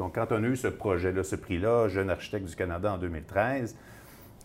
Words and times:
Donc, 0.00 0.14
quand 0.14 0.32
on 0.32 0.42
a 0.42 0.46
eu 0.46 0.56
ce 0.56 0.68
projet-là, 0.68 1.22
ce 1.22 1.36
prix-là, 1.36 1.88
Jeune 1.88 2.08
architecte 2.08 2.46
du 2.46 2.56
Canada 2.56 2.94
en 2.94 2.96
2013, 2.96 3.76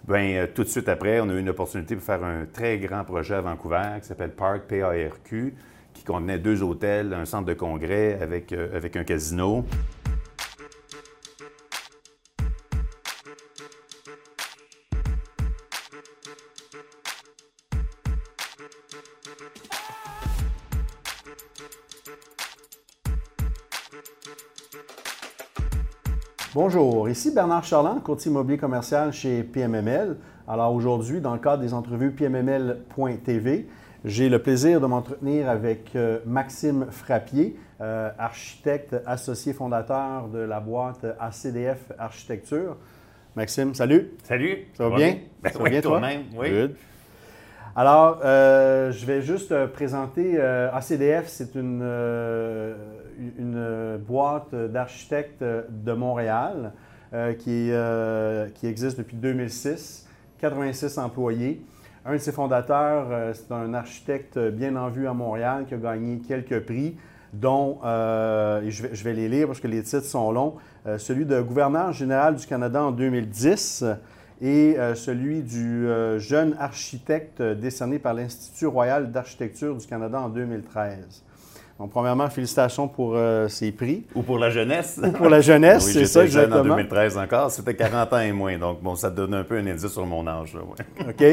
Bien, 0.06 0.48
tout 0.54 0.66
de 0.66 0.68
suite 0.68 0.90
après, 0.90 1.22
on 1.22 1.30
a 1.30 1.34
eu 1.34 1.40
une 1.40 1.48
opportunité 1.48 1.96
pour 1.96 2.04
faire 2.04 2.24
un 2.26 2.46
très 2.46 2.78
grand 2.78 3.06
projet 3.06 3.36
à 3.36 3.42
Vancouver 3.42 4.00
qui 4.02 4.08
s'appelle 4.08 4.32
Park 4.32 4.64
PARQ, 4.68 5.56
qui 5.94 6.04
contenait 6.04 6.40
deux 6.40 6.62
hôtels, 6.62 7.14
un 7.14 7.24
centre 7.24 7.46
de 7.46 7.54
congrès 7.54 8.22
avec, 8.22 8.52
avec 8.52 8.98
un 8.98 9.06
casino. 9.06 9.66
Bonjour, 27.06 27.20
ici 27.20 27.32
Bernard 27.36 27.64
Charland, 27.64 28.02
courtier 28.02 28.32
immobilier 28.32 28.58
commercial 28.58 29.14
chez 29.14 29.44
PMML. 29.44 30.18
Alors 30.48 30.74
aujourd'hui, 30.74 31.22
dans 31.22 31.34
le 31.34 31.40
cadre 31.40 31.62
des 31.62 31.72
entrevues 31.72 32.10
PMML.tv, 32.10 33.68
j'ai 34.04 34.28
le 34.28 34.42
plaisir 34.42 34.82
de 34.82 34.88
m'entretenir 34.88 35.48
avec 35.48 35.96
euh, 35.96 36.18
Maxime 36.26 36.88
Frappier, 36.90 37.56
euh, 37.80 38.10
architecte 38.18 38.96
associé 39.06 39.54
fondateur 39.54 40.30
de 40.30 40.40
la 40.40 40.60
boîte 40.60 41.06
ACDF 41.20 41.92
Architecture. 42.00 42.76
Maxime, 43.36 43.76
salut. 43.76 44.10
Salut. 44.24 44.66
Ça 44.74 44.90
va, 44.90 44.96
bien? 44.96 45.18
Ben 45.44 45.54
ça 45.54 45.60
va 45.60 45.70
bien, 45.70 45.82
toi-même? 45.82 46.24
Oui. 46.36 46.50
Good. 46.50 46.76
Alors, 47.76 48.22
euh, 48.26 48.92
je 48.92 49.06
vais 49.06 49.22
juste 49.22 49.54
présenter 49.68 50.42
ACDF, 50.42 51.28
c'est 51.28 51.54
une 51.54 51.84
une 53.38 53.98
boîte 53.98 54.56
d'architectes 54.56 55.44
de 55.44 55.94
Montréal 55.94 56.74
qui, 57.34 57.72
euh, 57.72 58.48
qui, 58.56 58.68
existe 58.68 58.98
depuis 58.98 59.16
2006, 59.16 60.08
86 60.40 60.98
employés. 60.98 61.62
Un 62.06 62.14
de 62.14 62.18
ses 62.18 62.32
fondateurs, 62.32 63.08
euh, 63.10 63.34
c'est 63.34 63.52
un 63.52 63.74
architecte 63.74 64.38
bien 64.38 64.76
en 64.76 64.90
vue 64.90 65.08
à 65.08 65.14
Montréal 65.14 65.66
qui 65.68 65.74
a 65.74 65.78
gagné 65.78 66.20
quelques 66.20 66.60
prix, 66.60 66.96
dont, 67.34 67.80
vais, 67.84 68.70
je, 68.70 69.04
vais, 69.04 69.14
les 69.14 69.28
lire 69.28 69.48
parce 69.48 69.60
que 69.60 69.68
les 69.68 69.84
titres 69.84 70.06
sont 70.06 70.32
longs, 70.32 70.56
celui 70.98 71.26
de 71.26 71.42
gouverneur 71.42 71.92
général 71.92 72.36
du 72.36 72.46
Canada 72.46 72.84
en 72.84 72.92
2010 72.92 73.84
et 74.42 74.78
celui 74.96 75.42
du 75.42 75.86
jeune 76.18 76.56
architecte 76.60 77.42
décerné 77.42 78.00
par 78.00 78.14
l'Institut 78.14 78.68
royal 78.68 79.12
d'architecture 79.12 79.76
du 79.76 79.86
Canada 79.86 80.22
en 80.22 80.30
2013. 80.30 81.26
Donc, 81.78 81.92
premièrement, 81.92 82.30
félicitations 82.30 82.88
pour 82.88 83.16
euh, 83.16 83.50
ces 83.50 83.74
prix. 83.74 84.06
Ou 84.16 84.22
pour 84.22 84.40
la 84.40 84.50
jeunesse. 84.50 84.98
Ou 85.04 85.12
pour 85.12 85.28
la 85.28 85.42
jeunesse, 85.42 85.84
c'est 85.84 86.06
ça, 86.06 86.26
jeune 86.26 86.54
en 86.54 86.64
2013 86.64 87.18
encore. 87.18 87.52
C'était 87.52 87.76
40 87.76 88.14
ans 88.14 88.20
et 88.20 88.32
moins. 88.32 88.58
Donc, 88.58 88.82
bon, 88.82 88.96
ça 88.96 89.10
donne 89.10 89.34
un 89.34 89.44
peu 89.44 89.58
un 89.58 89.68
indice 89.68 89.88
sur 89.88 90.06
mon 90.06 90.26
âge. 90.26 90.58
OK. 91.02 91.24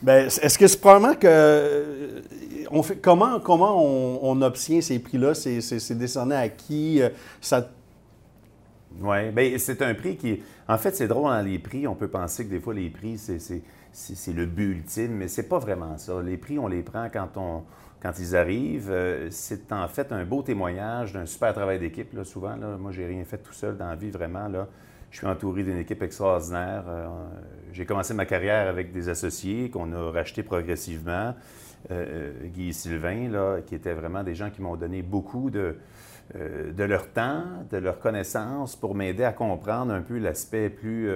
Bien, 0.00 0.26
est-ce 0.26 0.58
que 0.58 0.66
c'est 0.66 0.80
probablement 0.80 1.14
que. 1.14 1.26
Euh, 1.26 2.20
on 2.70 2.82
fait, 2.82 2.96
comment 2.96 3.40
comment 3.40 3.76
on, 4.22 4.40
obtient 4.40 4.80
ces 4.80 4.98
prix-là? 5.00 5.34
C'est 5.34 5.98
décerné 5.98 6.34
à 6.34 6.48
qui? 6.48 7.02
Euh, 7.02 7.10
ça... 7.40 7.68
Oui, 9.02 9.30
bien, 9.32 9.52
c'est 9.58 9.82
un 9.82 9.92
prix 9.92 10.16
qui. 10.16 10.40
En 10.66 10.78
fait, 10.78 10.96
c'est 10.96 11.08
drôle 11.08 11.24
dans 11.24 11.42
les 11.42 11.58
prix. 11.58 11.86
On 11.86 11.94
peut 11.94 12.08
penser 12.08 12.46
que 12.46 12.50
des 12.50 12.60
fois, 12.60 12.72
les 12.72 12.88
prix, 12.88 13.18
c'est 13.18 14.32
le 14.32 14.46
but 14.46 14.76
ultime, 14.76 15.12
mais 15.12 15.28
c'est 15.28 15.48
pas 15.48 15.58
vraiment 15.58 15.98
ça. 15.98 16.22
Les 16.24 16.38
prix, 16.38 16.58
on 16.58 16.68
les 16.68 16.82
prend 16.82 17.06
quand 17.12 17.36
on 17.36 17.64
quand 18.00 18.18
ils 18.18 18.34
arrivent, 18.34 18.90
euh, 18.90 19.28
c'est 19.30 19.72
en 19.72 19.86
fait 19.86 20.10
un 20.12 20.24
beau 20.24 20.42
témoignage 20.42 21.12
d'un 21.12 21.26
super 21.26 21.52
travail 21.52 21.78
d'équipe. 21.78 22.16
Souvent, 22.24 22.56
là, 22.56 22.76
moi, 22.78 22.92
j'ai 22.92 23.06
rien 23.06 23.24
fait 23.24 23.38
tout 23.38 23.52
seul 23.52 23.76
dans 23.76 23.88
la 23.88 23.96
vie, 23.96 24.10
vraiment. 24.10 24.48
Là. 24.48 24.68
Je 25.10 25.18
suis 25.18 25.26
entouré 25.26 25.64
d'une 25.64 25.78
équipe 25.78 26.02
extraordinaire. 26.02 26.84
Euh, 26.88 27.08
j'ai 27.72 27.84
commencé 27.84 28.14
ma 28.14 28.24
carrière 28.24 28.68
avec 28.68 28.92
des 28.92 29.08
associés 29.08 29.68
qu'on 29.68 29.92
a 29.92 30.10
rachetés 30.10 30.42
progressivement. 30.42 31.34
Euh, 31.90 32.32
Guy 32.44 32.68
et 32.68 32.72
Sylvain, 32.72 33.28
là, 33.28 33.58
qui 33.66 33.74
étaient 33.74 33.94
vraiment 33.94 34.22
des 34.22 34.34
gens 34.34 34.50
qui 34.50 34.62
m'ont 34.62 34.76
donné 34.76 35.02
beaucoup 35.02 35.50
de, 35.50 35.76
de 36.34 36.84
leur 36.84 37.08
temps, 37.08 37.42
de 37.70 37.78
leur 37.78 37.98
connaissance 37.98 38.76
pour 38.76 38.94
m'aider 38.94 39.24
à 39.24 39.32
comprendre 39.32 39.92
un 39.92 40.02
peu 40.02 40.18
l'aspect 40.18 40.70
plus 40.70 41.10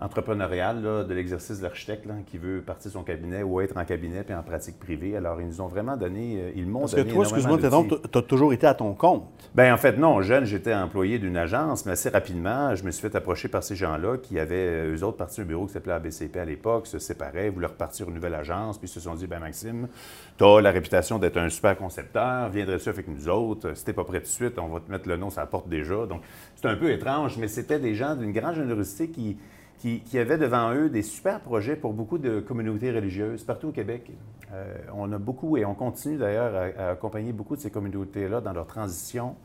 entrepreneurial 0.00 0.82
de 0.82 1.14
l'exercice 1.14 1.58
de 1.58 1.64
l'architecte 1.64 2.06
qui 2.26 2.38
veut 2.38 2.62
partir 2.62 2.90
son 2.90 3.02
cabinet 3.02 3.42
ou 3.42 3.60
être 3.60 3.76
en 3.76 3.84
cabinet 3.84 4.22
puis 4.22 4.34
en 4.34 4.42
pratique 4.42 4.78
privée. 4.78 5.16
Alors, 5.16 5.40
ils 5.40 5.46
nous 5.46 5.60
ont 5.60 5.66
vraiment 5.66 5.96
donné, 5.96 6.40
euh, 6.40 6.50
ils 6.54 6.66
m'ont 6.66 6.86
donné. 6.86 6.92
Parce 6.92 6.94
que 6.94 7.12
toi, 7.12 7.24
excuse-moi, 7.24 7.58
tu 7.58 8.18
as 8.18 8.22
toujours 8.22 8.52
été 8.52 8.66
à 8.66 8.74
ton 8.74 8.94
compte. 8.94 9.24
Bien, 9.54 9.74
en 9.74 9.76
fait, 9.76 9.96
non. 9.96 10.22
Jeune, 10.22 10.44
j'étais 10.44 10.74
employé 10.74 11.18
d'une 11.18 11.36
agence, 11.36 11.84
mais 11.84 11.92
assez 11.92 12.10
rapidement, 12.10 12.74
je 12.74 12.84
me 12.84 12.90
suis 12.92 13.02
fait 13.02 13.16
approcher 13.16 13.48
par 13.48 13.64
ces 13.64 13.74
gens-là 13.74 14.18
qui 14.18 14.38
avaient, 14.38 14.54
euh, 14.54 14.96
eux 14.96 15.02
autres, 15.02 15.16
parti 15.16 15.40
un 15.40 15.44
bureau 15.44 15.66
qui 15.66 15.72
s'appelait 15.72 15.94
ABCP 15.94 16.36
à 16.36 16.44
l'époque, 16.44 16.86
se 16.86 17.00
séparaient, 17.00 17.50
voulaient 17.50 17.66
repartir 17.66 18.08
une 18.08 18.14
nouvelle 18.14 18.34
agence, 18.34 18.78
puis 18.78 18.88
ils 18.88 18.92
se 18.92 19.00
sont 19.00 19.14
dit, 19.14 19.26
ben 19.26 19.40
Maxime, 19.40 19.88
tu 20.36 20.44
as 20.44 20.60
la 20.60 20.70
réputation 20.70 21.18
d'être 21.18 21.38
un 21.38 21.48
super 21.48 21.76
concepteur, 21.76 22.48
viendrais-tu 22.50 22.88
avec 22.88 23.08
nous 23.08 23.28
autres? 23.28 23.76
Si 23.76 23.84
t'es 23.84 23.92
pas 23.92 24.04
prêt 24.04 24.20
tout 24.20 24.26
de 24.26 24.30
suite, 24.30 24.58
on 24.58 24.68
va 24.68 24.80
te 24.80 24.90
mettre 24.90 25.08
le 25.08 25.16
nom, 25.16 25.30
ça 25.30 25.44
porte 25.46 25.68
déjà. 25.68 26.06
Donc, 26.06 26.22
c'est 26.54 26.68
un 26.68 26.76
peu 26.76 26.92
étrange, 26.92 27.36
mais 27.38 27.48
c'était 27.48 27.80
des 27.80 27.94
gens 27.94 28.14
d'une 28.14 28.32
grande 28.32 28.54
générosité 28.54 29.08
qui 29.08 29.36
qui, 29.78 30.18
avaient 30.18 30.38
devant 30.38 30.74
eux 30.74 30.90
des 30.90 31.02
super 31.02 31.40
projets 31.40 31.76
pour 31.76 31.92
beaucoup 31.92 32.18
de 32.18 32.40
communautés 32.40 32.90
religieuses 32.90 33.44
partout 33.44 33.68
au 33.68 33.72
Québec. 33.72 34.10
Euh, 34.52 34.76
on 34.94 35.12
a 35.12 35.18
beaucoup, 35.18 35.56
et 35.56 35.64
on 35.64 35.74
continue 35.74 36.16
d'ailleurs 36.16 36.72
à, 36.78 36.90
accompagner 36.90 37.32
beaucoup 37.32 37.54
de 37.54 37.60
ces 37.60 37.70
communautés-là 37.70 38.40
dans 38.40 38.52
leur 38.52 38.66
transition, 38.66 39.36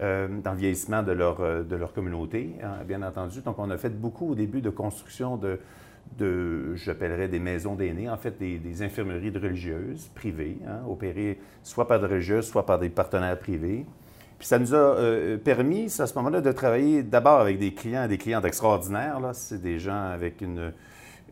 euh, 0.00 0.28
dans 0.42 0.52
le 0.52 0.58
vieillissement 0.58 1.02
de 1.02 1.12
leur, 1.12 1.40
euh, 1.40 1.62
de 1.62 1.76
leur 1.76 1.92
communauté, 1.92 2.54
hein, 2.62 2.84
bien 2.86 3.02
entendu. 3.02 3.42
Donc, 3.42 3.58
on 3.58 3.70
a 3.70 3.76
fait 3.76 3.90
beaucoup 3.90 4.30
au 4.30 4.34
début 4.34 4.62
de 4.62 4.70
construction 4.70 5.36
de, 5.36 5.58
de 6.18 6.74
j'appellerais 6.74 7.28
des 7.28 7.40
maisons 7.40 7.74
d'aînés, 7.74 8.08
en 8.08 8.16
fait 8.16 8.38
des, 8.38 8.82
infirmeries 8.82 9.30
de 9.30 9.38
religieuses 9.38 10.08
privées, 10.14 10.58
hein, 10.66 10.80
opérées 10.88 11.38
soit 11.62 11.86
par 11.86 12.00
des 12.00 12.06
religieuses, 12.06 12.46
soit 12.46 12.64
par 12.64 12.78
des 12.78 12.88
partenaires 12.88 13.38
privés. 13.38 13.84
Puis 14.38 14.48
ça 14.48 14.58
nous 14.58 14.74
a 14.74 14.76
euh, 14.76 15.38
permis, 15.38 15.84
à 15.98 16.06
ce 16.06 16.14
moment-là, 16.16 16.40
de 16.40 16.52
travailler 16.52 17.02
d'abord 17.02 17.40
avec 17.40 17.58
des 17.58 17.72
clients, 17.72 18.06
des 18.06 18.18
clients 18.18 18.42
extraordinaires. 18.42 19.18
C'est 19.32 19.62
des 19.62 19.78
gens 19.78 20.10
avec 20.10 20.42
une, 20.42 20.72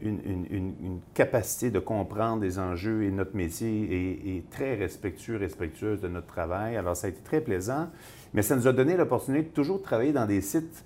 une, 0.02 1.00
capacité 1.14 1.70
de 1.70 1.78
comprendre 1.78 2.42
les 2.42 2.58
enjeux 2.58 3.04
et 3.04 3.10
notre 3.10 3.36
métier 3.36 4.36
est, 4.36 4.50
très 4.50 4.74
respectueux, 4.74 5.36
respectueuse 5.36 6.00
de 6.00 6.08
notre 6.08 6.26
travail. 6.26 6.76
Alors, 6.76 6.96
ça 6.96 7.06
a 7.06 7.10
été 7.10 7.20
très 7.22 7.40
plaisant. 7.40 7.88
Mais 8.32 8.42
ça 8.42 8.56
nous 8.56 8.66
a 8.66 8.72
donné 8.72 8.96
l'opportunité 8.96 9.44
de 9.44 9.54
toujours 9.54 9.80
travailler 9.80 10.12
dans 10.12 10.26
des 10.26 10.40
sites 10.40 10.84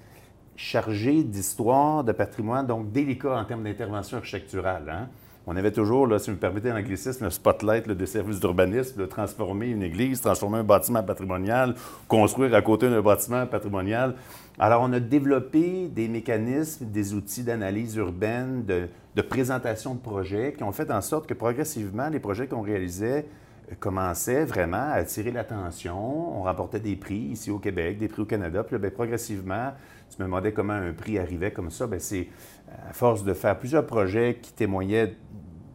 chargés 0.56 1.22
d'histoire, 1.22 2.04
de 2.04 2.12
patrimoine, 2.12 2.66
donc 2.66 2.90
délicats 2.92 3.38
en 3.38 3.44
termes 3.44 3.62
d'intervention 3.62 4.18
architecturale. 4.18 4.90
Hein? 4.90 5.08
On 5.50 5.56
avait 5.56 5.72
toujours, 5.72 6.06
si 6.20 6.28
vous 6.28 6.36
me 6.36 6.40
permettez 6.40 6.68
l'anglicisme, 6.68 7.24
le 7.24 7.30
spotlight 7.30 7.88
de 7.88 8.04
services 8.04 8.38
d'urbanisme, 8.38 9.00
de 9.00 9.06
transformer 9.06 9.68
une 9.68 9.82
église, 9.82 10.20
transformer 10.20 10.58
un 10.58 10.62
bâtiment 10.62 11.02
patrimonial, 11.02 11.74
construire 12.06 12.54
à 12.54 12.60
côté 12.60 12.90
d'un 12.90 13.00
bâtiment 13.00 13.46
patrimonial. 13.46 14.14
Alors, 14.58 14.82
on 14.82 14.92
a 14.92 15.00
développé 15.00 15.88
des 15.88 16.06
mécanismes, 16.06 16.84
des 16.90 17.14
outils 17.14 17.44
d'analyse 17.44 17.96
urbaine, 17.96 18.66
de, 18.66 19.22
présentation 19.22 19.94
de 19.94 20.00
projets 20.00 20.52
qui 20.52 20.62
ont 20.64 20.72
fait 20.72 20.90
en 20.90 21.00
sorte 21.00 21.26
que 21.26 21.34
progressivement, 21.34 22.10
les 22.10 22.20
projets 22.20 22.46
qu'on 22.46 22.60
réalisait 22.60 23.24
euh, 23.70 23.74
commençaient 23.80 24.44
vraiment 24.44 24.76
à 24.76 24.96
attirer 24.96 25.30
l'attention. 25.30 26.38
On 26.38 26.42
remportait 26.42 26.78
des 26.78 26.94
prix 26.94 27.16
ici 27.16 27.50
au 27.50 27.58
Québec, 27.58 27.96
des 27.98 28.08
prix 28.08 28.20
au 28.20 28.26
Canada. 28.26 28.62
Puis 28.62 28.74
là, 28.74 28.80
bien, 28.80 28.90
progressivement, 28.90 29.72
tu 30.10 30.20
me 30.22 30.26
demandais 30.26 30.52
comment 30.52 30.72
un 30.72 30.92
prix 30.92 31.18
arrivait 31.18 31.50
comme 31.50 31.70
ça. 31.70 31.86
Bien, 31.86 31.98
c'est 31.98 32.28
à 32.88 32.92
force 32.92 33.24
de 33.24 33.34
faire 33.34 33.58
plusieurs 33.58 33.86
projets 33.86 34.38
qui 34.40 34.52
témoignaient 34.52 35.14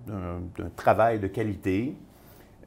d'un 0.08 0.70
travail 0.76 1.20
de 1.20 1.28
qualité, 1.28 1.96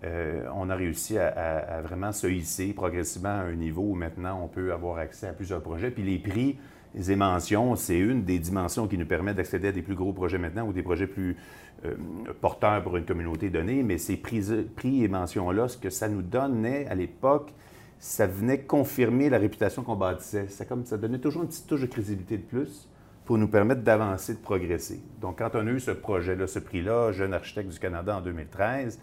euh, 0.04 0.46
on 0.54 0.68
a 0.70 0.76
réussi 0.76 1.18
à, 1.18 1.80
vraiment 1.82 2.12
se 2.12 2.26
hisser 2.26 2.72
progressivement 2.72 3.28
à 3.28 3.42
un 3.42 3.54
niveau 3.54 3.82
où 3.82 3.94
maintenant 3.94 4.40
on 4.42 4.48
peut 4.48 4.72
avoir 4.72 4.98
accès 4.98 5.26
à 5.26 5.32
plusieurs 5.32 5.60
projets. 5.60 5.90
Puis 5.90 6.02
les 6.02 6.18
prix 6.18 6.56
les 6.94 7.16
mentions, 7.16 7.76
c'est 7.76 7.98
une 7.98 8.24
des 8.24 8.38
dimensions 8.38 8.88
qui 8.88 8.96
nous 8.96 9.04
permet 9.04 9.34
d'accéder 9.34 9.68
à 9.68 9.72
des 9.72 9.82
plus 9.82 9.94
gros 9.94 10.14
projets 10.14 10.38
maintenant 10.38 10.66
ou 10.66 10.72
des 10.72 10.82
projets 10.82 11.06
plus 11.06 11.36
euh, 11.84 11.94
porteurs 12.40 12.82
pour 12.82 12.96
une 12.96 13.04
communauté 13.04 13.50
donnée. 13.50 13.82
Mais 13.82 13.98
ces 13.98 14.16
prix, 14.16 14.42
prix 14.74 15.04
et 15.04 15.08
mentions-là, 15.08 15.68
ce 15.68 15.76
que 15.76 15.90
ça 15.90 16.08
nous 16.08 16.22
donnait 16.22 16.86
à 16.86 16.94
l'époque, 16.94 17.52
ça 17.98 18.26
venait 18.26 18.60
confirmer 18.60 19.30
la 19.30 19.38
réputation 19.38 19.82
qu'on 19.82 19.96
bâtissait. 19.96 20.48
Ça, 20.48 20.64
comme, 20.64 20.84
ça 20.84 20.96
donnait 20.96 21.18
toujours 21.18 21.42
une 21.42 21.48
petite 21.48 21.66
touche 21.66 21.80
de 21.80 21.86
crédibilité 21.86 22.36
de 22.36 22.42
plus 22.42 22.88
pour 23.24 23.38
nous 23.38 23.48
permettre 23.48 23.82
d'avancer, 23.82 24.34
de 24.34 24.38
progresser. 24.38 25.00
Donc, 25.20 25.38
quand 25.38 25.50
on 25.54 25.66
a 25.66 25.70
eu 25.70 25.80
ce 25.80 25.90
projet-là, 25.90 26.46
ce 26.46 26.58
prix-là, 26.58 27.12
Jeune 27.12 27.34
architecte 27.34 27.70
du 27.70 27.78
Canada 27.78 28.16
en 28.16 28.20
2013, 28.20 29.00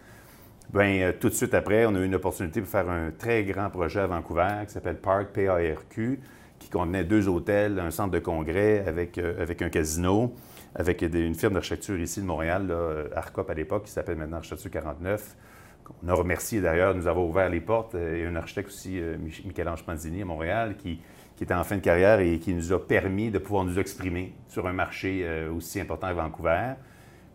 bien, 0.74 1.02
euh, 1.02 1.14
tout 1.20 1.30
de 1.30 1.34
suite 1.34 1.54
après, 1.54 1.86
on 1.86 1.96
a 1.96 2.00
eu 2.00 2.06
une 2.06 2.16
opportunité 2.16 2.62
pour 2.62 2.70
faire 2.70 2.90
un 2.90 3.12
très 3.12 3.44
grand 3.44 3.70
projet 3.70 4.00
à 4.00 4.08
Vancouver 4.08 4.64
qui 4.66 4.74
s'appelle 4.74 4.98
Park 4.98 5.34
PARQ, 5.34 6.20
qui 6.60 6.70
contenait 6.70 7.04
deux 7.04 7.28
hôtels, 7.28 7.80
un 7.80 7.92
centre 7.92 8.12
de 8.12 8.20
congrès 8.20 8.88
avec, 8.88 9.18
euh, 9.18 9.42
avec 9.42 9.62
un 9.62 9.70
casino, 9.70 10.34
avec 10.76 11.02
une 11.02 11.36
firme 11.36 11.56
d'architecture 11.56 12.00
ici 12.00 12.22
de 12.22 12.26
Montréal, 12.26 12.68
là, 12.68 13.04
Arcop 13.16 13.50
à 13.50 13.54
l'époque, 13.54 13.84
qui 13.84 13.92
s'appelle 13.92 14.18
maintenant 14.18 14.38
Architecture 14.38 14.72
49. 14.72 15.36
On 16.04 16.08
a 16.10 16.14
remercié 16.14 16.62
d'ailleurs 16.62 16.96
nous 16.96 17.08
avoir 17.08 17.26
ouvert 17.26 17.50
les 17.50 17.62
portes, 17.62 17.96
euh, 17.96 18.16
et 18.16 18.26
un 18.26 18.36
architecte 18.36 18.70
aussi, 18.70 19.00
Michel-Ange 19.46 19.84
Panzini 19.84 20.22
à 20.22 20.26
Montréal, 20.26 20.76
qui, 20.78 21.00
était 21.42 21.54
en 21.54 21.66
fin 21.66 21.76
de 21.76 21.82
carrière 21.82 22.22
et 22.22 22.40
qui 22.40 22.54
nous 22.54 22.72
a 22.72 22.80
permis 22.80 23.30
de 23.30 23.38
pouvoir 23.38 23.66
nous 23.66 23.78
exprimer 23.78 24.32
sur 24.48 24.66
un 24.66 24.72
marché 24.72 25.28
aussi 25.54 25.78
important 25.82 26.08
à 26.08 26.14
Vancouver. 26.14 26.76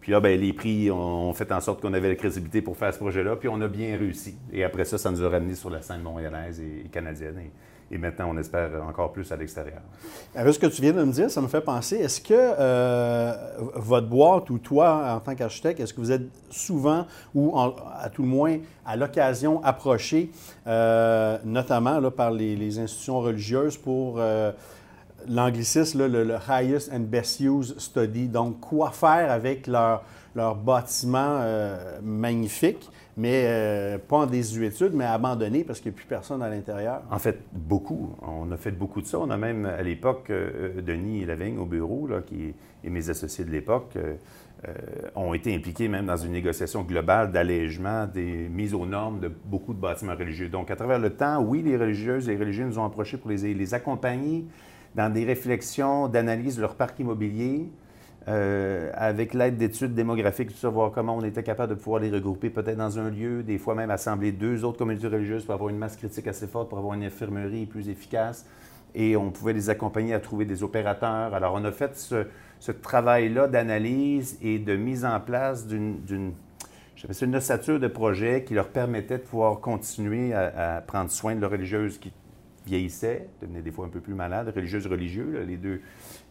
Puis 0.00 0.12
là, 0.12 0.20
ben, 0.20 0.40
les 0.40 0.54
prix 0.54 0.90
ont 0.90 1.32
fait 1.34 1.52
en 1.52 1.60
sorte 1.60 1.82
qu'on 1.82 1.92
avait 1.92 2.08
la 2.08 2.14
crédibilité 2.14 2.62
pour 2.62 2.76
faire 2.76 2.94
ce 2.94 2.98
projet-là, 2.98 3.36
puis 3.36 3.48
on 3.48 3.60
a 3.60 3.68
bien 3.68 3.96
réussi. 3.98 4.36
Et 4.52 4.64
après 4.64 4.86
ça, 4.86 4.96
ça 4.96 5.10
nous 5.10 5.22
a 5.22 5.28
ramené 5.28 5.54
sur 5.54 5.70
la 5.70 5.82
scène 5.82 6.00
montréalaise 6.00 6.60
et, 6.60 6.88
canadienne. 6.88 7.50
Maintenant, 7.96 8.30
on 8.34 8.36
espère 8.36 8.70
encore 8.86 9.12
plus 9.12 9.30
à 9.32 9.36
l'extérieur. 9.36 9.80
Avec 10.34 10.52
ce 10.52 10.58
que 10.58 10.66
tu 10.66 10.82
viens 10.82 10.92
de 10.92 11.02
me 11.02 11.12
dire, 11.12 11.30
ça 11.30 11.40
me 11.40 11.48
fait 11.48 11.62
penser, 11.62 11.96
est-ce 11.96 12.20
que 12.20 12.34
euh, 12.34 13.32
votre 13.76 14.06
boîte 14.06 14.50
ou 14.50 14.58
toi, 14.58 15.14
en 15.14 15.20
tant 15.20 15.34
qu'architecte, 15.34 15.80
est-ce 15.80 15.94
que 15.94 16.00
vous 16.00 16.12
êtes 16.12 16.28
souvent, 16.50 17.06
ou 17.34 17.58
à 17.58 18.10
tout 18.10 18.22
le 18.22 18.28
moins 18.28 18.58
à 18.84 18.96
l'occasion, 18.96 19.64
approché, 19.64 20.30
euh, 20.66 21.38
notamment 21.44 22.10
par 22.10 22.30
les, 22.30 22.78
institutions 22.78 23.20
religieuses 23.20 23.76
pour... 23.76 24.16
Euh, 24.18 24.52
l'anglicisme, 25.26 26.06
le, 26.06 26.36
highest 26.48 26.92
and 26.92 27.00
best 27.00 27.40
use 27.40 27.74
study. 27.78 28.28
Donc, 28.28 28.60
quoi 28.60 28.92
faire 28.92 29.32
avec 29.32 29.66
leur, 29.66 30.04
leur 30.36 30.54
bâtiment 30.54 31.44
magnifique, 32.00 32.88
mais 33.18 33.44
euh, 33.46 33.98
pas 33.98 34.18
en 34.18 34.26
désuétude, 34.26 34.92
mais 34.94 35.04
abandonné 35.04 35.64
parce 35.64 35.80
qu'il 35.80 35.90
n'y 35.90 35.96
a 35.96 35.98
plus 35.98 36.06
personne 36.06 36.40
à 36.40 36.48
l'intérieur? 36.48 37.02
En 37.10 37.18
fait, 37.18 37.40
beaucoup. 37.52 38.14
On 38.22 38.50
a 38.52 38.56
fait 38.56 38.70
beaucoup 38.70 39.02
de 39.02 39.06
ça. 39.06 39.18
On 39.18 39.28
a 39.28 39.36
même, 39.36 39.66
à 39.66 39.82
l'époque, 39.82 40.30
euh, 40.30 40.80
Denis 40.80 41.24
Lavigne 41.26 41.58
au 41.58 41.66
bureau, 41.66 42.06
là, 42.06 42.22
qui, 42.24 42.54
et 42.84 42.90
mes 42.90 43.10
associés 43.10 43.44
de 43.44 43.50
l'époque, 43.50 43.98
ont 45.14 45.34
été 45.34 45.54
impliqués 45.54 45.86
même 45.86 46.06
dans 46.06 46.16
une 46.16 46.32
négociation 46.32 46.82
globale 46.82 47.30
d'allègement 47.30 48.06
des 48.06 48.48
mises 48.48 48.74
aux 48.74 48.86
normes 48.86 49.20
de 49.20 49.28
beaucoup 49.28 49.72
de 49.72 49.80
bâtiments 49.80 50.16
religieux. 50.16 50.48
Donc, 50.48 50.72
à 50.72 50.76
travers 50.76 50.98
le 50.98 51.10
temps, 51.10 51.40
oui, 51.40 51.62
les 51.62 51.76
religieuses 51.76 52.28
et 52.28 52.32
les 52.32 52.38
religieux 52.38 52.64
nous 52.64 52.78
ont 52.78 52.84
approchés 52.84 53.18
pour 53.18 53.30
les 53.30 53.74
accompagner 53.74 54.46
dans 54.94 55.12
des 55.12 55.24
réflexions 55.24 56.08
d'analyse 56.08 56.56
de 56.56 56.62
leur 56.62 56.74
parc 56.74 56.98
immobilier, 56.98 57.68
euh, 58.28 58.90
avec 58.94 59.32
l'aide 59.32 59.56
d'études 59.56 59.94
démographiques, 59.94 60.50
tout 60.60 60.70
voir 60.70 60.92
comment 60.92 61.16
on 61.16 61.24
était 61.24 61.42
capable 61.42 61.74
de 61.74 61.80
pouvoir 61.80 62.02
les 62.02 62.10
regrouper 62.10 62.50
peut-être 62.50 62.76
dans 62.76 62.98
un 62.98 63.08
lieu, 63.08 63.42
des 63.42 63.56
fois 63.56 63.74
même 63.74 63.90
assembler 63.90 64.32
deux 64.32 64.66
autres 64.66 64.76
communautés 64.76 65.06
religieuses 65.06 65.46
pour 65.46 65.54
avoir 65.54 65.70
une 65.70 65.78
masse 65.78 65.96
critique 65.96 66.26
assez 66.26 66.46
forte, 66.46 66.68
pour 66.68 66.76
avoir 66.76 66.92
une 66.92 67.04
infirmerie 67.04 67.64
plus 67.64 67.88
efficace. 67.88 68.44
Et 68.94 69.16
on 69.16 69.30
pouvait 69.30 69.54
les 69.54 69.70
accompagner 69.70 70.12
à 70.12 70.20
trouver 70.20 70.44
des 70.44 70.62
opérateurs. 70.62 71.32
Alors, 71.32 71.54
on 71.54 71.64
a 71.64 71.72
fait 71.72 71.96
ce, 71.96 72.70
travail-là 72.70 73.48
d'analyse 73.48 74.36
et 74.42 74.58
de 74.58 74.76
mise 74.76 75.06
en 75.06 75.20
place 75.20 75.66
d'une, 75.66 76.00
une 76.10 77.36
ossature 77.36 77.80
de 77.80 77.88
projet 77.88 78.44
qui 78.44 78.52
leur 78.52 78.68
permettait 78.68 79.18
de 79.18 79.22
pouvoir 79.22 79.60
continuer 79.60 80.34
à, 80.34 80.76
à 80.76 80.80
prendre 80.82 81.10
soin 81.10 81.34
de 81.34 81.40
leurs 81.40 81.52
religieuses 81.52 81.96
qui 81.96 82.12
vieillissaient, 82.66 83.26
devenaient 83.40 83.62
des 83.62 83.70
fois 83.70 83.86
un 83.86 83.90
peu 83.90 84.00
plus 84.00 84.14
malades, 84.14 84.52
religieuses, 84.54 84.86
religieux, 84.86 85.44
les, 85.46 85.56
deux, 85.56 85.80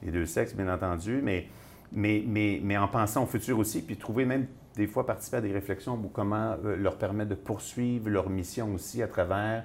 les 0.04 0.12
deux 0.12 0.28
sexes, 0.28 0.54
bien 0.54 0.72
entendu, 0.72 1.22
mais, 1.24 1.48
mais, 1.92 2.24
mais, 2.28 2.60
mais 2.64 2.78
en 2.78 2.88
pensant 2.88 3.24
au 3.24 3.28
futur 3.28 3.60
aussi, 3.60 3.82
puis 3.82 3.98
trouver 3.98 4.26
même 4.26 4.48
des 4.76 4.88
fois 4.88 5.06
participer 5.06 5.38
à 5.38 5.42
des 5.42 5.52
réflexions 5.52 5.98
pour 5.98 6.12
comment 6.12 6.56
euh, 6.66 6.76
leur 6.76 6.98
permettre 6.98 7.32
de 7.32 7.36
poursuivre 7.36 8.10
leur 8.10 8.30
mission 8.30 8.74
aussi 8.74 9.02
à 9.02 9.08
travers 9.08 9.64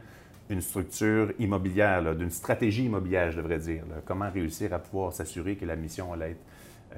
une 0.49 0.61
structure 0.61 1.33
immobilière, 1.39 2.15
d'une 2.15 2.31
stratégie 2.31 2.85
immobilière, 2.85 3.31
je 3.31 3.39
devrais 3.39 3.59
dire. 3.59 3.85
Comment 4.05 4.31
réussir 4.31 4.73
à 4.75 4.79
pouvoir 4.79 5.13
s'assurer 5.13 5.57
que 5.57 5.65
la 5.65 5.77
mission 5.77 6.13
allait 6.13 6.33
être 6.33 6.45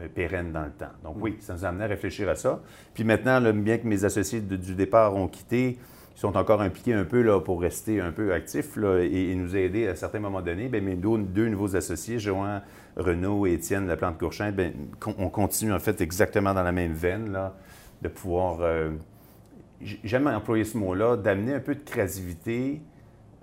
euh, 0.00 0.09
pérenne 0.12 0.50
dans 0.50 0.65
le 0.65 0.73
temps. 0.73 0.93
Donc 1.05 1.17
oui, 1.21 1.37
ça 1.41 1.55
nous 1.55 1.65
a 1.65 1.69
amené 1.69 1.85
à 1.85 1.87
réfléchir 1.87 2.29
à 2.29 2.35
ça. 2.35 2.61
Puis 2.94 3.05
maintenant, 3.05 3.41
bien 3.53 3.79
que 3.79 3.87
mes 3.87 4.05
associés 4.05 4.41
du 4.41 4.75
départ 4.75 5.15
ont 5.15 5.29
quitté, 5.29 5.79
ils 6.17 6.21
sont 6.21 6.37
encore 6.37 6.62
impliqués 6.62 6.94
un 6.94 7.05
peu 7.05 7.23
là, 7.23 7.41
pour 7.41 7.61
rester 7.61 8.00
un 8.00 8.11
peu 8.11 8.32
actifs 8.32 8.76
et, 8.76 9.35
nous 9.37 9.56
aider 9.56 9.87
à 9.87 9.94
certains 9.94 10.19
moments 10.19 10.43
donnés. 10.43 10.69
Bien, 10.69 10.81
mes 10.81 10.97
deux, 10.97 11.49
nouveaux 11.49 11.76
associés, 11.76 12.19
Johan 12.19 12.61
Renaud 12.96 13.46
et 13.46 13.55
Étienne 13.55 13.87
Laplante-Courchin, 13.87 14.52
bien, 14.52 14.73
on 15.19 15.29
continue 15.29 15.73
en 15.73 15.81
fait 15.81 16.00
exactement 16.00 16.55
dans 16.55 16.62
la 16.62 16.73
même 16.73 16.93
veine 16.93 17.32
là, 17.32 17.55
de 18.02 18.08
pouvoir, 18.08 18.58
euh, 18.61 18.91
j'aime 19.81 20.26
employer 20.29 20.64
ce 20.64 20.79
mot-là, 20.79 21.17
d'amener 21.17 21.55
un 21.55 21.61
peu 21.61 21.75
de 21.75 21.81
créativité 21.81 22.81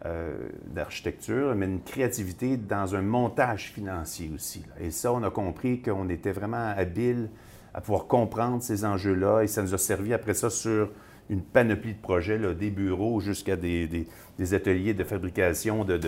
euh, 0.05 0.49
d'architecture, 0.67 1.53
mais 1.55 1.65
une 1.65 1.81
créativité 1.81 2.57
dans 2.57 2.95
un 2.95 3.01
montage 3.01 3.71
financier 3.71 4.31
aussi. 4.33 4.63
Et 4.79 4.89
ça, 4.89 5.11
on 5.13 5.21
a 5.23 5.29
compris 5.29 5.81
qu'on 5.81 6.09
était 6.09 6.31
vraiment 6.31 6.73
habile 6.75 7.29
à 7.73 7.81
pouvoir 7.81 8.07
comprendre 8.07 8.63
ces 8.63 8.83
enjeux-là 8.85 9.41
et 9.41 9.47
ça 9.47 9.61
nous 9.61 9.73
a 9.73 9.77
servi 9.77 10.13
après 10.13 10.33
ça 10.33 10.49
sur 10.49 10.89
une 11.29 11.41
panoplie 11.41 11.93
de 11.93 11.99
projets, 11.99 12.37
des 12.53 12.69
bureaux 12.69 13.19
jusqu'à 13.19 13.55
des, 13.55 14.05
ateliers 14.51 14.93
de 14.93 15.03
fabrication 15.03 15.85
de, 15.85 15.99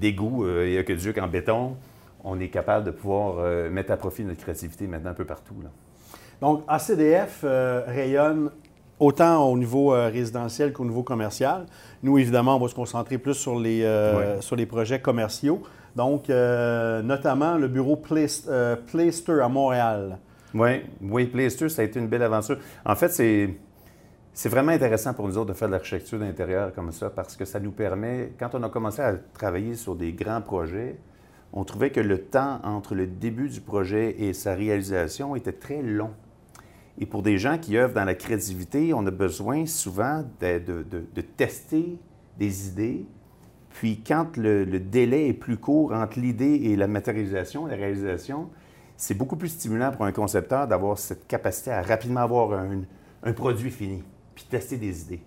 d'égouts 0.00 0.44
de, 0.44 0.48
euh, 0.48 0.68
et 0.68 0.78
aqueducs 0.78 1.18
en 1.18 1.28
béton. 1.28 1.76
On 2.24 2.40
est 2.40 2.48
capable 2.48 2.86
de 2.86 2.90
pouvoir 2.90 3.36
euh, 3.38 3.70
mettre 3.70 3.92
à 3.92 3.96
profit 3.96 4.24
notre 4.24 4.40
créativité 4.40 4.86
maintenant 4.86 5.10
un 5.10 5.14
peu 5.14 5.24
partout. 5.24 5.54
Donc, 6.40 6.64
ACDF 6.66 7.40
euh, 7.44 7.82
rayonne 7.86 8.50
autant 8.98 9.44
au 9.48 9.56
niveau 9.56 9.90
résidentiel 9.90 10.72
qu'au 10.72 10.84
niveau 10.84 11.04
commercial. 11.04 11.66
Nous, 12.02 12.18
évidemment, 12.18 12.56
on 12.56 12.60
va 12.60 12.68
se 12.68 12.74
concentrer 12.74 13.18
plus 13.18 13.34
sur 13.34 13.60
les, 13.60 13.86
sur 14.40 14.56
les 14.56 14.66
projets 14.66 15.00
commerciaux. 15.00 15.62
Donc, 15.94 16.28
notamment 16.28 17.56
le 17.58 17.68
bureau 17.68 17.94
Playster 17.96 19.40
à 19.40 19.48
Montréal. 19.48 20.18
Oui, 20.54 20.82
oui, 21.02 21.26
Playster, 21.26 21.68
ça 21.68 21.82
a 21.82 21.84
été 21.84 21.98
une 22.00 22.08
belle 22.08 22.22
aventure. 22.22 22.58
En 22.84 22.94
fait, 22.94 23.08
c'est, 23.08 23.54
c'est 24.32 24.48
vraiment 24.48 24.72
intéressant 24.72 25.12
pour 25.14 25.26
nous 25.28 25.36
autres 25.36 25.52
de 25.52 25.54
faire 25.56 25.68
de 25.68 25.72
l'architecture 25.72 26.18
d'intérieur 26.18 26.72
comme 26.72 26.92
ça 26.92 27.10
parce 27.10 27.36
que 27.36 27.44
ça 27.44 27.60
nous 27.60 27.72
permet, 27.72 28.32
quand 28.38 28.54
on 28.54 28.62
a 28.62 28.68
commencé 28.68 29.02
à 29.02 29.14
travailler 29.34 29.74
sur 29.74 29.94
des 29.94 30.12
grands 30.12 30.40
projets, 30.40 30.96
on 31.52 31.64
trouvait 31.64 31.90
que 31.90 32.00
le 32.00 32.22
temps 32.22 32.60
entre 32.62 32.94
le 32.94 33.06
début 33.06 33.48
du 33.48 33.60
projet 33.60 34.16
et 34.18 34.32
sa 34.32 34.54
réalisation 34.54 35.34
était 35.36 35.52
très 35.52 35.82
long. 35.82 36.10
Et 37.00 37.06
pour 37.06 37.22
des 37.22 37.38
gens 37.38 37.58
qui 37.58 37.76
œuvrent 37.76 37.94
dans 37.94 38.04
la 38.04 38.14
créativité, 38.14 38.92
on 38.92 39.06
a 39.06 39.10
besoin 39.10 39.66
souvent 39.66 40.24
de, 40.40 40.58
de, 40.58 41.20
tester 41.20 41.96
des 42.38 42.68
idées. 42.68 43.06
Puis 43.70 44.02
quand 44.04 44.36
le, 44.36 44.66
délai 44.66 45.28
est 45.28 45.32
plus 45.34 45.56
court 45.56 45.92
entre 45.92 46.18
l'idée 46.18 46.60
et 46.64 46.76
la 46.76 46.88
matérialisation, 46.88 47.66
la 47.66 47.76
réalisation, 47.76 48.50
c'est 48.98 49.14
beaucoup 49.14 49.36
plus 49.36 49.48
stimulant 49.48 49.92
pour 49.92 50.04
un 50.04 50.12
concepteur 50.12 50.66
d'avoir 50.66 50.98
cette 50.98 51.26
capacité 51.28 51.70
à 51.70 51.82
rapidement 51.82 52.20
avoir 52.20 52.60
un, 53.22 53.32
produit 53.32 53.70
fini, 53.70 54.02
puis 54.34 54.44
tester 54.50 54.76
des 54.76 55.02
idées. 55.02 55.20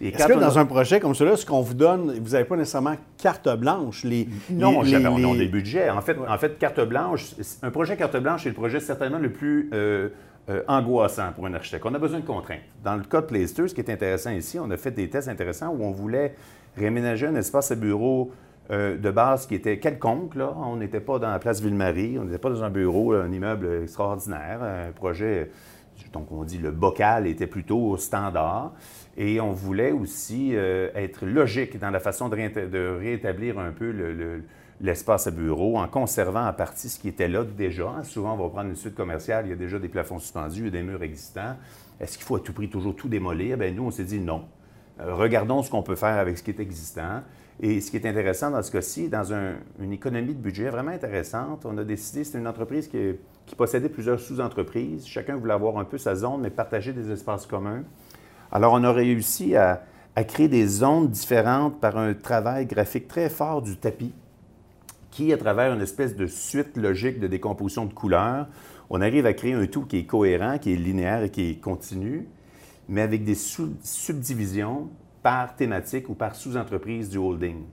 Est-ce 0.00 0.26
que 0.26 0.38
dans 0.38 0.58
un 0.58 0.66
projet 0.66 0.98
comme 0.98 1.14
celui-là, 1.14 1.36
ce 1.36 1.46
qu'on 1.46 1.60
vous 1.60 1.74
donne, 1.74 2.18
vous 2.18 2.30
n'avez 2.30 2.44
pas 2.44 2.56
nécessairement 2.56 2.96
carte 3.18 3.48
blanche? 3.56 4.02
Les, 4.04 4.28
non, 4.50 4.82
les, 4.82 4.96
on 5.06 5.32
a 5.32 5.36
des 5.36 5.48
budgets. 5.48 5.90
En 5.90 6.00
fait, 6.00 6.16
en 6.26 6.38
fait, 6.38 6.58
carte 6.58 6.80
blanche, 6.80 7.34
un 7.62 7.70
projet 7.70 7.96
carte 7.96 8.16
blanche 8.16 8.46
est 8.46 8.50
le 8.50 8.54
projet 8.54 8.80
certainement 8.80 9.18
le 9.18 9.30
plus 9.30 9.70
euh, 9.72 10.08
euh, 10.48 10.62
angoissant 10.66 11.32
pour 11.34 11.46
un 11.46 11.54
architecte. 11.54 11.84
On 11.86 11.94
a 11.94 11.98
besoin 11.98 12.20
de 12.20 12.26
contraintes. 12.26 12.60
Dans 12.82 12.96
le 12.96 13.04
cas 13.04 13.20
de 13.20 13.26
Playster, 13.26 13.68
ce 13.68 13.74
qui 13.74 13.80
est 13.80 13.90
intéressant 13.90 14.30
ici, 14.30 14.58
on 14.58 14.70
a 14.70 14.76
fait 14.76 14.90
des 14.90 15.08
tests 15.08 15.28
intéressants 15.28 15.68
où 15.68 15.82
on 15.82 15.92
voulait 15.92 16.34
réaménager 16.76 17.26
un 17.26 17.36
espace 17.36 17.70
à 17.70 17.74
bureau 17.74 18.32
euh, 18.70 18.96
de 18.96 19.10
base 19.10 19.46
qui 19.46 19.54
était 19.54 19.78
quelconque. 19.78 20.34
Là. 20.34 20.54
On 20.56 20.76
n'était 20.76 21.00
pas 21.00 21.18
dans 21.18 21.30
la 21.30 21.38
place 21.38 21.60
Ville-Marie, 21.60 22.18
on 22.18 22.24
n'était 22.24 22.38
pas 22.38 22.50
dans 22.50 22.64
un 22.64 22.70
bureau, 22.70 23.12
un 23.12 23.30
immeuble 23.30 23.82
extraordinaire, 23.82 24.62
un 24.62 24.92
projet, 24.92 25.50
donc 26.12 26.30
on 26.32 26.44
dit 26.44 26.58
le 26.58 26.70
bocal 26.70 27.26
était 27.26 27.46
plutôt 27.46 27.96
standard. 27.96 28.72
Et 29.16 29.40
on 29.40 29.52
voulait 29.52 29.92
aussi 29.92 30.50
euh, 30.54 30.90
être 30.94 31.24
logique 31.24 31.78
dans 31.78 31.90
la 31.90 32.00
façon 32.00 32.28
de, 32.28 32.98
rétablir 32.98 33.58
un 33.58 33.72
peu 33.72 33.94
l'espace 34.80 35.26
à 35.26 35.30
bureau 35.30 35.78
en 35.78 35.88
conservant 35.88 36.46
en 36.46 36.52
partie 36.52 36.88
ce 36.88 36.98
qui 36.98 37.08
était 37.08 37.28
là 37.28 37.44
déjà. 37.44 38.02
Souvent, 38.02 38.34
on 38.34 38.36
va 38.36 38.48
prendre 38.50 38.68
une 38.68 38.76
suite 38.76 38.94
commerciale, 38.94 39.46
il 39.46 39.50
y 39.50 39.52
a 39.52 39.56
déjà 39.56 39.78
des 39.78 39.88
plafonds 39.88 40.18
suspendus, 40.18 40.70
des 40.70 40.82
murs 40.82 41.02
existants. 41.02 41.56
Est-ce 41.98 42.18
qu'il 42.18 42.26
faut 42.26 42.36
à 42.36 42.40
tout 42.40 42.52
prix 42.52 42.68
toujours 42.68 42.94
tout 42.94 43.08
démolir? 43.08 43.56
Bien, 43.56 43.70
nous, 43.70 43.84
on 43.84 43.90
s'est 43.90 44.04
dit 44.04 44.20
non. 44.20 44.44
Euh, 45.00 45.14
regardons 45.14 45.62
ce 45.62 45.70
qu'on 45.70 45.82
peut 45.82 45.96
faire 45.96 46.18
avec 46.18 46.36
ce 46.36 46.42
qui 46.42 46.50
est 46.50 46.60
existant. 46.60 47.22
Et 47.60 47.80
ce 47.80 47.90
qui 47.90 47.96
est 47.96 48.06
intéressant 48.06 48.50
dans 48.50 48.62
ce 48.62 48.70
cas-ci, 48.70 49.08
dans 49.08 49.32
une 49.32 49.92
économie 49.92 50.34
de 50.34 50.40
budget 50.40 50.68
vraiment 50.68 50.90
intéressante, 50.90 51.64
on 51.64 51.76
a 51.78 51.84
décidé, 51.84 52.22
c'est 52.22 52.38
une 52.38 52.46
entreprise 52.46 52.88
qui, 52.88 53.54
possédait 53.56 53.88
plusieurs 53.88 54.20
sous-entreprises. 54.20 55.06
Chacun 55.06 55.36
voulait 55.36 55.54
avoir 55.54 55.78
un 55.78 55.84
peu 55.84 55.96
sa 55.96 56.14
zone, 56.14 56.42
mais 56.42 56.50
partager 56.50 56.92
des 56.92 57.10
espaces 57.10 57.46
communs. 57.46 57.84
Alors, 58.52 58.74
on 58.74 58.84
a 58.84 58.92
réussi 58.92 59.56
à, 59.56 59.82
créer 60.28 60.48
des 60.48 60.66
zones 60.66 61.08
différentes 61.08 61.80
par 61.80 61.96
un 61.96 62.12
travail 62.14 62.66
graphique 62.66 63.08
très 63.08 63.30
fort 63.30 63.62
du 63.62 63.76
tapis, 63.76 64.12
qui, 65.10 65.32
à 65.32 65.38
travers 65.38 65.72
une 65.72 65.80
espèce 65.80 66.14
de 66.14 66.26
suite 66.26 66.76
logique 66.76 67.20
de 67.20 67.26
décomposition 67.26 67.86
de 67.86 67.94
couleurs, 67.94 68.48
on 68.90 69.00
arrive 69.00 69.24
à 69.24 69.32
créer 69.32 69.54
un 69.54 69.66
tout 69.66 69.82
qui 69.82 69.98
est 69.98 70.04
cohérent, 70.04 70.58
qui 70.58 70.74
est 70.74 70.76
linéaire 70.76 71.22
et 71.22 71.30
qui 71.30 71.50
est 71.50 71.60
continu, 71.60 72.28
mais 72.88 73.00
avec 73.00 73.24
des 73.24 73.34
subdivisions 73.34 74.88
par 75.26 75.56
thématique 75.56 76.08
ou 76.08 76.14
par 76.14 76.36
sous-entreprise 76.36 77.10
du 77.10 77.18
holding. 77.18 77.64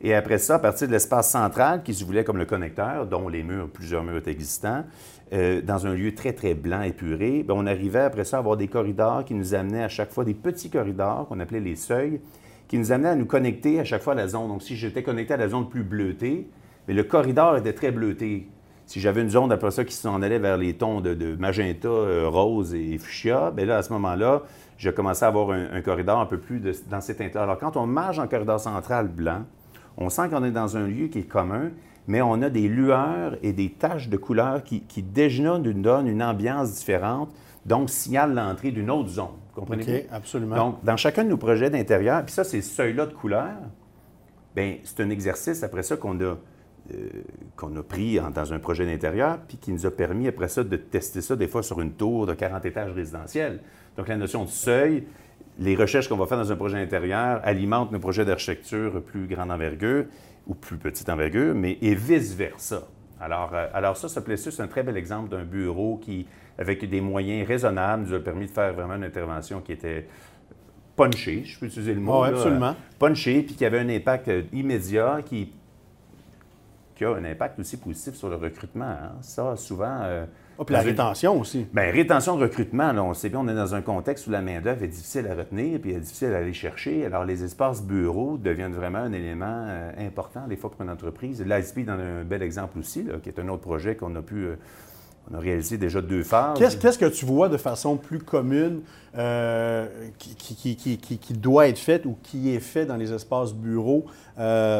Et 0.00 0.14
après 0.14 0.38
ça, 0.38 0.56
à 0.56 0.58
partir 0.58 0.88
de 0.88 0.92
l'espace 0.92 1.30
central 1.30 1.84
qui 1.84 1.94
se 1.94 2.04
voulait 2.04 2.24
comme 2.24 2.38
le 2.38 2.44
connecteur, 2.44 3.06
dont 3.06 3.28
les 3.28 3.44
murs, 3.44 3.68
plusieurs 3.70 4.02
murs 4.02 4.26
existants, 4.26 4.82
euh, 5.32 5.62
dans 5.62 5.86
un 5.86 5.94
lieu 5.94 6.12
très, 6.16 6.32
très 6.32 6.54
blanc 6.54 6.82
épuré, 6.82 7.44
bien, 7.44 7.54
on 7.56 7.66
arrivait 7.66 8.00
après 8.00 8.24
ça 8.24 8.38
à 8.38 8.40
avoir 8.40 8.56
des 8.56 8.66
corridors 8.66 9.24
qui 9.24 9.34
nous 9.34 9.54
amenaient 9.54 9.84
à 9.84 9.88
chaque 9.88 10.10
fois 10.10 10.24
des 10.24 10.34
petits 10.34 10.70
corridors 10.70 11.28
qu'on 11.28 11.38
appelait 11.38 11.60
les 11.60 11.76
seuils, 11.76 12.20
qui 12.66 12.78
nous 12.78 12.90
amenait 12.90 13.10
à 13.10 13.14
nous 13.14 13.26
connecter 13.26 13.78
à 13.78 13.84
chaque 13.84 14.02
fois 14.02 14.14
à 14.14 14.16
la 14.16 14.26
zone. 14.26 14.48
Donc, 14.48 14.64
si 14.64 14.74
j'étais 14.74 15.04
connecté 15.04 15.34
à 15.34 15.36
la 15.36 15.46
zone 15.46 15.68
plus 15.68 15.84
bleutée, 15.84 16.50
mais 16.88 16.94
le 16.94 17.04
corridor 17.04 17.56
était 17.58 17.74
très 17.74 17.92
bleuté. 17.92 18.48
Si 18.88 19.00
j'avais 19.00 19.20
une 19.20 19.28
zone 19.28 19.52
après 19.52 19.70
ça 19.70 19.84
qui 19.84 19.92
s'en 19.92 20.22
allait 20.22 20.38
vers 20.38 20.56
les 20.56 20.72
tons 20.72 21.02
de, 21.02 21.36
magenta, 21.38 21.88
euh, 21.88 22.26
rose 22.26 22.74
et 22.74 22.96
fuchsia, 22.96 23.50
bien 23.50 23.66
là, 23.66 23.76
à 23.76 23.82
ce 23.82 23.92
moment-là, 23.92 24.44
je 24.78 24.88
commençais 24.88 25.26
à 25.26 25.28
avoir 25.28 25.50
un, 25.50 25.82
corridor 25.82 26.18
un 26.18 26.24
peu 26.24 26.38
plus 26.38 26.62
dans 26.88 27.02
ces 27.02 27.14
teintes-là. 27.14 27.42
Alors, 27.42 27.58
quand 27.58 27.76
on 27.76 27.86
marche 27.86 28.18
en 28.18 28.26
corridor 28.26 28.58
central 28.58 29.08
blanc, 29.08 29.42
on 29.98 30.08
sent 30.08 30.30
qu'on 30.30 30.42
est 30.42 30.52
dans 30.52 30.78
un 30.78 30.86
lieu 30.86 31.08
qui 31.08 31.18
est 31.18 31.28
commun, 31.28 31.70
mais 32.06 32.22
on 32.22 32.40
a 32.40 32.48
des 32.48 32.66
lueurs 32.66 33.36
et 33.42 33.52
des 33.52 33.68
taches 33.68 34.08
de 34.08 34.16
couleurs 34.16 34.64
qui, 34.64 34.80
qui 34.80 35.02
déjà 35.02 35.58
nous 35.58 35.74
donnent 35.74 36.08
une 36.08 36.22
ambiance 36.22 36.72
différente, 36.72 37.28
donc 37.66 37.90
signalent 37.90 38.32
l'entrée 38.32 38.70
d'une 38.70 38.88
autre 38.90 39.10
zone. 39.10 39.36
Vous 39.54 39.60
comprenez? 39.60 39.82
OK, 39.82 40.06
absolument. 40.10 40.56
Donc, 40.56 40.82
dans 40.82 40.96
chacun 40.96 41.24
de 41.24 41.28
nos 41.28 41.36
projets 41.36 41.68
d'intérieur, 41.68 42.24
puis 42.24 42.32
ça, 42.32 42.42
ces 42.42 42.62
seuils-là 42.62 43.04
de 43.04 43.12
couleurs, 43.12 43.60
bien, 44.56 44.76
c'est 44.82 45.02
un 45.02 45.10
exercice 45.10 45.62
après 45.62 45.82
ça 45.82 45.98
qu'on 45.98 46.18
a, 46.22 46.36
euh, 46.94 47.08
qu'on 47.56 47.74
a 47.76 47.82
pris 47.82 48.18
dans 48.34 48.52
un 48.52 48.58
projet 48.58 48.86
d'intérieur, 48.86 49.38
puis 49.46 49.56
qui 49.58 49.72
nous 49.72 49.86
a 49.86 49.90
permis 49.90 50.28
après 50.28 50.48
ça 50.48 50.64
de 50.64 50.76
tester 50.76 51.20
ça 51.20 51.36
des 51.36 51.48
fois 51.48 51.62
sur 51.62 51.80
une 51.80 51.92
tour 51.92 52.26
de 52.26 52.34
40 52.34 52.64
étages 52.64 52.92
résidentiels. 52.92 53.60
Donc, 53.96 54.08
la 54.08 54.16
notion 54.16 54.44
de 54.44 54.48
seuil, 54.48 55.04
les 55.58 55.74
recherches 55.74 56.08
qu'on 56.08 56.16
va 56.16 56.26
faire 56.26 56.38
dans 56.38 56.52
un 56.52 56.56
projet 56.56 56.78
intérieur 56.78 57.40
alimentent 57.42 57.92
nos 57.92 57.98
projets 57.98 58.24
d'architecture 58.24 59.02
plus 59.02 59.26
grande 59.26 59.50
envergure 59.50 60.04
ou 60.46 60.54
plus 60.54 60.78
petite 60.78 61.08
envergure, 61.08 61.54
mais 61.54 61.78
et 61.82 61.94
vice-versa. 61.94 62.82
Alors, 63.20 63.50
euh, 63.54 63.66
alors 63.74 63.96
ça, 63.96 64.08
ce 64.08 64.20
Plessus, 64.20 64.52
c'est 64.52 64.62
un 64.62 64.68
très 64.68 64.82
bel 64.82 64.96
exemple 64.96 65.28
d'un 65.30 65.44
bureau 65.44 65.98
qui, 65.98 66.26
avec 66.58 66.88
des 66.88 67.00
moyens 67.00 67.46
raisonnables, 67.46 68.04
nous 68.04 68.14
a 68.14 68.20
permis 68.20 68.46
de 68.46 68.50
faire 68.52 68.72
vraiment 68.72 68.94
une 68.94 69.04
intervention 69.04 69.60
qui 69.60 69.72
était 69.72 70.06
punchée, 70.96 71.44
je 71.44 71.58
peux 71.58 71.66
utiliser 71.66 71.94
le 71.94 72.00
mot. 72.00 72.20
Oh, 72.20 72.24
absolument. 72.24 72.74
punchée, 72.98 73.42
puis 73.42 73.54
qui 73.54 73.64
avait 73.64 73.78
un 73.78 73.88
impact 73.88 74.28
euh, 74.28 74.42
immédiat, 74.52 75.20
qui, 75.24 75.52
qui 76.98 77.04
a 77.04 77.14
un 77.14 77.24
impact 77.24 77.58
aussi 77.60 77.78
positif 77.78 78.14
sur 78.14 78.28
le 78.28 78.36
recrutement. 78.36 78.84
Hein. 78.84 79.12
Ça, 79.22 79.56
souvent... 79.56 80.00
Euh, 80.02 80.26
Oh, 80.60 80.64
puis 80.64 80.72
la 80.72 80.80
rétention 80.80 81.40
aussi. 81.40 81.68
Bien, 81.72 81.92
rétention 81.92 82.36
de 82.36 82.42
recrutement, 82.42 82.92
là, 82.92 83.04
on 83.04 83.14
sait 83.14 83.28
bien, 83.28 83.38
on 83.38 83.46
est 83.46 83.54
dans 83.54 83.76
un 83.76 83.80
contexte 83.80 84.26
où 84.26 84.30
la 84.30 84.42
main-d'œuvre 84.42 84.82
est 84.82 84.88
difficile 84.88 85.28
à 85.28 85.36
retenir 85.36 85.78
puis 85.80 85.92
est 85.92 86.00
difficile 86.00 86.32
à 86.34 86.38
aller 86.38 86.52
chercher. 86.52 87.06
Alors, 87.06 87.24
les 87.24 87.44
espaces 87.44 87.80
bureaux 87.80 88.38
deviennent 88.38 88.72
vraiment 88.72 88.98
un 88.98 89.12
élément 89.12 89.66
euh, 89.68 89.92
important, 89.98 90.48
des 90.48 90.56
fois, 90.56 90.72
pour 90.72 90.82
une 90.82 90.90
entreprise. 90.90 91.40
L'ISP 91.46 91.84
dans 91.84 91.92
un 91.92 92.24
bel 92.24 92.42
exemple 92.42 92.76
aussi, 92.76 93.06
qui 93.22 93.28
est 93.28 93.38
un 93.38 93.46
autre 93.48 93.62
projet 93.62 93.94
qu'on 93.94 94.16
a 94.16 94.22
pu. 94.22 94.46
Euh, 94.46 94.56
on 95.30 95.36
a 95.36 95.40
réalisé 95.40 95.76
déjà 95.76 96.00
deux 96.00 96.22
phases. 96.22 96.58
Qu'est-ce, 96.58 96.98
que 96.98 97.06
tu 97.06 97.24
vois 97.24 97.48
de 97.48 97.56
façon 97.56 97.96
plus 97.96 98.18
commune 98.18 98.80
euh, 99.16 99.86
qui, 100.18 100.76
qui, 100.76 101.32
doit 101.34 101.68
être 101.68 101.78
fait 101.78 102.06
ou 102.06 102.16
qui 102.22 102.54
est 102.54 102.60
fait 102.60 102.86
dans 102.86 102.96
les 102.96 103.12
espaces 103.12 103.52
bureaux 103.52 104.06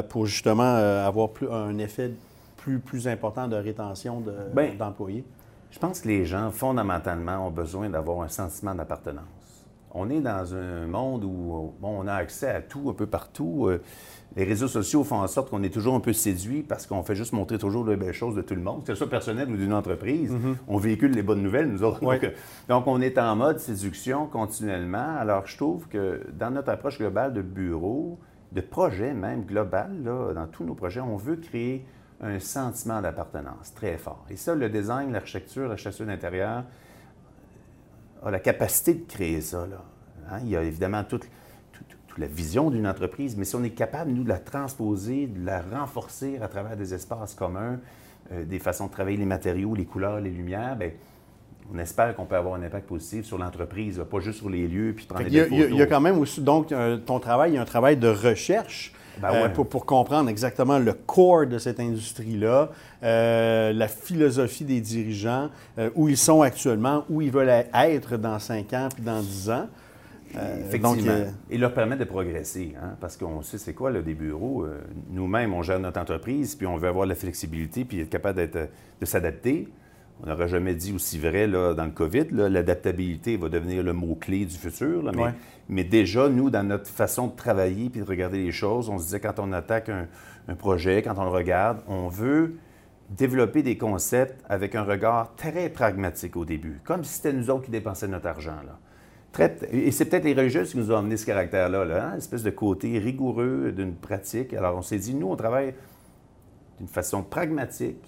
pour 0.08 0.26
justement 0.26 0.74
avoir 1.06 1.30
plus, 1.30 1.50
un 1.50 1.78
effet 1.78 2.12
plus, 2.56 2.78
plus 2.78 3.08
important 3.08 3.48
de 3.48 3.56
rétention 3.56 4.20
de, 4.20 4.32
ben, 4.54 4.76
d'employés? 4.76 5.24
Je 5.70 5.78
pense 5.78 6.00
que 6.00 6.08
les 6.08 6.24
gens, 6.24 6.50
fondamentalement, 6.50 7.46
ont 7.46 7.50
besoin 7.50 7.90
d'avoir 7.90 8.22
un 8.22 8.28
sentiment 8.28 8.74
d'appartenance. 8.74 9.24
On 9.92 10.10
est 10.10 10.20
dans 10.20 10.54
un 10.54 10.86
monde 10.86 11.24
où 11.24 11.74
on 11.82 12.06
a 12.06 12.14
accès 12.14 12.48
à 12.48 12.60
tout, 12.60 12.88
un 12.88 12.94
peu 12.94 13.06
partout. 13.06 13.70
Les 14.36 14.44
réseaux 14.44 14.68
sociaux 14.68 15.04
font 15.04 15.20
en 15.20 15.26
sorte 15.26 15.50
qu'on 15.50 15.62
est 15.62 15.72
toujours 15.72 15.94
un 15.94 16.00
peu 16.00 16.12
séduit 16.12 16.62
parce 16.62 16.86
qu'on 16.86 17.02
fait 17.02 17.14
juste 17.14 17.32
montrer 17.32 17.58
toujours 17.58 17.84
les 17.86 17.96
belles 17.96 18.12
choses 18.12 18.34
de 18.34 18.42
tout 18.42 18.54
le 18.54 18.60
monde, 18.60 18.82
que 18.84 18.92
ce 18.92 18.94
soit 18.94 19.08
personnel 19.08 19.50
ou 19.50 19.56
d'une 19.56 19.72
entreprise. 19.72 20.32
Mm-hmm. 20.32 20.56
On 20.68 20.76
véhicule 20.76 21.12
les 21.12 21.22
bonnes 21.22 21.42
nouvelles, 21.42 21.68
nous 21.68 21.82
autres. 21.82 22.00
Donc, 22.00 22.26
donc, 22.68 22.86
on 22.86 23.00
est 23.00 23.18
en 23.18 23.34
mode 23.36 23.58
séduction 23.58 24.26
continuellement. 24.26 25.16
Alors, 25.18 25.46
je 25.46 25.56
trouve 25.56 25.88
que 25.88 26.20
dans 26.38 26.50
notre 26.50 26.70
approche 26.70 26.98
globale 26.98 27.32
de 27.32 27.42
bureau, 27.42 28.18
de 28.52 28.60
projet 28.60 29.12
même 29.12 29.44
global, 29.44 29.90
là, 30.04 30.32
dans 30.34 30.46
tous 30.46 30.64
nos 30.64 30.74
projets, 30.74 31.00
on 31.00 31.16
veut 31.16 31.36
créer 31.36 31.84
un 32.20 32.38
sentiment 32.40 33.00
d'appartenance 33.00 33.72
très 33.74 33.96
fort. 33.96 34.24
Et 34.30 34.36
ça, 34.36 34.54
le 34.54 34.68
design, 34.68 35.12
l'architecture, 35.12 35.68
l'architecture 35.68 36.06
d'intérieur 36.06 36.64
a 38.22 38.30
la 38.30 38.40
capacité 38.40 38.94
de 38.94 39.06
créer 39.06 39.40
ça. 39.40 39.66
Là. 39.66 39.84
Hein? 40.30 40.40
Il 40.42 40.50
y 40.50 40.56
a 40.56 40.62
évidemment 40.62 41.04
toute, 41.04 41.28
la 42.18 42.26
vision 42.26 42.70
d'une 42.70 42.86
entreprise, 42.86 43.36
mais 43.36 43.44
si 43.44 43.54
on 43.54 43.64
est 43.64 43.70
capable, 43.70 44.10
nous, 44.10 44.24
de 44.24 44.28
la 44.28 44.38
transposer, 44.38 45.26
de 45.26 45.44
la 45.44 45.62
renforcer 45.62 46.38
à 46.42 46.48
travers 46.48 46.76
des 46.76 46.94
espaces 46.94 47.34
communs, 47.34 47.78
euh, 48.32 48.44
des 48.44 48.58
façons 48.58 48.86
de 48.86 48.92
travailler 48.92 49.16
les 49.16 49.24
matériaux, 49.24 49.74
les 49.74 49.84
couleurs, 49.84 50.20
les 50.20 50.30
lumières, 50.30 50.76
bien, 50.76 50.90
on 51.72 51.78
espère 51.78 52.14
qu'on 52.16 52.24
peut 52.24 52.36
avoir 52.36 52.54
un 52.54 52.62
impact 52.62 52.86
positif 52.86 53.26
sur 53.26 53.38
l'entreprise, 53.38 54.02
pas 54.10 54.20
juste 54.20 54.38
sur 54.38 54.48
les 54.48 54.66
lieux, 54.66 54.94
puis 54.96 55.06
prendre 55.06 55.28
des 55.28 55.44
photos. 55.44 55.66
Il 55.70 55.76
y 55.76 55.82
a 55.82 55.86
quand 55.86 56.00
même 56.00 56.18
aussi, 56.18 56.40
donc, 56.40 56.72
ton 57.04 57.20
travail, 57.20 57.52
il 57.52 57.54
y 57.54 57.58
a 57.58 57.62
un 57.62 57.66
travail 57.66 57.98
de 57.98 58.08
recherche 58.08 58.94
ben 59.20 59.30
euh, 59.34 59.48
pour, 59.48 59.84
comprendre 59.84 60.30
exactement 60.30 60.78
le 60.78 60.92
core 60.92 61.46
de 61.46 61.58
cette 61.58 61.80
industrie-là, 61.80 62.70
euh, 63.02 63.72
la 63.72 63.88
philosophie 63.88 64.64
des 64.64 64.80
dirigeants, 64.80 65.48
euh, 65.78 65.90
où 65.94 66.08
ils 66.08 66.16
sont 66.16 66.42
actuellement, 66.42 67.04
où 67.08 67.20
ils 67.20 67.30
veulent 67.30 67.64
être 67.74 68.16
dans 68.16 68.38
5 68.38 68.72
ans 68.74 68.88
puis 68.94 69.02
dans 69.02 69.20
10 69.20 69.50
ans. 69.50 69.66
Effectivement. 70.34 71.24
Et 71.50 71.58
leur 71.58 71.72
permettre 71.74 72.00
de 72.00 72.08
progresser, 72.08 72.74
hein, 72.80 72.96
parce 73.00 73.16
qu'on 73.16 73.42
sait 73.42 73.58
c'est 73.58 73.74
quoi 73.74 73.92
des 73.92 74.14
bureaux. 74.14 74.66
Nous-mêmes, 75.10 75.54
on 75.54 75.62
gère 75.62 75.80
notre 75.80 76.00
entreprise, 76.00 76.54
puis 76.54 76.66
on 76.66 76.76
veut 76.76 76.88
avoir 76.88 77.06
la 77.06 77.14
flexibilité, 77.14 77.84
puis 77.84 78.00
être 78.00 78.10
capable 78.10 78.48
de 78.50 79.06
s'adapter. 79.06 79.68
On 80.22 80.26
n'aurait 80.26 80.48
jamais 80.48 80.74
dit 80.74 80.92
aussi 80.92 81.18
vrai 81.18 81.46
là, 81.46 81.74
dans 81.74 81.84
le 81.84 81.92
COVID. 81.92 82.26
L'adaptabilité 82.32 83.36
va 83.36 83.48
devenir 83.48 83.82
le 83.82 83.92
mot-clé 83.92 84.44
du 84.44 84.56
futur. 84.56 85.12
mais, 85.68 85.84
déjà, 85.84 86.28
nous, 86.28 86.50
dans 86.50 86.64
notre 86.66 86.88
façon 86.88 87.28
de 87.28 87.36
travailler 87.36 87.88
puis 87.88 88.00
de 88.00 88.06
regarder 88.06 88.42
les 88.42 88.52
choses, 88.52 88.88
on 88.88 88.98
se 88.98 89.04
disait 89.04 89.20
quand 89.20 89.38
on 89.38 89.52
attaque 89.52 89.88
un, 89.88 90.54
projet, 90.56 91.02
quand 91.02 91.14
on 91.18 91.24
le 91.24 91.30
regarde, 91.30 91.82
on 91.86 92.08
veut 92.08 92.56
développer 93.10 93.62
des 93.62 93.78
concepts 93.78 94.42
avec 94.48 94.74
un 94.74 94.82
regard 94.82 95.34
très 95.36 95.68
pragmatique 95.68 96.36
au 96.36 96.44
début, 96.44 96.80
comme 96.84 97.04
si 97.04 97.14
c'était 97.14 97.32
nous 97.32 97.48
autres 97.50 97.66
qui 97.66 97.70
dépensaient 97.70 98.08
notre 98.08 98.26
argent. 98.26 98.56
Là. 98.66 98.78
Et 99.70 99.90
c'est 99.92 100.06
peut-être 100.06 100.24
les 100.24 100.34
religieux 100.34 100.64
qui 100.64 100.76
nous 100.76 100.90
ont 100.90 100.96
amené 100.96 101.16
ce 101.16 101.26
caractère-là, 101.26 101.84
là, 101.84 102.06
hein, 102.06 102.10
une 102.12 102.18
espèce 102.18 102.42
de 102.42 102.50
côté 102.50 102.98
rigoureux 102.98 103.72
d'une 103.72 103.94
pratique. 103.94 104.52
Alors 104.54 104.76
on 104.76 104.82
s'est 104.82 104.98
dit, 104.98 105.14
nous, 105.14 105.28
on 105.28 105.36
travaille 105.36 105.74
d'une 106.78 106.88
façon 106.88 107.22
pragmatique, 107.22 108.04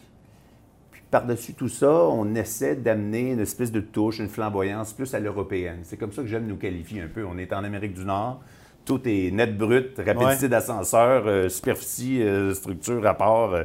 par-dessus 1.11 1.55
tout 1.55 1.69
ça, 1.69 1.91
on 1.91 2.35
essaie 2.35 2.77
d'amener 2.77 3.33
une 3.33 3.41
espèce 3.41 3.73
de 3.73 3.81
touche, 3.81 4.21
une 4.21 4.29
flamboyance 4.29 4.93
plus 4.93 5.13
à 5.15 5.19
l'européenne. 5.19 5.81
C'est 5.83 5.97
comme 5.97 6.13
ça 6.13 6.23
que 6.23 6.29
j'aime 6.29 6.47
nous 6.47 6.57
qualifier 6.57 7.03
un 7.03 7.09
peu. 7.09 7.25
On 7.25 7.37
est 7.37 7.53
en 7.53 7.65
Amérique 7.65 7.95
du 7.95 8.05
Nord. 8.05 8.41
Tout 8.85 9.01
est 9.07 9.31
net 9.31 9.57
brut, 9.59 9.99
rapidité 9.99 10.49
d'ascenseur, 10.49 11.27
euh, 11.27 11.49
superficie, 11.49 12.23
euh, 12.23 12.55
structure, 12.55 13.03
rapport. 13.03 13.55
Euh. 13.55 13.65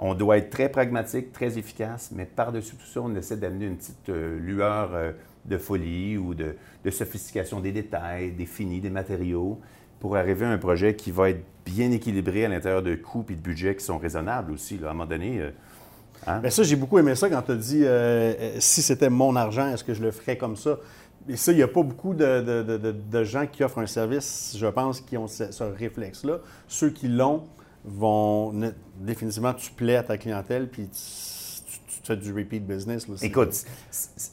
on 0.00 0.14
doit 0.14 0.38
être 0.38 0.50
très 0.50 0.68
pragmatique, 0.68 1.32
très 1.32 1.58
efficace, 1.58 2.10
mais 2.14 2.24
par-dessus 2.24 2.76
tout 2.76 2.86
ça, 2.86 3.00
on 3.00 3.14
essaie 3.14 3.36
d'amener 3.36 3.66
une 3.66 3.76
petite 3.76 4.08
lueur 4.08 4.90
de 5.44 5.58
folie 5.58 6.16
ou 6.18 6.34
de, 6.34 6.54
sophistication 6.90 7.60
des 7.60 7.72
détails, 7.72 8.32
des 8.32 8.46
finis, 8.46 8.80
des 8.80 8.90
matériaux, 8.90 9.60
pour 9.98 10.16
arriver 10.16 10.46
à 10.46 10.50
un 10.50 10.58
projet 10.58 10.94
qui 10.94 11.10
va 11.10 11.30
être 11.30 11.44
bien 11.64 11.90
équilibré 11.90 12.44
à 12.44 12.48
l'intérieur 12.48 12.82
de 12.82 12.94
coûts 12.94 13.24
et 13.28 13.34
de 13.34 13.40
budgets 13.40 13.76
qui 13.76 13.84
sont 13.84 13.98
raisonnables 13.98 14.52
aussi. 14.52 14.78
À 14.82 14.90
un 14.90 14.92
moment 14.92 15.06
donné, 15.06 15.50
Hein? 16.26 16.42
ça, 16.50 16.62
j'ai 16.62 16.76
beaucoup 16.76 16.98
aimé 16.98 17.14
ça 17.14 17.28
quand 17.28 17.42
tu 17.42 17.52
as 17.52 17.56
dit 17.56 17.82
euh, 17.82 18.34
euh, 18.38 18.56
si 18.58 18.82
c'était 18.82 19.08
mon 19.08 19.36
argent, 19.36 19.68
est-ce 19.72 19.84
que 19.84 19.94
je 19.94 20.02
le 20.02 20.10
ferais 20.10 20.36
comme 20.36 20.56
ça? 20.56 20.78
Et 21.28 21.36
ça, 21.36 21.52
il 21.52 21.56
n'y 21.56 21.62
a 21.62 21.68
pas 21.68 21.82
beaucoup 21.82 22.14
de, 22.14 23.24
gens 23.24 23.46
qui 23.46 23.62
offrent 23.62 23.78
un 23.78 23.86
service, 23.86 24.56
je 24.58 24.66
pense, 24.66 25.00
qui 25.00 25.16
ont 25.16 25.26
ce, 25.26 25.62
réflexe-là. 25.62 26.38
Ceux 26.66 26.90
qui 26.90 27.08
l'ont 27.08 27.44
vont 27.84 28.52
définitivement, 28.98 29.54
tu 29.54 29.70
plais 29.70 29.96
à 29.96 30.02
ta 30.02 30.18
clientèle, 30.18 30.68
puis 30.68 30.88
fais 32.10 32.16
du 32.16 32.32
repeat 32.32 32.66
business. 32.66 33.06
Écoute, 33.22 33.64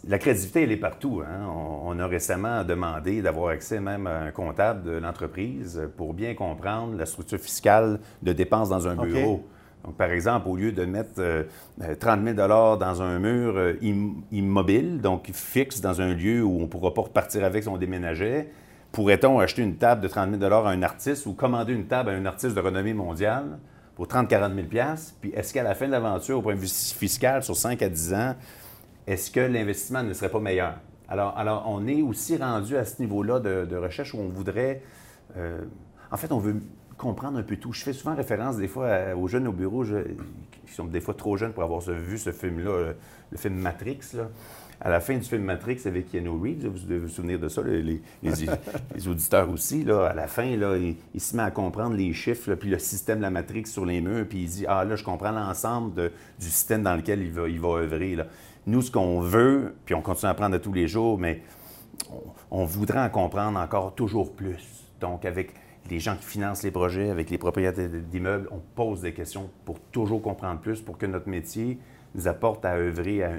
la 0.07 0.17
crédibilité, 0.17 0.63
elle 0.63 0.71
est 0.71 0.77
partout. 0.77 1.21
Hein. 1.25 1.47
On, 1.83 1.97
a 1.99 2.07
récemment 2.07 2.63
demandé 2.63 3.21
d'avoir 3.21 3.49
accès 3.49 3.79
même 3.79 4.07
à 4.07 4.19
un 4.19 4.31
comptable 4.31 4.83
de 4.83 4.97
l'entreprise 4.97 5.81
pour 5.97 6.13
bien 6.13 6.33
comprendre 6.33 6.95
la 6.97 7.05
structure 7.05 7.39
fiscale 7.39 7.99
de 8.21 8.33
dépenses 8.33 8.69
dans 8.69 8.87
un 8.87 8.95
bureau. 8.95 9.45
Donc, 9.83 9.95
par 9.95 10.11
exemple, 10.11 10.47
au 10.49 10.55
lieu 10.55 10.71
de 10.71 10.85
mettre 10.85 11.13
30 11.15 12.19
euh, 12.19 12.35
000 12.35 12.47
dans 12.77 13.01
un 13.01 13.19
mur 13.19 13.53
euh, 13.55 13.73
immobile, 14.31 14.99
donc 15.01 15.29
fixe 15.31 15.81
dans 15.81 16.01
un 16.01 16.13
lieu 16.13 16.43
où 16.43 16.57
on 16.57 16.61
ne 16.61 16.67
pourra 16.67 16.93
pas 16.93 17.03
repartir 17.03 17.43
avec 17.43 17.63
si 17.63 17.69
on 17.69 17.77
déménageait, 17.77 18.49
pourrait-on 18.91 19.39
acheter 19.39 19.61
une 19.61 19.75
table 19.75 20.01
de 20.01 20.07
30 20.07 20.39
000 20.39 20.53
à 20.53 20.69
un 20.69 20.81
artiste 20.81 21.25
ou 21.25 21.33
commander 21.33 21.73
une 21.73 21.85
table 21.85 22.09
à 22.09 22.13
un 22.13 22.25
artiste 22.25 22.55
de 22.55 22.59
renommée 22.59 22.93
mondiale? 22.93 23.59
Pour 23.97 24.05
30-40 24.05 24.53
000 24.53 24.85
Puis 25.19 25.31
est-ce 25.31 25.51
qu'à 25.51 25.63
la 25.63 25.73
fin 25.73 25.87
de 25.87 25.91
l'aventure, 25.91 26.37
au 26.37 26.41
point 26.43 26.53
de 26.53 26.59
vue 26.59 26.67
fiscal, 26.67 27.41
sur 27.41 27.55
5 27.55 27.81
à 27.81 27.89
10 27.89 28.13
ans, 28.13 28.35
est-ce 29.07 29.31
que 29.31 29.39
l'investissement 29.39 30.03
ne 30.03 30.13
serait 30.13 30.29
pas 30.29 30.39
meilleur? 30.39 30.75
Alors, 31.09 31.35
alors 31.35 31.65
on 31.67 31.87
est 31.87 32.03
aussi 32.03 32.37
rendu 32.37 32.77
à 32.77 32.85
ce 32.85 33.01
niveau-là 33.01 33.39
de, 33.39 33.75
recherche 33.75 34.13
où 34.13 34.19
on 34.19 34.29
voudrait... 34.29 34.83
Euh, 35.35 35.61
en 36.11 36.17
fait, 36.17 36.31
on 36.31 36.37
veut 36.37 36.61
comprendre 36.95 37.39
un 37.39 37.43
peu 37.43 37.57
tout. 37.57 37.73
Je 37.73 37.81
fais 37.81 37.93
souvent 37.93 38.13
référence 38.13 38.57
des 38.57 38.67
fois 38.67 39.15
aux 39.15 39.27
jeunes 39.27 39.47
au 39.47 39.51
bureau 39.51 39.83
qui 39.83 40.73
sont 40.73 40.85
des 40.85 41.01
fois 41.01 41.15
trop 41.15 41.35
jeunes 41.35 41.53
pour 41.53 41.63
avoir 41.63 41.81
vu 41.81 42.19
ce 42.19 42.31
film-là, 42.31 42.93
le 43.31 43.37
film 43.37 43.55
Matrix. 43.55 44.01
À 44.79 44.89
la 44.89 44.99
fin 44.99 45.15
du 45.15 45.23
film 45.23 45.43
Matrix 45.43 45.81
avec 45.85 46.11
Keanu 46.11 46.29
Reeves, 46.29 46.67
vous 46.67 46.79
devez 46.79 46.99
vous 46.99 47.09
souvenir 47.09 47.39
de 47.39 47.49
ça, 47.49 47.61
les, 47.63 48.01
auditeurs 49.07 49.49
aussi, 49.49 49.83
là, 49.83 50.07
à 50.07 50.13
la 50.13 50.27
fin, 50.27 50.55
là, 50.55 50.75
il, 50.77 51.21
se 51.21 51.35
met 51.35 51.43
à 51.43 51.51
comprendre 51.51 51.95
les 51.95 52.13
chiffres, 52.13 52.53
puis 52.55 52.69
le 52.69 52.79
système 52.79 53.17
de 53.17 53.23
la 53.23 53.31
Matrix 53.31 53.65
sur 53.65 53.85
les 53.85 54.01
murs, 54.01 54.25
puis 54.27 54.43
il 54.43 54.49
dit 54.49 54.65
Ah 54.67 54.85
là, 54.85 54.95
je 54.95 55.03
comprends 55.03 55.31
l'ensemble 55.31 56.11
du 56.39 56.45
système 56.45 56.83
dans 56.83 56.95
lequel 56.95 57.21
il 57.21 57.31
va, 57.31 57.49
il 57.49 57.59
va 57.59 57.69
œuvrer. 57.69 58.15
Là. 58.15 58.27
Nous, 58.67 58.81
ce 58.81 58.91
qu'on 58.91 59.21
veut, 59.21 59.75
puis 59.85 59.95
on 59.95 60.01
continue 60.01 60.27
à 60.27 60.31
apprendre 60.31 60.53
de 60.53 60.61
tous 60.61 60.73
les 60.73 60.87
jours, 60.87 61.17
mais 61.17 61.41
on, 62.51 62.65
voudrait 62.65 62.99
en 62.99 63.09
comprendre 63.09 63.59
encore 63.59 63.95
toujours 63.95 64.33
plus. 64.33 64.85
Donc, 64.99 65.25
avec 65.25 65.53
les 65.89 65.99
gens 65.99 66.15
qui 66.15 66.25
financent 66.25 66.63
les 66.63 66.71
projets, 66.71 67.09
avec 67.09 67.29
les 67.29 67.37
propriétaires 67.37 67.89
d'immeubles, 67.89 68.49
on 68.51 68.59
pose 68.75 69.01
des 69.01 69.13
questions 69.13 69.49
pour 69.65 69.79
toujours 69.79 70.21
comprendre 70.21 70.59
plus, 70.59 70.81
pour 70.81 70.97
que 70.97 71.05
notre 71.05 71.29
métier 71.29 71.79
nous 72.13 72.27
apporte 72.27 72.65
à 72.65 72.75
œuvrer 72.75 73.23
à 73.23 73.31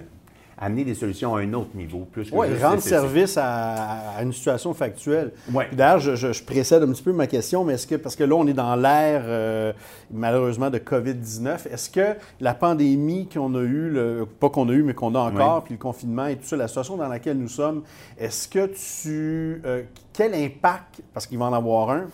amener 0.61 0.85
des 0.85 0.95
solutions 0.95 1.37
à 1.37 1.41
un 1.41 1.53
autre 1.53 1.71
niveau, 1.75 2.07
plus 2.11 2.31
que 2.31 2.35
Oui, 2.35 2.47
rendre 2.61 2.81
service 2.81 3.39
à, 3.41 4.21
une 4.23 4.33
situation 4.33 4.75
factuelle. 4.75 5.33
D'ailleurs, 5.73 6.01
je, 6.01 6.45
précède 6.45 6.83
un 6.83 6.89
petit 6.89 7.03
peu 7.03 7.13
ma 7.13 7.27
question, 7.27 7.65
mais 7.65 7.75
est-ce 7.75 7.87
que, 7.87 7.95
parce 7.95 8.17
que 8.17 8.25
là, 8.25 8.35
on 8.35 8.47
est 8.47 8.55
dans 8.55 8.75
l'ère, 8.75 9.23
euh, 9.27 9.73
malheureusement, 10.11 10.71
de 10.71 10.79
COVID-19, 10.79 11.69
est-ce 11.73 11.91
que 11.91 12.17
la 12.41 12.55
pandémie 12.55 13.29
qu'on 13.29 13.55
a 13.55 13.61
eue, 13.61 13.91
le, 13.91 14.27
pas 14.41 14.51
qu'on 14.51 14.69
a 14.69 14.73
eue, 14.73 14.83
mais 14.83 14.95
qu'on 14.95 15.15
a 15.15 15.21
encore, 15.21 15.65
puis 15.65 15.75
le 15.75 15.79
confinement 15.79 16.27
et 16.27 16.37
tout 16.37 16.47
ça, 16.47 16.57
la 16.57 16.67
situation 16.67 16.97
dans 16.97 17.09
laquelle 17.09 17.39
nous 17.39 17.49
sommes, 17.49 17.83
est-ce 18.19 18.49
que 18.49 18.67
tu... 18.67 19.63
Euh, 19.65 19.83
quel 20.13 20.35
impact, 20.35 21.03
parce 21.15 21.27
qu'il 21.27 21.39
va 21.39 21.45
en 21.45 21.53
avoir 21.53 21.91
un, 21.91 22.07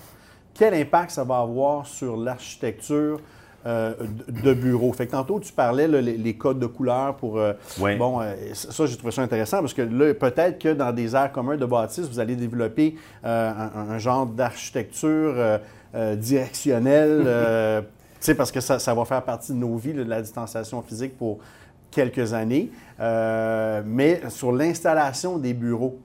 quel 0.53 0.75
impact 0.75 1.13
ça 1.13 1.25
va 1.25 1.39
avoir 1.39 1.87
sur 1.87 2.17
l'architecture 2.17 3.21
euh, 3.67 3.95
de 4.29 4.53
bureau. 4.53 4.93
Fait 4.93 5.07
que 5.07 5.13
tantôt, 5.13 5.41
tu 5.41 5.51
parlais 5.51 5.89
les, 5.89 6.35
codes 6.35 6.59
de 6.59 6.67
couleur 6.67 7.17
pour. 7.17 7.39
Euh, 7.39 7.55
bon, 7.79 8.21
euh, 8.21 8.35
ça, 8.53 8.85
j'ai 8.85 8.97
trouvé 8.97 9.11
ça 9.11 9.23
intéressant 9.23 9.61
parce 9.61 9.73
que 9.73 9.81
là, 9.81 10.13
peut-être 10.13 10.59
que 10.59 10.75
dans 10.75 10.93
des 10.93 11.17
aires 11.17 11.33
communs 11.33 11.57
de 11.57 11.65
bâtisse, 11.65 12.07
vous 12.07 12.21
allez 12.21 12.37
développer 12.37 12.95
un, 13.23 13.99
genre 13.99 14.27
d'architecture 14.27 15.35
directionnelle. 16.17 17.21
tu 18.21 18.27
sais, 18.27 18.35
parce 18.35 18.53
que 18.53 18.61
ça, 18.61 18.79
ça, 18.79 18.93
va 18.93 19.07
faire 19.07 19.23
partie 19.23 19.53
de 19.53 19.57
nos 19.57 19.77
vies, 19.77 19.95
de 19.95 20.03
la 20.03 20.21
distanciation 20.21 20.83
physique 20.83 21.17
pour 21.17 21.39
quelques 21.91 22.35
années. 22.35 22.71
mais 22.99 24.21
sur 24.29 24.53
l'installation 24.53 25.39
des 25.39 25.55
bureaux, 25.55 25.99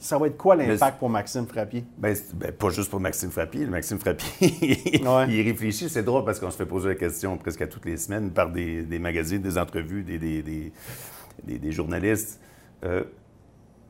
ça 0.00 0.18
va 0.18 0.26
être 0.26 0.36
quoi 0.36 0.56
l'impact 0.56 0.98
pour 0.98 1.08
Maxime 1.08 1.46
Frappier? 1.46 1.84
Bien, 1.98 2.14
ben, 2.34 2.52
pas 2.52 2.70
juste 2.70 2.90
pour 2.90 3.00
Maxime 3.00 3.30
Frappier. 3.30 3.66
Maxime 3.66 3.98
Frappier, 3.98 4.50
il 5.28 5.42
réfléchit. 5.42 5.88
C'est 5.88 6.02
drôle 6.02 6.24
parce 6.24 6.40
qu'on 6.40 6.50
se 6.50 6.56
fait 6.56 6.66
poser 6.66 6.90
la 6.90 6.94
question 6.94 7.36
presque 7.36 7.62
à 7.62 7.66
toutes 7.66 7.86
les 7.86 7.96
semaines 7.96 8.30
par 8.30 8.50
des, 8.50 8.98
magazines, 8.98 9.40
des 9.40 9.58
entrevues, 9.58 10.02
des, 10.02 10.72
journalistes. 11.70 12.40
Euh, 12.84 13.04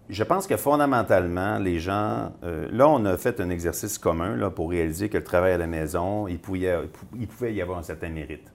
je 0.09 0.25
pense 0.25 0.47
que 0.47 0.57
fondamentalement, 0.57 1.59
les 1.59 1.79
gens. 1.79 2.33
Euh, 2.43 2.69
là, 2.71 2.89
on 2.89 3.05
a 3.05 3.17
fait 3.17 3.41
un 3.41 3.49
exercice 3.49 3.99
commun 3.99 4.37
là, 4.37 4.51
pour 4.51 4.71
réaliser 4.71 5.09
que 5.09 5.17
le 5.17 5.25
travail 5.25 5.53
à 5.53 5.59
la 5.59 5.67
maison, 5.67 6.29
il 6.29 6.39
pouvait, 6.39 6.77
il 7.19 7.27
pouvait 7.27 7.55
y 7.55 7.63
avoir 7.63 7.79
un 7.79 7.83
certain 7.83 8.11
mérite. 8.11 8.53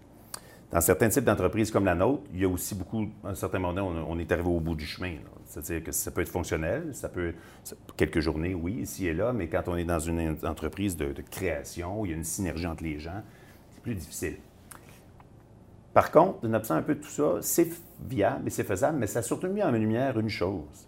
Dans 0.72 0.82
certains 0.82 1.08
types 1.08 1.24
d'entreprises 1.24 1.72
comme 1.72 1.86
la 1.86 1.96
nôtre, 1.96 2.24
il 2.34 2.42
y 2.42 2.46
a 2.46 2.50
aussi 2.50 2.76
beaucoup, 2.76 3.08
à 3.24 3.30
un 3.30 3.36
certain 3.36 3.60
moment, 3.60 3.82
on, 4.10 4.20
est 4.20 4.32
arrivé 4.32 4.50
au 4.50 4.60
bout 4.60 4.76
du 4.76 4.86
chemin. 4.86 5.14
C'est-à-dire 5.48 5.84
que 5.84 5.92
ça 5.92 6.12
peut 6.12 6.22
être 6.22 6.30
fonctionnel, 6.30 6.94
ça 6.94 7.08
peut, 7.08 7.34
quelques 7.96 8.20
journées, 8.20 8.54
oui, 8.54 8.74
ici 8.82 9.08
et 9.08 9.14
là, 9.14 9.32
mais 9.32 9.48
quand 9.48 9.68
on 9.68 9.78
est 9.78 9.86
dans 9.86 10.00
une 10.00 10.38
entreprise 10.44 10.98
de, 10.98 11.14
création, 11.32 12.02
où 12.02 12.06
il 12.06 12.12
y 12.12 12.14
a 12.14 12.18
une 12.18 12.26
synergie 12.26 12.68
entre 12.68 12.84
les 12.84 13.00
gens, 13.00 13.24
c'est 13.72 13.82
plus 13.82 13.96
difficile. 13.96 14.38
Par 15.94 16.12
contre, 16.12 16.46
en 16.46 16.54
absent 16.54 16.76
un 16.76 16.82
peu 16.82 16.96
de 16.96 17.02
tout 17.02 17.10
ça, 17.10 17.38
c'est 17.42 17.70
viable 18.08 18.48
et 18.48 18.50
c'est 18.50 18.66
faisable, 18.66 18.98
mais 19.00 19.08
ça 19.08 19.20
a 19.20 19.22
surtout 19.22 19.48
mis 19.48 19.64
en 19.64 19.72
lumière 19.72 20.20
une 20.20 20.30
chose. 20.30 20.88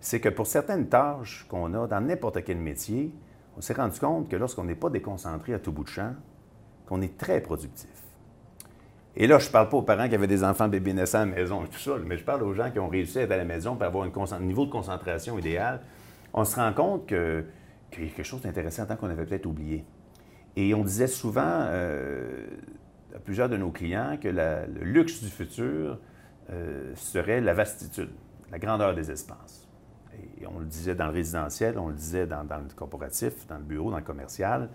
C'est 0.00 0.20
que 0.20 0.28
pour 0.28 0.46
certaines 0.46 0.88
tâches 0.88 1.44
qu'on 1.48 1.74
a 1.74 1.86
dans 1.88 2.00
n'importe 2.00 2.44
quel 2.44 2.58
métier, 2.58 3.12
on 3.56 3.60
s'est 3.60 3.74
rendu 3.74 3.98
compte 3.98 4.28
que 4.28 4.36
lorsqu'on 4.36 4.64
n'est 4.64 4.76
pas 4.76 4.90
déconcentré 4.90 5.54
à 5.54 5.58
tout 5.58 5.72
bout 5.72 5.82
de 5.82 5.88
champ, 5.88 6.14
qu'on 6.86 7.02
est 7.02 7.18
très 7.18 7.40
productif. 7.40 7.90
Et 9.16 9.26
là, 9.26 9.38
je 9.38 9.46
ne 9.46 9.52
parle 9.52 9.68
pas 9.68 9.76
aux 9.76 9.82
parents 9.82 10.08
qui 10.08 10.14
avaient 10.14 10.26
des 10.26 10.44
enfants 10.44 10.68
bébés 10.68 10.92
naissants 10.92 11.22
à 11.22 11.26
la 11.26 11.32
maison 11.32 11.64
et 11.64 11.68
tout 11.68 11.78
ça, 11.78 11.92
mais 12.04 12.16
je 12.16 12.24
parle 12.24 12.42
aux 12.42 12.54
gens 12.54 12.70
qui 12.70 12.78
ont 12.78 12.88
réussi 12.88 13.18
à 13.18 13.22
être 13.22 13.32
à 13.32 13.36
la 13.36 13.44
maison 13.44 13.74
pour 13.74 13.84
avoir 13.84 14.06
un 14.06 14.40
niveau 14.40 14.66
de 14.66 14.70
concentration 14.70 15.38
idéal. 15.38 15.80
On 16.32 16.44
se 16.44 16.56
rend 16.56 16.72
compte 16.72 17.06
qu'il 17.06 17.18
y 17.18 18.06
a 18.06 18.08
quelque 18.10 18.22
chose 18.22 18.42
d'intéressant 18.42 18.86
qu'on 18.96 19.10
avait 19.10 19.24
peut-être 19.24 19.46
oublié. 19.46 19.84
Et 20.56 20.74
on 20.74 20.84
disait 20.84 21.06
souvent 21.06 21.42
euh, 21.44 22.46
à 23.14 23.18
plusieurs 23.18 23.48
de 23.48 23.56
nos 23.56 23.70
clients 23.70 24.18
que 24.20 24.28
le 24.28 24.84
luxe 24.84 25.22
du 25.22 25.30
futur 25.30 25.98
euh, 26.50 26.92
serait 26.94 27.40
la 27.40 27.54
vastitude, 27.54 28.10
la 28.50 28.58
grandeur 28.58 28.94
des 28.94 29.10
espaces. 29.10 29.68
Et 30.40 30.46
on 30.46 30.58
le 30.58 30.66
disait 30.66 30.94
dans 30.94 31.06
le 31.06 31.12
résidentiel, 31.12 31.78
on 31.78 31.88
le 31.88 31.94
disait 31.94 32.26
dans 32.26 32.42
le 32.42 32.74
corporatif, 32.74 33.46
dans 33.46 33.58
le 33.58 33.64
bureau, 33.64 33.90
dans 33.90 33.98
le 33.98 34.04
commercial. 34.04 34.68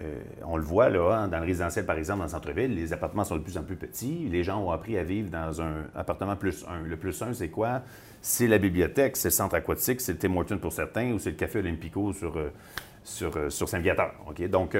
Euh, 0.00 0.20
on 0.44 0.56
le 0.56 0.62
voit 0.62 0.90
là, 0.90 1.10
hein, 1.12 1.28
dans 1.28 1.40
le 1.40 1.44
résidentiel, 1.44 1.84
par 1.84 1.96
exemple, 1.96 2.18
dans 2.18 2.26
le 2.26 2.30
centre-ville, 2.30 2.72
les 2.72 2.92
appartements 2.92 3.24
sont 3.24 3.36
de 3.36 3.42
plus 3.42 3.58
en 3.58 3.64
plus 3.64 3.74
petits. 3.74 4.28
Les 4.30 4.44
gens 4.44 4.62
ont 4.62 4.70
appris 4.70 4.96
à 4.96 5.02
vivre 5.02 5.28
dans 5.28 5.60
un 5.60 5.86
appartement 5.94 6.36
plus 6.36 6.64
un. 6.68 6.86
Le 6.86 6.96
plus 6.96 7.20
un, 7.22 7.32
c'est 7.32 7.48
quoi? 7.48 7.82
C'est 8.20 8.46
la 8.46 8.58
bibliothèque, 8.58 9.16
c'est 9.16 9.28
le 9.28 9.32
centre 9.32 9.56
aquatique, 9.56 10.00
c'est 10.00 10.12
le 10.12 10.18
Tim 10.18 10.36
Hortons 10.36 10.58
pour 10.58 10.72
certains, 10.72 11.12
ou 11.12 11.18
c'est 11.18 11.30
le 11.30 11.36
Café 11.36 11.58
Olympico 11.58 12.12
sur, 12.12 12.36
euh, 12.36 12.52
sur, 13.02 13.36
euh, 13.36 13.50
sur 13.50 13.68
Saint-Viateur. 13.68 14.12
Donc, 14.50 14.76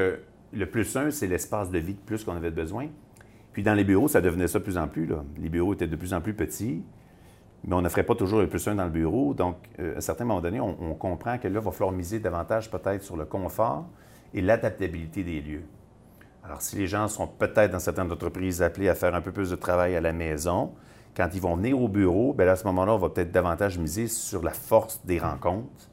le 0.53 0.67
plus 0.67 0.97
un, 0.97 1.11
c'est 1.11 1.27
l'espace 1.27 1.71
de 1.71 1.79
vie 1.79 1.95
plus 1.95 2.23
qu'on 2.23 2.37
avait 2.37 2.51
besoin. 2.53 2.87
Puis 3.53 3.63
dans 3.65 3.75
les 3.75 3.85
bureaux, 3.85 4.09
ça 4.09 4.21
devenait 4.21 4.47
ça 4.47 4.61
de 4.61 4.65
plus 4.65 4.79
en 4.79 4.87
plus. 4.87 5.09
Les 5.37 5.49
bureaux 5.49 5.75
étaient 5.75 5.89
de 5.89 5.97
plus 5.97 6.15
en 6.15 6.21
plus 6.21 6.35
petits, 6.35 6.85
mais 7.65 7.75
on 7.75 7.83
ne 7.83 7.89
ferait 7.89 8.05
pas 8.05 8.15
toujours 8.15 8.41
le 8.41 8.49
plus 8.49 8.67
un 8.69 8.77
dans 8.77 8.85
le 8.85 8.91
bureau. 8.91 9.35
Donc, 9.35 9.57
à 9.79 9.99
un 9.99 10.01
certain 10.01 10.25
moment 10.25 10.41
donné, 10.41 10.61
on, 10.61 10.77
on 10.81 10.95
comprend 10.95 11.39
que 11.39 11.49
là, 11.49 11.59
il 11.59 11.65
va 11.65 11.73
falloir 11.73 11.91
miser 11.91 12.21
davantage 12.21 12.71
peut-être 12.71 13.03
sur 13.03 13.17
le 13.17 13.25
confort, 13.25 13.87
et 14.35 14.41
l'adaptabilité 14.41 15.23
des 15.25 15.41
lieux. 15.41 15.65
Alors, 16.45 16.63
si 16.63 16.77
les 16.77 16.87
gens 16.87 17.09
sont 17.09 17.27
peut-être 17.27 17.73
dans 17.73 17.79
certaines 17.79 18.11
entreprises 18.11 18.63
appelés 18.63 18.89
à 18.89 18.95
faire 18.95 19.15
un 19.15 19.21
peu 19.21 19.33
plus 19.33 19.51
de 19.51 19.57
travail 19.57 19.97
à 19.97 20.01
la 20.01 20.13
maison, 20.13 20.73
quand 21.17 21.29
ils 21.35 21.41
vont 21.41 21.57
venir 21.57 21.81
au 21.81 21.89
bureau, 21.89 22.33
bien 22.33 22.49
à 22.49 22.57
ce 22.57 22.65
moment-là, 22.65 22.95
on 22.95 22.99
va 22.99 23.11
peut-être 23.11 23.33
davantage 23.33 23.79
miser 23.79 24.07
sur 24.07 24.43
la 24.43 24.53
force 24.53 25.05
des 25.05 25.19
rencontres, 25.19 25.91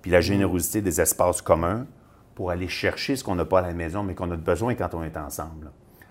puis 0.00 0.10
la 0.10 0.20
générosité 0.20 0.80
des 0.80 1.00
espaces 1.00 1.42
communs 1.42 1.86
pour 2.34 2.50
aller 2.50 2.68
chercher 2.68 3.16
ce 3.16 3.24
qu'on 3.24 3.34
n'a 3.34 3.44
pas 3.44 3.58
à 3.58 3.62
la 3.62 3.74
maison, 3.74 4.02
mais 4.02 4.14
qu'on 4.14 4.30
a 4.30 4.36
besoin 4.36 4.74
quand 4.74 4.94
on 4.94 5.02
est 5.02 5.16
ensemble. 5.16 5.70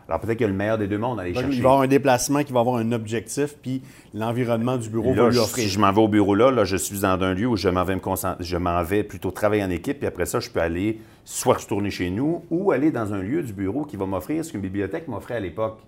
Alors 0.10 0.22
peut-être 0.22 0.38
qu'il 0.38 0.46
y 0.46 0.50
a 0.50 0.52
le 0.52 0.58
meilleur 0.58 0.80
des 0.80 0.88
deux 0.88 0.98
mondes 0.98 1.20
à 1.20 1.22
aller 1.22 1.36
chercher. 1.36 1.48
Il 1.50 1.62
va 1.62 1.70
y 1.70 1.72
avoir 1.72 1.82
un 1.82 1.88
déplacement 1.88 2.44
qui 2.44 2.52
va 2.52 2.62
avoir 2.62 2.78
un 2.78 2.92
objectif, 2.92 3.56
puis 3.62 3.84
l'environnement 4.16 4.76
du 4.78 4.90
bureau 4.90 5.14
va 5.14 5.30
lui 5.30 5.38
offrir. 5.38 5.64
Si 5.66 5.70
je 5.70 5.80
m'en 5.80 5.92
vais 5.92 6.02
au 6.02 6.08
bureau 6.08 6.34
là, 6.34 6.50
là, 6.50 6.66
je 6.66 6.78
suis 6.78 7.00
dans 7.00 7.22
un 7.22 7.36
lieu 7.36 7.46
où 7.46 7.56
je 7.56 7.70
m'en 7.70 7.84
vais, 7.84 7.96
me 7.96 8.02
je 8.40 8.58
m'en 8.58 8.84
vais 8.84 9.04
plutôt 9.04 9.30
travailler 9.30 9.64
en 9.64 9.70
équipe, 9.70 10.00
puis 10.00 10.08
après 10.08 10.26
ça, 10.26 10.40
je 10.40 10.50
peux 10.50 10.62
aller 10.62 11.00
soit 11.26 11.58
retourner 11.58 11.92
chez 11.92 12.10
nous 12.10 12.44
ou 12.50 12.72
aller 12.72 12.92
dans 12.92 13.14
un 13.14 13.22
lieu 13.22 13.44
du 13.44 13.54
bureau 13.54 13.86
qui 13.86 13.98
va 13.98 14.08
m'offrir 14.08 14.44
ce 14.44 14.52
qu'une 14.52 14.62
bibliothèque 14.62 15.08
m'offrait 15.08 15.36
à 15.36 15.40
l'époque. 15.40 15.80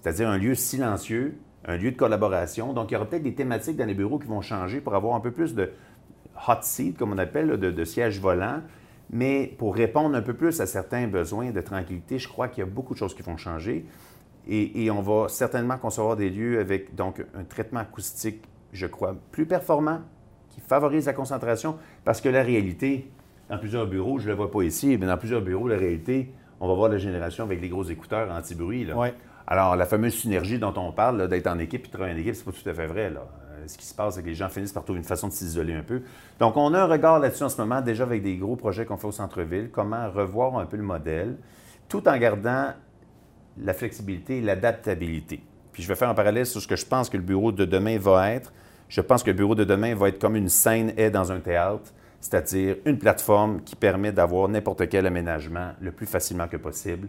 C'est-à-dire 0.00 0.28
un 0.28 0.38
lieu 0.38 0.56
silencieux, 0.56 1.36
un 1.64 1.76
lieu 1.76 1.92
de 1.92 1.96
collaboration. 1.96 2.72
Donc, 2.72 2.90
il 2.90 2.94
y 2.94 2.96
aura 2.96 3.06
peut-être 3.06 3.22
des 3.22 3.34
thématiques 3.34 3.76
dans 3.76 3.86
les 3.86 3.94
bureaux 3.94 4.18
qui 4.18 4.26
vont 4.26 4.40
changer 4.40 4.80
pour 4.80 4.96
avoir 4.96 5.14
un 5.14 5.20
peu 5.20 5.30
plus 5.30 5.54
de 5.54 5.70
hot 6.48 6.62
seat, 6.62 6.98
comme 6.98 7.12
on 7.12 7.18
appelle, 7.18 7.56
de, 7.56 7.70
de 7.70 7.84
sièges 7.84 8.18
volants 8.18 8.60
mais 9.12 9.54
pour 9.58 9.76
répondre 9.76 10.16
un 10.16 10.22
peu 10.22 10.32
plus 10.32 10.60
à 10.60 10.66
certains 10.66 11.06
besoins 11.06 11.50
de 11.50 11.60
tranquillité, 11.60 12.18
je 12.18 12.28
crois 12.28 12.48
qu'il 12.48 12.64
y 12.64 12.66
a 12.66 12.70
beaucoup 12.70 12.94
de 12.94 12.98
choses 12.98 13.14
qui 13.14 13.22
vont 13.22 13.36
changer. 13.36 13.84
Et, 14.48 14.90
on 14.90 15.02
va 15.02 15.28
certainement 15.28 15.78
concevoir 15.78 16.16
des 16.16 16.28
lieux 16.28 16.58
avec 16.58 16.96
donc 16.96 17.24
un 17.34 17.44
traitement 17.44 17.80
acoustique, 17.80 18.42
je 18.72 18.86
crois, 18.86 19.14
plus 19.30 19.46
performant, 19.46 20.00
qui 20.48 20.60
favorise 20.60 21.06
la 21.06 21.12
concentration, 21.12 21.76
parce 22.04 22.20
que 22.20 22.28
la 22.28 22.42
réalité, 22.42 23.08
dans 23.48 23.58
plusieurs 23.58 23.86
bureaux, 23.86 24.18
je 24.18 24.24
ne 24.24 24.30
le 24.30 24.36
vois 24.36 24.50
pas 24.50 24.62
ici, 24.62 24.96
mais 24.98 25.06
dans 25.06 25.16
plusieurs 25.16 25.42
bureaux, 25.42 25.68
la 25.68 25.76
réalité, 25.76 26.32
on 26.58 26.66
va 26.66 26.74
voir 26.74 26.88
la 26.88 26.98
génération 26.98 27.44
avec 27.44 27.60
les 27.60 27.68
gros 27.68 27.84
écouteurs 27.84 28.32
anti-bruit. 28.32 28.88
Alors, 29.46 29.76
la 29.76 29.86
fameuse 29.86 30.14
synergie 30.14 30.58
dont 30.58 30.74
on 30.76 30.90
parle, 30.92 31.28
d'être 31.28 31.46
en 31.46 31.58
équipe 31.58 31.84
et 31.84 31.88
de 31.88 31.92
travailler 31.92 32.14
en 32.14 32.18
équipe, 32.18 32.34
c'est 32.34 32.44
pas 32.44 32.52
tout 32.52 32.68
à 32.68 32.74
fait 32.74 32.86
vrai. 32.86 33.10
Là. 33.10 33.26
Euh, 33.62 33.68
ce 33.68 33.78
qui 33.78 33.86
se 33.86 33.94
passe, 33.94 34.14
c'est 34.14 34.22
que 34.22 34.28
les 34.28 34.34
gens 34.34 34.48
finissent 34.48 34.72
par 34.72 34.84
trouver 34.84 34.98
une 34.98 35.04
façon 35.04 35.28
de 35.28 35.32
s'isoler 35.32 35.74
un 35.74 35.82
peu. 35.82 36.02
Donc, 36.38 36.56
on 36.56 36.74
a 36.74 36.80
un 36.80 36.86
regard 36.86 37.18
là-dessus 37.18 37.42
en 37.42 37.48
ce 37.48 37.60
moment, 37.60 37.80
déjà 37.80 38.04
avec 38.04 38.22
des 38.22 38.36
gros 38.36 38.56
projets 38.56 38.84
qu'on 38.84 38.96
fait 38.96 39.06
au 39.06 39.12
centre-ville, 39.12 39.70
comment 39.70 40.10
revoir 40.10 40.58
un 40.58 40.66
peu 40.66 40.76
le 40.76 40.82
modèle, 40.82 41.36
tout 41.88 42.06
en 42.08 42.16
gardant 42.16 42.68
la 43.58 43.74
flexibilité 43.74 44.38
et 44.38 44.40
l'adaptabilité. 44.40 45.42
Puis 45.72 45.82
je 45.82 45.88
vais 45.88 45.94
faire 45.94 46.08
un 46.08 46.14
parallèle 46.14 46.46
sur 46.46 46.60
ce 46.60 46.68
que 46.68 46.76
je 46.76 46.86
pense 46.86 47.08
que 47.08 47.16
le 47.16 47.22
bureau 47.22 47.52
de 47.52 47.64
demain 47.64 47.98
va 47.98 48.30
être. 48.32 48.52
Je 48.88 49.00
pense 49.00 49.22
que 49.22 49.30
le 49.30 49.36
bureau 49.36 49.54
de 49.54 49.64
demain 49.64 49.94
va 49.94 50.08
être 50.08 50.18
comme 50.18 50.36
une 50.36 50.48
scène 50.48 50.92
est 50.96 51.10
dans 51.10 51.32
un 51.32 51.40
théâtre, 51.40 51.92
c'est-à-dire 52.20 52.76
une 52.84 52.98
plateforme 52.98 53.62
qui 53.62 53.74
permet 53.74 54.12
d'avoir 54.12 54.48
n'importe 54.48 54.88
quel 54.88 55.06
aménagement 55.06 55.72
le 55.80 55.92
plus 55.92 56.06
facilement 56.06 56.46
que 56.46 56.58
possible 56.58 57.08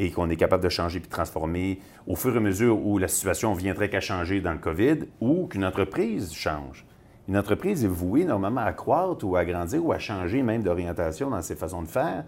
et 0.00 0.10
qu'on 0.10 0.30
est 0.30 0.36
capable 0.36 0.64
de 0.64 0.70
changer 0.70 0.98
puis 0.98 1.08
de 1.08 1.12
transformer 1.12 1.78
au 2.06 2.16
fur 2.16 2.34
et 2.34 2.38
à 2.38 2.40
mesure 2.40 2.84
où 2.84 2.96
la 2.96 3.06
situation 3.06 3.52
viendrait 3.52 3.90
qu'à 3.90 4.00
changer 4.00 4.40
dans 4.40 4.52
le 4.52 4.58
COVID 4.58 5.00
ou 5.20 5.46
qu'une 5.46 5.64
entreprise 5.64 6.32
change. 6.32 6.86
Une 7.28 7.36
entreprise 7.36 7.84
est 7.84 7.88
vouée 7.88 8.24
normalement 8.24 8.62
à 8.62 8.72
croître 8.72 9.26
ou 9.26 9.36
à 9.36 9.44
grandir 9.44 9.84
ou 9.84 9.92
à 9.92 9.98
changer 9.98 10.42
même 10.42 10.62
d'orientation 10.62 11.28
dans 11.28 11.42
ses 11.42 11.54
façons 11.54 11.82
de 11.82 11.86
faire 11.86 12.24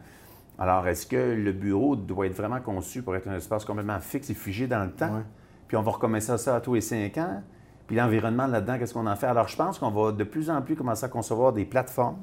Alors, 0.59 0.87
est-ce 0.87 1.07
que 1.07 1.17
le 1.17 1.53
bureau 1.53 1.97
doit 1.97 2.27
être 2.27 2.37
vraiment 2.37 2.61
conçu 2.61 3.03
pour 3.03 3.17
être 3.17 3.27
un 3.27 3.37
espace 3.37 3.65
complètement 3.65 4.01
fixe 4.01 4.29
et 4.29 4.35
figé 4.35 4.67
dans 4.67 4.85
le 4.85 4.93
temps? 4.93 5.15
Ouais. 5.15 5.23
Puis 5.67 5.79
on 5.79 5.83
va 5.83 5.93
recommencer 5.93 6.37
ça 6.37 6.57
à 6.57 6.61
tous 6.61 6.75
les 6.75 6.83
cinq 6.83 7.17
ans. 7.17 7.43
Puis 7.87 7.97
l'environnement 7.97 8.47
là-dedans, 8.47 8.79
qu'est-ce 8.79 8.93
qu'on 8.93 9.07
en 9.07 9.17
fait? 9.17 9.29
Alors, 9.29 9.49
je 9.49 9.57
pense 9.57 9.79
qu'on 9.79 9.91
va 9.91 10.13
de 10.13 10.25
plus 10.25 10.51
en 10.51 10.61
plus 10.61 10.77
commencer 10.77 11.07
à 11.07 11.09
concevoir 11.09 11.55
des 11.55 11.65
plateformes 11.65 12.19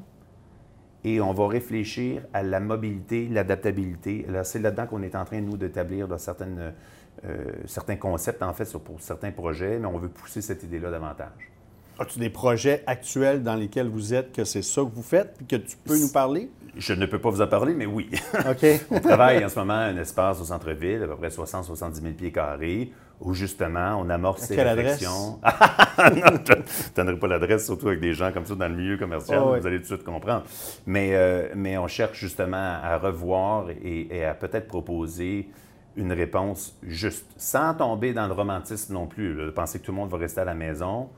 et 1.03 1.21
on 1.21 1.33
va 1.33 1.47
réfléchir 1.47 2.23
à 2.33 2.43
la 2.43 2.59
mobilité, 2.59 3.27
l'adaptabilité. 3.27 4.25
C'est 4.43 4.59
là-dedans 4.59 4.87
qu'on 4.87 5.01
est 5.01 5.15
en 5.15 5.25
train, 5.25 5.41
nous, 5.41 5.57
d'établir 5.57 6.07
euh, 6.11 7.51
certains 7.65 7.95
concepts, 7.95 8.43
en 8.43 8.53
fait, 8.53 8.77
pour 8.77 9.01
certains 9.01 9.31
projets, 9.31 9.79
mais 9.79 9.87
on 9.87 9.97
veut 9.97 10.09
pousser 10.09 10.41
cette 10.41 10.63
idée-là 10.63 10.91
davantage. 10.91 11.51
As-tu 11.99 12.19
des 12.19 12.29
projets 12.29 12.83
actuels 12.87 13.43
dans 13.43 13.55
lesquels 13.55 13.87
vous 13.89 14.13
êtes, 14.13 14.31
que 14.31 14.45
c'est 14.45 14.61
ça 14.61 14.81
que 14.81 14.87
vous 14.95 15.03
faites, 15.03 15.33
puis 15.37 15.45
que 15.45 15.55
tu 15.57 15.75
peux 15.83 15.97
nous 15.99 16.11
parler? 16.11 16.49
Je 16.77 16.93
ne 16.93 17.05
peux 17.05 17.19
pas 17.19 17.29
vous 17.29 17.41
en 17.41 17.47
parler, 17.47 17.73
mais 17.73 17.85
oui. 17.85 18.09
OK. 18.49 18.65
On 18.91 18.99
travaille 18.99 19.43
en 19.43 19.49
ce 19.49 19.59
moment 19.59 19.73
un 19.73 19.97
espace 19.97 20.39
au 20.39 20.45
centre-ville, 20.45 21.03
à 21.03 21.07
peu 21.07 21.15
près 21.17 21.27
60-70 21.27 21.93
000 21.95 22.13
pieds 22.13 22.31
carrés, 22.31 22.93
où 23.19 23.33
justement 23.33 23.97
on 24.01 24.09
amorce 24.09 24.43
ces 24.43 24.55
quelle 24.55 24.67
réflexions. 24.69 25.39
non, 25.97 26.39
je 26.47 26.53
ne 26.53 26.95
donnerai 26.95 27.19
pas 27.19 27.27
l'adresse, 27.27 27.65
surtout 27.65 27.89
avec 27.89 27.99
des 27.99 28.13
gens 28.13 28.31
comme 28.31 28.45
ça 28.45 28.55
dans 28.55 28.69
le 28.69 28.75
milieu 28.75 28.97
commercial, 28.97 29.41
Oh, 29.43 29.51
oui. 29.53 29.59
vous 29.59 29.67
allez 29.67 29.77
tout 29.77 29.81
de 29.81 29.87
suite 29.87 30.03
comprendre. 30.05 30.43
Mais, 30.85 31.09
euh, 31.15 31.49
mais 31.53 31.77
on 31.77 31.87
cherche 31.89 32.17
justement 32.17 32.77
à 32.81 32.97
revoir 32.97 33.69
et, 33.71 34.07
et 34.15 34.23
à 34.23 34.33
peut-être 34.35 34.67
proposer 34.67 35.49
une 35.97 36.13
réponse 36.13 36.77
juste, 36.83 37.25
sans 37.35 37.73
tomber 37.73 38.13
dans 38.13 38.27
le 38.27 38.33
romantisme 38.33 38.93
non 38.93 39.05
plus. 39.05 39.33
là, 39.33 39.45
de 39.47 39.51
penser 39.51 39.79
que 39.79 39.85
tout 39.85 39.91
le 39.91 39.97
monde 39.97 40.09
va 40.11 40.17
rester 40.17 40.39
à 40.39 40.45
la 40.45 40.53
maison. 40.55 41.09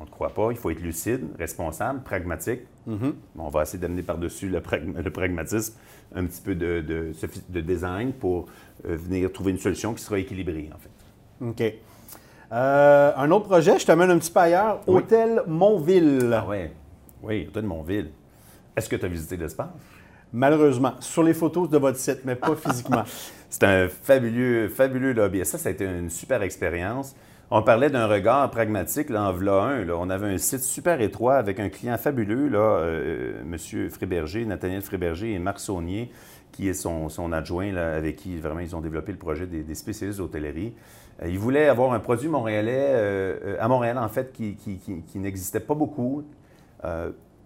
On 0.00 0.04
ne 0.04 0.10
croit 0.10 0.30
pas. 0.32 0.50
Il 0.50 0.56
faut 0.56 0.70
être 0.70 0.80
lucide, 0.80 1.26
responsable, 1.38 2.02
pragmatique. 2.02 2.60
Mm-hmm. 2.88 3.12
On 3.38 3.48
va 3.48 3.62
essayer 3.62 3.78
d'amener 3.78 4.02
par-dessus 4.02 4.48
le, 4.48 4.60
pragma- 4.60 5.02
le 5.02 5.10
pragmatisme 5.10 5.74
un 6.14 6.24
petit 6.24 6.40
peu 6.40 6.54
de, 6.54 6.80
de, 6.80 7.12
sophi- 7.12 7.42
de 7.48 7.60
design 7.60 8.12
pour 8.12 8.46
euh, 8.86 8.96
venir 8.96 9.32
trouver 9.32 9.50
une 9.52 9.58
solution 9.58 9.92
qui 9.94 10.02
sera 10.02 10.18
équilibrée, 10.18 10.70
en 10.74 10.78
fait. 10.78 11.44
OK. 11.44 11.74
Euh, 12.52 13.12
un 13.16 13.30
autre 13.30 13.46
projet, 13.46 13.78
je 13.78 13.84
t'amène 13.86 14.10
un 14.10 14.18
petit 14.18 14.30
peu 14.30 14.40
ailleurs. 14.40 14.80
Oui. 14.86 14.96
Hôtel 15.02 15.42
Montville. 15.46 16.30
Ah 16.32 16.46
ouais. 16.46 16.72
Oui, 17.22 17.46
Hôtel 17.48 17.64
Montville. 17.64 18.10
Est-ce 18.76 18.88
que 18.88 18.96
tu 18.96 19.04
as 19.04 19.08
visité 19.08 19.36
l'espace? 19.36 19.68
Malheureusement, 20.32 20.92
sur 21.00 21.22
les 21.22 21.34
photos 21.34 21.68
de 21.68 21.78
votre 21.78 21.98
site, 21.98 22.20
mais 22.24 22.36
pas 22.36 22.54
physiquement. 22.54 23.02
C'est 23.50 23.64
un 23.64 23.88
fabuleux, 23.88 24.68
fabuleux 24.68 25.12
lobby. 25.12 25.44
Ça, 25.44 25.58
ça 25.58 25.68
a 25.70 25.72
été 25.72 25.84
une 25.84 26.10
super 26.10 26.42
expérience. 26.42 27.16
On 27.50 27.62
parlait 27.62 27.88
d'un 27.88 28.06
regard 28.06 28.50
pragmatique, 28.50 29.08
là, 29.08 29.22
en. 29.22 29.90
On 29.90 30.10
avait 30.10 30.28
un 30.28 30.36
site 30.36 30.60
super 30.60 31.00
étroit 31.00 31.36
avec 31.36 31.60
un 31.60 31.70
client 31.70 31.96
fabuleux, 31.96 32.48
là, 32.48 32.58
euh, 32.58 33.40
M. 33.40 33.88
Fréberger, 33.88 34.44
Nathaniel 34.44 34.82
Fréberger 34.82 35.32
et 35.32 35.38
Marc 35.38 35.58
Saunier, 35.60 36.10
qui 36.52 36.68
est 36.68 36.74
son, 36.74 37.32
adjoint, 37.32 37.74
avec 37.74 38.16
qui 38.16 38.36
vraiment 38.36 38.60
ils 38.60 38.76
ont 38.76 38.82
développé 38.82 39.12
le 39.12 39.18
projet 39.18 39.46
des, 39.46 39.74
spécialistes 39.74 40.18
d'hôtellerie. 40.18 40.74
Euh, 41.22 41.28
ils 41.30 41.38
voulaient 41.38 41.68
avoir 41.68 41.94
un 41.94 42.00
produit 42.00 42.28
montréalais, 42.28 42.88
euh, 42.90 43.56
à 43.58 43.66
Montréal 43.66 43.96
en 43.96 44.10
fait, 44.10 44.30
qui, 44.30 44.58
n'existait 45.14 45.60
pas 45.60 45.74
beaucoup, 45.74 46.24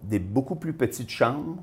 des 0.03 0.19
beaucoup 0.19 0.55
plus 0.55 0.73
petites 0.73 1.11
chambres, 1.11 1.55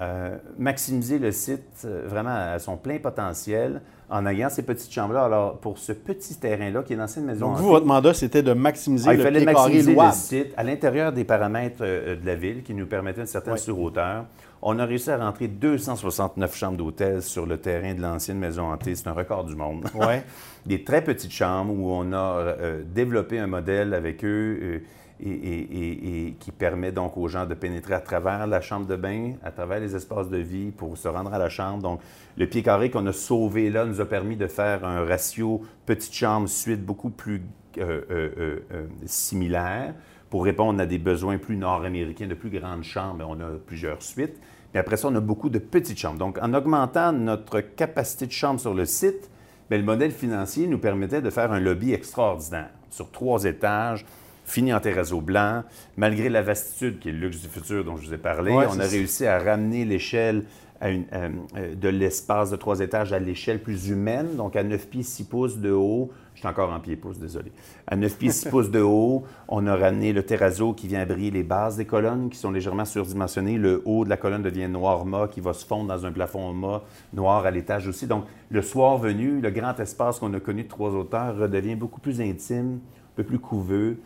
euh, 0.00 0.36
maximiser 0.58 1.18
le 1.18 1.30
site 1.30 1.82
euh, 1.84 2.02
vraiment 2.06 2.34
à 2.34 2.58
son 2.58 2.76
plein 2.76 2.98
potentiel 2.98 3.80
en 4.10 4.26
ayant 4.26 4.48
ces 4.48 4.62
petites 4.62 4.92
chambres-là. 4.92 5.24
Alors, 5.24 5.58
pour 5.58 5.78
ce 5.78 5.92
petit 5.92 6.34
terrain-là, 6.36 6.82
qui 6.82 6.92
est 6.92 6.96
dans 6.96 7.06
une 7.06 7.24
maison 7.24 7.50
Donc, 7.50 7.58
vous, 7.58 7.68
votre 7.68 7.86
mandat, 7.86 8.12
c'était 8.12 8.42
de 8.42 8.52
maximiser 8.52 9.08
ah, 9.08 9.14
il 9.14 9.18
le 9.18 9.22
fallait 9.22 9.38
pied 9.44 9.46
carré 9.46 9.74
maximiser 9.74 9.94
le 9.94 10.12
site 10.12 10.54
à 10.56 10.64
l'intérieur 10.64 11.12
des 11.12 11.24
paramètres 11.24 11.82
euh, 11.82 12.16
de 12.16 12.26
la 12.26 12.34
ville 12.34 12.62
qui 12.62 12.74
nous 12.74 12.86
permettaient 12.86 13.20
une 13.22 13.26
certaine 13.26 13.52
Ouais. 13.54 13.58
surhauteur. 13.58 14.24
On 14.62 14.78
a 14.78 14.84
réussi 14.84 15.10
à 15.10 15.18
rentrer 15.18 15.46
269 15.46 16.56
chambres 16.56 16.76
d'hôtel 16.78 17.22
sur 17.22 17.46
le 17.46 17.58
terrain 17.58 17.94
de 17.94 18.00
l'ancienne 18.00 18.38
maison 18.38 18.72
hantée. 18.72 18.94
C'est 18.94 19.08
un 19.08 19.12
record 19.12 19.44
du 19.44 19.54
monde. 19.54 19.86
Ouais. 19.94 20.24
des 20.66 20.82
très 20.82 21.02
petites 21.04 21.32
chambres 21.32 21.72
où 21.72 21.92
on 21.92 22.12
a 22.12 22.16
euh, 22.16 22.82
développé 22.84 23.38
un 23.38 23.46
modèle 23.46 23.94
avec 23.94 24.24
eux 24.24 24.82
et, 25.20 26.34
qui 26.40 26.50
permet 26.50 26.92
donc 26.92 27.16
aux 27.16 27.28
gens 27.28 27.46
de 27.46 27.54
pénétrer 27.54 27.94
à 27.94 28.00
travers 28.00 28.46
la 28.46 28.60
chambre 28.60 28.86
de 28.86 28.96
bain, 28.96 29.32
à 29.44 29.50
travers 29.50 29.80
les 29.80 29.94
espaces 29.94 30.28
de 30.28 30.38
vie 30.38 30.70
pour 30.70 30.96
se 30.96 31.08
rendre 31.08 31.32
à 31.32 31.38
la 31.38 31.48
chambre. 31.48 31.82
Donc, 31.82 32.00
le 32.36 32.46
pied 32.46 32.62
carré 32.62 32.90
qu'on 32.90 33.06
a 33.06 33.12
sauvé 33.12 33.70
là 33.70 33.84
nous 33.84 34.00
a 34.00 34.04
permis 34.06 34.36
de 34.36 34.46
faire 34.46 34.84
un 34.84 35.04
ratio 35.04 35.62
petite 35.86 36.14
chambre 36.14 36.48
suite 36.48 36.84
beaucoup 36.84 37.10
plus 37.10 37.42
euh, 37.78 38.02
euh, 38.10 38.58
euh, 38.72 38.86
similaire 39.06 39.94
pour 40.30 40.44
répondre 40.44 40.80
à 40.80 40.86
des 40.86 40.98
besoins 40.98 41.38
plus 41.38 41.56
nord-américains 41.56 42.26
de 42.26 42.34
plus 42.34 42.50
grandes 42.50 42.82
chambres. 42.82 43.24
On 43.28 43.38
a 43.40 43.50
plusieurs 43.66 44.02
suites. 44.02 44.40
Puis 44.72 44.80
après 44.80 44.96
ça, 44.96 45.08
on 45.08 45.14
a 45.14 45.20
beaucoup 45.20 45.48
de 45.48 45.60
petites 45.60 45.98
chambres. 45.98 46.18
Donc, 46.18 46.38
en 46.42 46.52
augmentant 46.54 47.12
notre 47.12 47.60
capacité 47.60 48.26
de 48.26 48.32
chambre 48.32 48.58
sur 48.58 48.74
le 48.74 48.84
site, 48.84 49.30
bien, 49.70 49.78
le 49.78 49.84
modèle 49.84 50.10
financier 50.10 50.66
nous 50.66 50.78
permettait 50.78 51.22
de 51.22 51.30
faire 51.30 51.52
un 51.52 51.60
lobby 51.60 51.92
extraordinaire 51.92 52.70
sur 52.90 53.10
trois 53.10 53.44
étages, 53.44 54.04
fini 54.44 54.72
en 54.74 54.80
terrazzo 54.80 55.20
blanc. 55.20 55.62
Malgré 55.96 56.28
la 56.28 56.42
vastitude, 56.42 56.98
qui 56.98 57.08
est 57.08 57.12
le 57.12 57.18
luxe 57.18 57.40
du 57.40 57.48
futur 57.48 57.84
dont 57.84 57.96
je 57.96 58.06
vous 58.08 58.14
ai 58.14 58.18
parlé, 58.18 58.52
Ouais, 58.52 58.66
on 58.68 58.78
a 58.80 58.84
réussi 58.86 59.26
à 59.26 59.38
ramener 59.38 59.84
l'échelle 59.84 60.44
à 60.80 60.90
une- 60.90 61.04
euh, 61.14 61.28
euh, 61.56 61.74
de 61.74 61.88
l'espace 61.88 62.50
de 62.50 62.56
trois 62.56 62.80
étages 62.80 63.12
à 63.12 63.18
l'échelle 63.18 63.62
plus 63.62 63.88
humaine, 63.88 64.36
donc 64.36 64.54
à 64.56 64.62
9 64.62 64.88
pieds 64.88 65.02
6 65.04 65.24
pouces 65.24 65.56
de 65.58 65.70
haut. 65.70 66.10
Je 66.34 66.40
suis 66.40 66.48
encore 66.48 66.70
en 66.72 66.80
pied 66.80 66.96
pouces, 66.96 67.18
désolé. 67.18 67.52
À 67.86 67.94
9 67.96 68.18
pieds 68.18 68.30
6 68.32 68.48
pouces 68.50 68.70
de 68.70 68.80
haut, 68.80 69.22
on 69.48 69.66
a 69.68 69.76
ramené 69.76 70.12
le 70.12 70.24
terrazzo 70.24 70.72
qui 70.74 70.88
vient 70.88 71.06
briller 71.06 71.30
les 71.30 71.44
bases 71.44 71.76
des 71.76 71.84
colonnes 71.86 72.28
qui 72.28 72.36
sont 72.36 72.50
légèrement 72.50 72.84
surdimensionnées. 72.84 73.56
Le 73.56 73.82
haut 73.86 74.04
de 74.04 74.10
la 74.10 74.16
colonne 74.16 74.42
devient 74.42 74.68
noir 74.68 75.06
mat 75.06 75.28
qui 75.28 75.40
va 75.40 75.52
se 75.54 75.64
fondre 75.64 75.88
dans 75.88 76.04
un 76.04 76.12
plafond 76.12 76.52
mat 76.52 76.82
noir 77.14 77.46
à 77.46 77.50
l'étage 77.52 77.86
aussi. 77.86 78.06
Donc, 78.08 78.24
le 78.50 78.60
soir 78.60 78.98
venu, 78.98 79.40
le 79.40 79.50
grand 79.50 79.78
espace 79.78 80.18
qu'on 80.18 80.34
a 80.34 80.40
connu 80.40 80.64
de 80.64 80.68
trois 80.68 80.90
hauteurs 80.90 81.36
redevient 81.38 81.76
beaucoup 81.76 82.00
plus 82.00 82.20
intime, 82.20 82.80
un 82.82 83.14
peu 83.16 83.22
plus 83.22 83.38
couveux. 83.38 83.98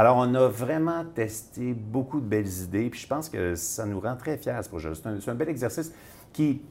Alors, 0.00 0.16
on 0.16 0.32
a 0.36 0.46
vraiment 0.46 1.04
testé 1.12 1.74
beaucoup 1.74 2.20
de 2.20 2.24
belles 2.24 2.46
idées, 2.62 2.88
puis 2.88 3.00
je 3.00 3.06
pense 3.08 3.28
que 3.28 3.56
ça 3.56 3.84
nous 3.84 3.98
rend 3.98 4.14
très 4.14 4.38
fiers, 4.38 4.60
ce 4.62 4.68
projet. 4.68 4.90
C'est 4.94 5.28
un, 5.28 5.34
bel 5.34 5.48
exercice 5.48 5.92
qui, 6.32 6.62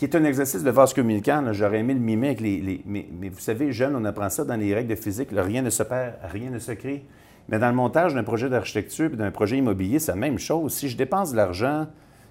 est 0.00 0.14
un 0.14 0.22
exercice 0.22 0.62
de 0.62 0.70
vase 0.70 0.94
communicant. 0.94 1.52
J'aurais 1.52 1.80
aimé 1.80 1.94
le 1.94 1.98
mimer 1.98 2.28
avec 2.28 2.40
les... 2.40 2.80
mais, 2.86 3.28
vous 3.28 3.40
savez, 3.40 3.72
jeune, 3.72 3.96
on 3.96 4.04
apprend 4.04 4.28
ça 4.30 4.44
dans 4.44 4.54
les 4.54 4.72
règles 4.72 4.90
de 4.90 4.94
physique. 4.94 5.30
rien 5.32 5.62
ne 5.62 5.70
se 5.70 5.82
perd, 5.82 6.14
rien 6.30 6.50
ne 6.50 6.60
se 6.60 6.70
crée. 6.70 7.04
Mais 7.48 7.58
dans 7.58 7.70
le 7.70 7.74
montage 7.74 8.14
d'un 8.14 8.22
projet 8.22 8.48
d'architecture 8.48 9.08
puis 9.08 9.18
d'un 9.18 9.32
projet 9.32 9.58
immobilier, 9.58 9.98
c'est 9.98 10.12
la 10.12 10.18
même 10.18 10.38
chose. 10.38 10.72
Si 10.72 10.88
je 10.88 10.96
dépense 10.96 11.32
de 11.32 11.36
l'argent 11.36 11.88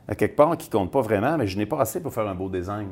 à 0.08 0.16
quelque 0.16 0.38
part 0.38 0.56
qui 0.56 0.70
ne 0.70 0.72
compte 0.72 0.90
pas 0.94 1.02
vraiment, 1.02 1.38
mais 1.38 1.48
je 1.48 1.58
n'ai 1.58 1.66
pas 1.66 1.82
assez 1.82 2.00
pour 2.00 2.14
faire 2.14 2.30
un 2.30 2.36
beau 2.36 2.48
design. 2.48 2.92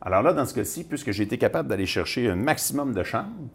Alors 0.00 0.22
là, 0.22 0.32
dans 0.32 0.46
ce 0.46 0.54
cas-ci, 0.54 0.84
puisque 0.84 1.10
j'ai 1.10 1.24
été 1.24 1.36
capable 1.36 1.68
d'aller 1.68 1.84
chercher 1.84 2.30
un 2.30 2.36
maximum 2.36 2.94
de 2.94 3.02
chambres, 3.02 3.50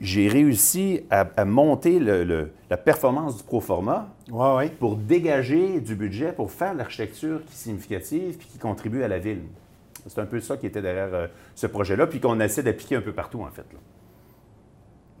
j'ai 0.00 0.28
réussi 0.28 1.02
à, 1.10 1.26
à 1.36 1.44
monter 1.44 1.98
le- 1.98 2.24
le- 2.24 2.50
la 2.70 2.76
performance 2.76 3.36
du 3.36 3.42
proforma 3.44 4.08
Ouais, 4.30 4.54
ouais. 4.56 4.68
pour 4.70 4.96
dégager 4.96 5.80
du 5.80 5.94
budget 5.94 6.32
pour 6.32 6.50
faire 6.50 6.74
l'architecture 6.74 7.40
qui 7.44 7.52
est 7.52 7.56
significative 7.56 8.36
puis 8.38 8.48
qui 8.48 8.58
contribue 8.58 9.02
à 9.02 9.08
la 9.08 9.18
ville. 9.18 9.42
C'est 10.08 10.18
un 10.20 10.26
peu 10.26 10.40
ça 10.40 10.56
qui 10.56 10.66
était 10.66 10.82
derrière 10.82 11.14
euh, 11.14 11.26
ce 11.54 11.66
projet-là, 11.68 12.06
puis 12.08 12.18
qu'on 12.20 12.40
essaie 12.40 12.62
d'appliquer 12.64 12.96
un 12.96 13.00
peu 13.02 13.12
partout, 13.12 13.40
en 13.42 13.50
fait. 13.50 13.64
là. 13.72 13.78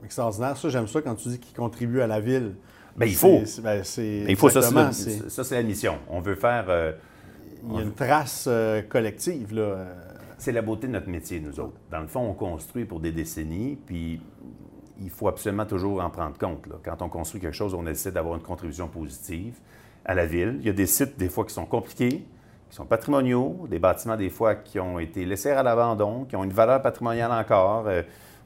Extraordinaire. 0.04 0.56
Ça, 0.56 0.68
j'aime 0.68 0.88
ça 0.88 1.00
quand 1.02 1.14
tu 1.14 1.28
dis 1.28 1.38
qu'il 1.38 1.54
contribue 1.56 2.00
à 2.00 2.06
la 2.08 2.18
ville. 2.20 2.54
Ben, 2.96 3.06
il 3.06 3.14
faut. 3.14 3.42
c'est- 3.44 3.62
ben, 3.62 3.84
c'est- 3.84 4.22
Mais 4.26 4.32
il 4.32 4.36
faut 4.36 4.48
ça, 4.50 4.60
c'est 4.62 5.54
la- 5.54 5.62
mission. 5.62 5.94
On 6.10 6.20
veut 6.20 6.34
faire. 6.34 6.66
euh, 6.68 6.92
Il 7.64 7.76
y 7.76 7.78
a 7.78 7.82
une 7.82 7.92
trace 7.92 8.46
euh, 8.48 8.82
collective, 8.82 9.54
là. 9.54 9.86
c'est 10.36 10.50
la 10.50 10.62
beauté 10.62 10.88
de 10.88 10.92
notre 10.92 11.08
métier, 11.08 11.38
nous 11.38 11.60
autres. 11.60 11.76
Dans 11.92 12.00
le 12.00 12.08
fond, 12.08 12.28
on 12.28 12.34
construit 12.34 12.84
pour 12.84 12.98
des 12.98 13.12
décennies, 13.12 13.78
puis 13.86 14.20
il 15.02 15.10
faut 15.10 15.28
absolument 15.28 15.66
toujours 15.66 16.02
en 16.02 16.10
prendre 16.10 16.36
compte. 16.38 16.66
Quand 16.84 17.02
on 17.02 17.08
construit 17.08 17.40
quelque 17.40 17.56
chose, 17.56 17.74
on 17.74 17.86
essaie 17.86 18.12
d'avoir 18.12 18.36
une 18.36 18.42
contribution 18.42 18.88
positive 18.88 19.54
à 20.04 20.14
la 20.14 20.26
ville. 20.26 20.56
Il 20.60 20.66
y 20.66 20.70
a 20.70 20.72
des 20.72 20.86
sites, 20.86 21.18
des 21.18 21.28
fois, 21.28 21.44
qui 21.44 21.54
sont 21.54 21.66
compliqués, 21.66 22.24
qui 22.70 22.76
sont 22.76 22.84
patrimoniaux, 22.84 23.66
des 23.68 23.78
bâtiments, 23.78 24.16
des 24.16 24.30
fois, 24.30 24.54
qui 24.54 24.78
ont 24.80 24.98
été 24.98 25.24
laissés 25.24 25.50
à 25.50 25.62
l'abandon, 25.62 26.24
qui 26.24 26.36
ont 26.36 26.44
une 26.44 26.52
valeur 26.52 26.80
patrimoniale 26.82 27.32
encore. 27.32 27.84
Euh, 27.86 28.02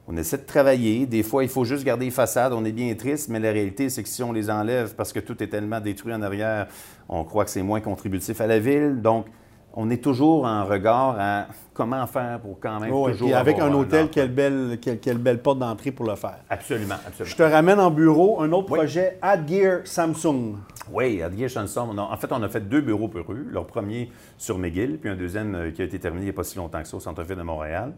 on 0.07 0.15
essaie 0.15 0.37
de 0.37 0.45
travailler. 0.45 1.05
Des 1.05 1.23
fois, 1.23 1.43
il 1.43 1.49
faut 1.49 1.65
juste 1.65 1.83
garder 1.83 2.05
les 2.05 2.11
façades. 2.11 2.53
On 2.53 2.63
est 2.63 2.71
bien 2.71 2.93
triste, 2.95 3.29
mais 3.29 3.39
la 3.39 3.51
réalité, 3.51 3.89
c'est 3.89 4.03
que 4.03 4.09
si 4.09 4.23
on 4.23 4.31
les 4.31 4.49
enlève 4.49 4.95
parce 4.95 5.11
que 5.11 5.19
tout 5.19 5.41
est 5.43 5.47
tellement 5.47 5.81
détruit 5.81 6.13
en 6.13 6.21
arrière, 6.21 6.67
on 7.09 7.23
croit 7.25 7.43
que 7.43 7.51
c'est 7.51 7.63
moins 7.63 7.81
contributif 7.81 8.39
à 8.39 8.47
la 8.47 8.59
ville. 8.59 9.01
Donc, 9.01 9.25
on 9.73 9.89
est 9.89 10.03
toujours 10.03 10.45
en 10.45 10.65
regard 10.65 11.15
à 11.19 11.45
comment 11.73 12.05
faire 12.07 12.39
pour 12.39 12.59
quand 12.59 12.79
même 12.79 12.89
toujours 12.89 13.27
puis 13.27 13.33
avec 13.33 13.57
avoir 13.59 13.71
un 13.71 13.75
hôtel, 13.79 14.09
quelle 14.09 14.31
belle, 14.31 14.79
quelle, 14.81 14.99
quelle 14.99 15.17
belle 15.19 15.39
porte 15.41 15.59
d'entrée 15.59 15.91
pour 15.91 16.05
le 16.07 16.15
faire. 16.15 16.39
Absolument, 16.49 16.95
absolument. 16.95 17.29
Je 17.31 17.35
te 17.35 17.43
ramène 17.43 17.79
en 17.79 17.91
bureau 17.91 18.41
un 18.41 18.51
autre 18.51 18.71
Oui. 18.71 18.79
projet, 18.79 19.19
Adgear 19.21 19.81
Samsung. 19.85 20.55
Oui, 20.91 21.21
Adgear 21.21 21.49
a- 21.55 22.01
en 22.13 22.17
fait, 22.17 22.31
on 22.31 22.41
a 22.41 22.49
fait 22.49 22.61
deux 22.67 22.81
bureaux 22.81 23.07
pour 23.07 23.31
eux. 23.31 23.45
Leur 23.51 23.67
premier 23.67 24.09
sur 24.37 24.57
McGill, 24.57 24.97
puis 24.99 25.09
un 25.11 25.15
deuxième 25.15 25.53
euh, 25.53 25.71
qui 25.71 25.81
a 25.81 25.85
été 25.85 25.99
terminé 25.99 26.23
il 26.23 26.27
n'y 26.27 26.31
a 26.31 26.33
pas 26.33 26.43
si 26.43 26.57
longtemps 26.57 26.81
que 26.81 26.87
ça, 26.87 26.97
au 26.97 26.99
centre-ville 27.01 27.37
de 27.37 27.43
Montréal. 27.43 27.93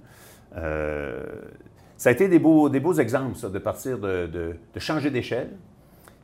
Euh, 0.58 1.24
ça 1.96 2.10
a 2.10 2.12
été 2.12 2.28
des 2.28 2.40
beaux, 2.40 2.70
des 2.70 2.80
beaux 2.80 2.94
exemples, 2.94 3.38
ça, 3.38 3.50
de 3.50 3.60
partir 3.60 4.00
de, 4.00 4.28
de- 4.28 4.56
de 4.74 4.80
changer 4.80 5.12
d'échelle, 5.12 5.52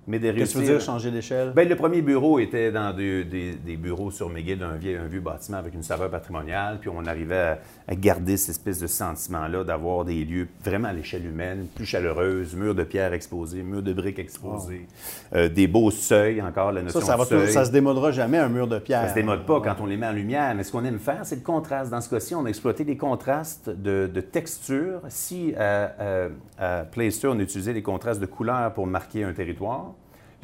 mais 0.08 0.20
de 0.20 0.32
Qu'est-ce 0.32 0.54
que 0.54 0.60
tu 0.60 0.66
veux 0.66 0.72
dire, 0.78 0.82
changer 0.82 1.10
d'échelle? 1.12 1.52
Ben, 1.56 1.68
le 1.68 1.76
premier 1.76 2.02
bureau 2.02 2.38
était 2.40 2.72
dans 2.72 2.96
des, 2.96 3.24
des- 3.24 3.54
des 3.56 3.76
bureaux 3.78 4.12
sur 4.12 4.30
McGill, 4.30 4.62
un 4.64 4.76
vieux, 4.76 5.00
un 5.00 5.08
vieux 5.08 5.20
bâtiment 5.20 5.58
avec 5.58 5.74
une 5.74 5.82
saveur 5.84 6.10
patrimoniale. 6.12 6.78
Puis 6.80 6.90
on 6.90 7.06
arrivait 7.06 7.36
à, 7.36 7.60
à 7.88 7.96
garder 7.96 8.38
cette 8.38 8.52
espèce 8.52 8.80
de 8.80 8.88
sentiment-là 8.88 9.64
d'avoir 9.64 10.06
des 10.06 10.24
lieux 10.24 10.48
vraiment 10.64 10.90
à 10.90 10.94
l'échelle 10.94 11.26
humaine, 11.26 11.66
plus 11.74 11.86
chaleureuse, 11.86 12.56
murs 12.56 12.76
de 12.76 12.84
pierre 12.84 13.14
exposés, 13.14 13.64
murs 13.64 13.82
de 13.82 13.94
briques 13.94 14.20
exposés, 14.20 14.86
euh, 15.34 15.50
des 15.50 15.68
beaux 15.68 15.90
seuils, 15.92 16.42
encore 16.42 16.72
la 16.72 16.84
notion 16.84 17.00
ça, 17.00 17.06
ça, 17.08 17.18
va 17.18 17.24
de 17.24 17.30
seuil. 17.30 17.52
ça 17.52 17.66
se 17.66 17.72
démodera 17.72 18.12
jamais, 18.12 18.38
un 18.38 18.50
mur 18.50 18.68
de 18.68 18.78
pierre. 18.78 19.02
Ça 19.04 19.10
se 19.10 19.16
démode 19.16 19.46
pas 19.46 19.60
quand 19.62 19.76
on 19.82 19.86
les 19.88 19.98
met 19.98 20.08
en 20.08 20.12
lumière, 20.14 20.54
mais 20.56 20.64
ce 20.64 20.72
qu'on 20.72 20.86
aime 20.86 21.00
faire, 21.00 21.22
c'est 21.24 21.36
le 21.38 21.42
contraste. 21.42 21.90
Dans 21.90 22.02
ce 22.02 22.10
cas-ci, 22.10 22.36
on 22.36 22.46
a 22.46 22.50
exploité 22.50 22.84
les 22.84 22.98
contrastes 22.98 23.70
de, 23.70 24.08
de 24.14 24.22
texture. 24.22 25.00
Si 25.10 25.54
à, 25.56 26.28
à, 26.60 26.80
à 26.80 26.84
Playster, 26.84 27.28
on 27.30 27.40
utilisait 27.40 27.74
les 27.74 27.82
contrastes 27.82 28.22
de 28.22 28.26
couleurs 28.28 28.72
pour 28.74 28.86
marquer 28.86 29.24
un 29.24 29.34
territoire, 29.34 29.94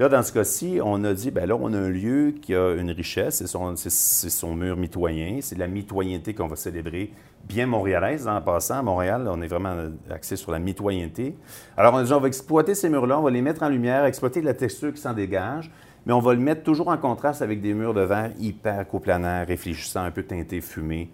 là, 0.02 0.10
dans 0.10 0.24
ce 0.24 0.34
cas-ci, 0.34 0.80
on 0.84 1.04
a 1.04 1.14
dit, 1.14 1.30
ben 1.30 1.46
là, 1.48 1.56
on 1.56 1.72
a 1.74 1.78
un 1.78 1.90
lieu 1.90 2.32
qui 2.32 2.56
a 2.56 2.74
une 2.74 2.90
richesse, 2.90 3.44
c'est 3.46 4.30
son, 4.30 4.56
mur 4.56 4.76
mitoyen, 4.76 5.40
c'est 5.42 5.58
la 5.58 5.68
mitoyenneté 5.68 6.34
qu'on 6.34 6.48
va 6.48 6.56
célébrer, 6.56 7.14
bien 7.48 7.68
montréalaise 7.68 8.28
en 8.28 8.42
passant. 8.42 8.80
À 8.80 8.82
Montréal, 8.82 9.30
on 9.32 9.40
est 9.44 9.48
vraiment 9.48 9.76
axé 10.10 10.36
sur 10.38 10.52
la 10.52 10.58
mitoyenneté. 10.58 11.36
Alors, 11.78 11.94
on 11.94 11.98
a 11.98 12.04
dit, 12.04 12.14
on 12.14 12.20
va 12.20 12.28
exploiter 12.28 12.74
ces 12.74 12.90
murs-là, 12.90 13.20
on 13.20 13.22
va 13.22 13.30
les 13.30 13.44
mettre 13.44 13.62
en 13.62 13.70
lumière, 13.70 14.06
exploiter 14.06 14.42
la 14.42 14.56
texture 14.56 14.92
qui 14.92 15.00
s'en 15.00 15.14
dégage, 15.14 15.70
mais 16.08 16.14
on 16.14 16.20
va 16.20 16.34
le 16.34 16.40
mettre 16.40 16.64
toujours 16.64 16.88
en 16.88 16.98
contraste 16.98 17.44
avec 17.44 17.62
des 17.62 17.76
murs 17.76 17.94
de 17.94 18.02
verre 18.02 18.32
hyper 18.40 18.88
coplanaires, 18.88 19.48
réfléchissants, 19.48 20.04
un 20.04 20.12
peu 20.12 20.24
teintés, 20.24 20.62
fumés. 20.62 21.12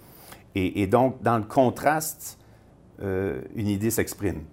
Et, 0.55 0.81
et 0.81 0.87
donc, 0.87 1.21
dans 1.21 1.37
le 1.37 1.43
contraste, 1.43 2.39
euh, 3.01 3.41
une 3.53 3.67
idée 3.67 3.91
s'exprime. 3.91 4.43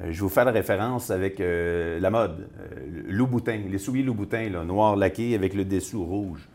Euh, 0.00 0.10
je 0.10 0.20
vous 0.20 0.28
faire 0.28 0.44
la 0.44 0.52
référence 0.52 1.10
avec 1.10 1.40
euh, 1.40 2.00
la 2.00 2.10
mode. 2.10 2.48
Euh, 2.60 3.02
Louboutin, 3.08 3.60
les 3.68 3.78
souliers 3.78 4.02
Louboutin, 4.02 4.48
là, 4.50 4.64
noir 4.64 4.96
laqué 4.96 5.34
avec 5.34 5.54
le 5.54 5.64
dessous 5.64 6.04
rouge. 6.04 6.48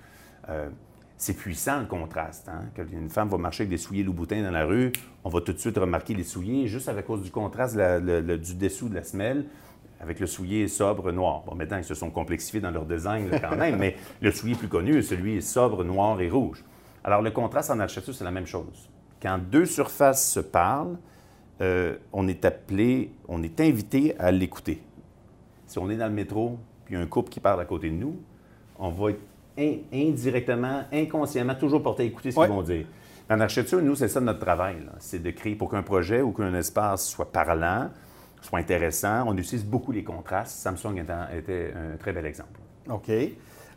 Euh, 0.50 0.70
c'est 1.18 1.34
puissant 1.34 1.82
le 1.82 1.86
contraste. 1.86 2.50
Hein? 2.50 2.66
Quand 2.76 2.86
une 2.92 3.10
femme 3.10 3.30
va 3.30 3.38
marcher 3.38 3.64
avec 3.64 3.72
des 3.72 3.78
souliers 3.78 4.04
Louboutin 4.04 4.42
dans 4.42 4.52
la 4.52 4.66
rue, 4.66 4.92
on 5.24 5.30
va 5.30 5.42
tout 5.42 5.54
de 5.54 5.58
suite 5.58 5.78
remarquer 5.78 6.14
les 6.14 6.24
souliers 6.24 6.68
juste 6.68 6.88
à 6.88 7.02
cause 7.02 7.22
du 7.22 7.32
contraste 7.32 7.76
du 7.76 8.56
dessous 8.56 8.88
de 8.88 8.96
la 8.96 9.04
semelle 9.04 9.46
avec 10.00 10.20
le 10.20 10.28
soulier 10.28 10.68
sobre 10.68 11.12
noir. 11.12 11.44
Bon, 11.46 11.56
maintenant, 11.56 11.78
ils 11.78 11.84
se 11.84 11.94
sont 11.94 12.10
complexifiés 12.10 12.62
dans 12.62 12.72
leur 12.72 12.86
design 12.86 13.30
quand 13.42 13.56
même, 13.56 13.76
mais 13.80 13.98
le 14.22 14.32
soulier 14.32 14.56
plus 14.56 14.70
connu, 14.70 15.04
celui 15.04 15.42
sobre, 15.42 15.84
noir 15.84 16.22
et 16.22 16.30
rouge. 16.30 16.64
Alors, 17.04 17.22
le 17.22 17.32
contraste 17.32 17.70
en 17.70 17.80
architecture, 17.80 18.14
c'est 18.14 18.24
la 18.24 18.32
même 18.32 18.48
chose. 18.48 18.90
Quand 19.22 19.38
deux 19.38 19.66
surfaces 19.66 20.32
se 20.32 20.40
parlent, 20.40 20.98
euh, 21.62 21.96
on 22.14 22.28
est 22.28 22.46
appelé, 22.46 23.12
on 23.28 23.44
est 23.44 23.60
invité 23.60 24.18
à 24.20 24.32
l'écouter. 24.32 24.82
Si 25.68 25.78
on 25.80 25.90
est 25.90 25.98
dans 25.98 26.08
le 26.08 26.14
métro, 26.14 26.58
puis 26.86 26.96
il 26.96 26.98
y 26.98 27.02
a 27.02 27.04
un 27.04 27.08
couple 27.08 27.30
qui 27.30 27.40
parle 27.40 27.62
à 27.62 27.66
côté 27.66 27.90
de 27.90 27.96
nous, 27.96 28.16
on 28.78 28.90
va 28.90 29.12
être 29.12 29.20
in- 29.58 29.78
indirectement, 29.94 30.84
inconsciemment, 30.92 31.56
toujours 31.56 31.84
porté 31.84 32.04
à 32.04 32.06
écouter 32.06 32.32
ce 32.32 32.40
Ouais. 32.40 32.48
qu'ils 32.48 32.56
vont 32.56 32.62
dire. 32.64 32.86
En 33.30 33.40
architecture, 33.42 33.82
nous, 33.82 33.94
c'est 33.96 34.08
ça 34.08 34.20
notre 34.22 34.40
travail. 34.40 34.78
C'est 35.00 35.22
de 35.22 35.30
créer 35.32 35.56
pour 35.56 35.70
qu'un 35.70 35.84
projet 35.84 36.22
ou 36.22 36.32
qu'un 36.32 36.54
espace 36.56 37.08
soit 37.08 37.32
parlant, 37.32 37.90
soit 38.42 38.58
intéressant. 38.60 39.26
On 39.28 39.38
utilise 39.38 39.64
beaucoup 39.66 39.92
les 39.92 40.04
contrastes. 40.04 40.58
Samsung 40.58 40.98
était 40.98 41.74
un 41.76 41.98
très 41.98 42.12
bel 42.14 42.26
exemple. 42.26 42.60
OK. 42.90 43.12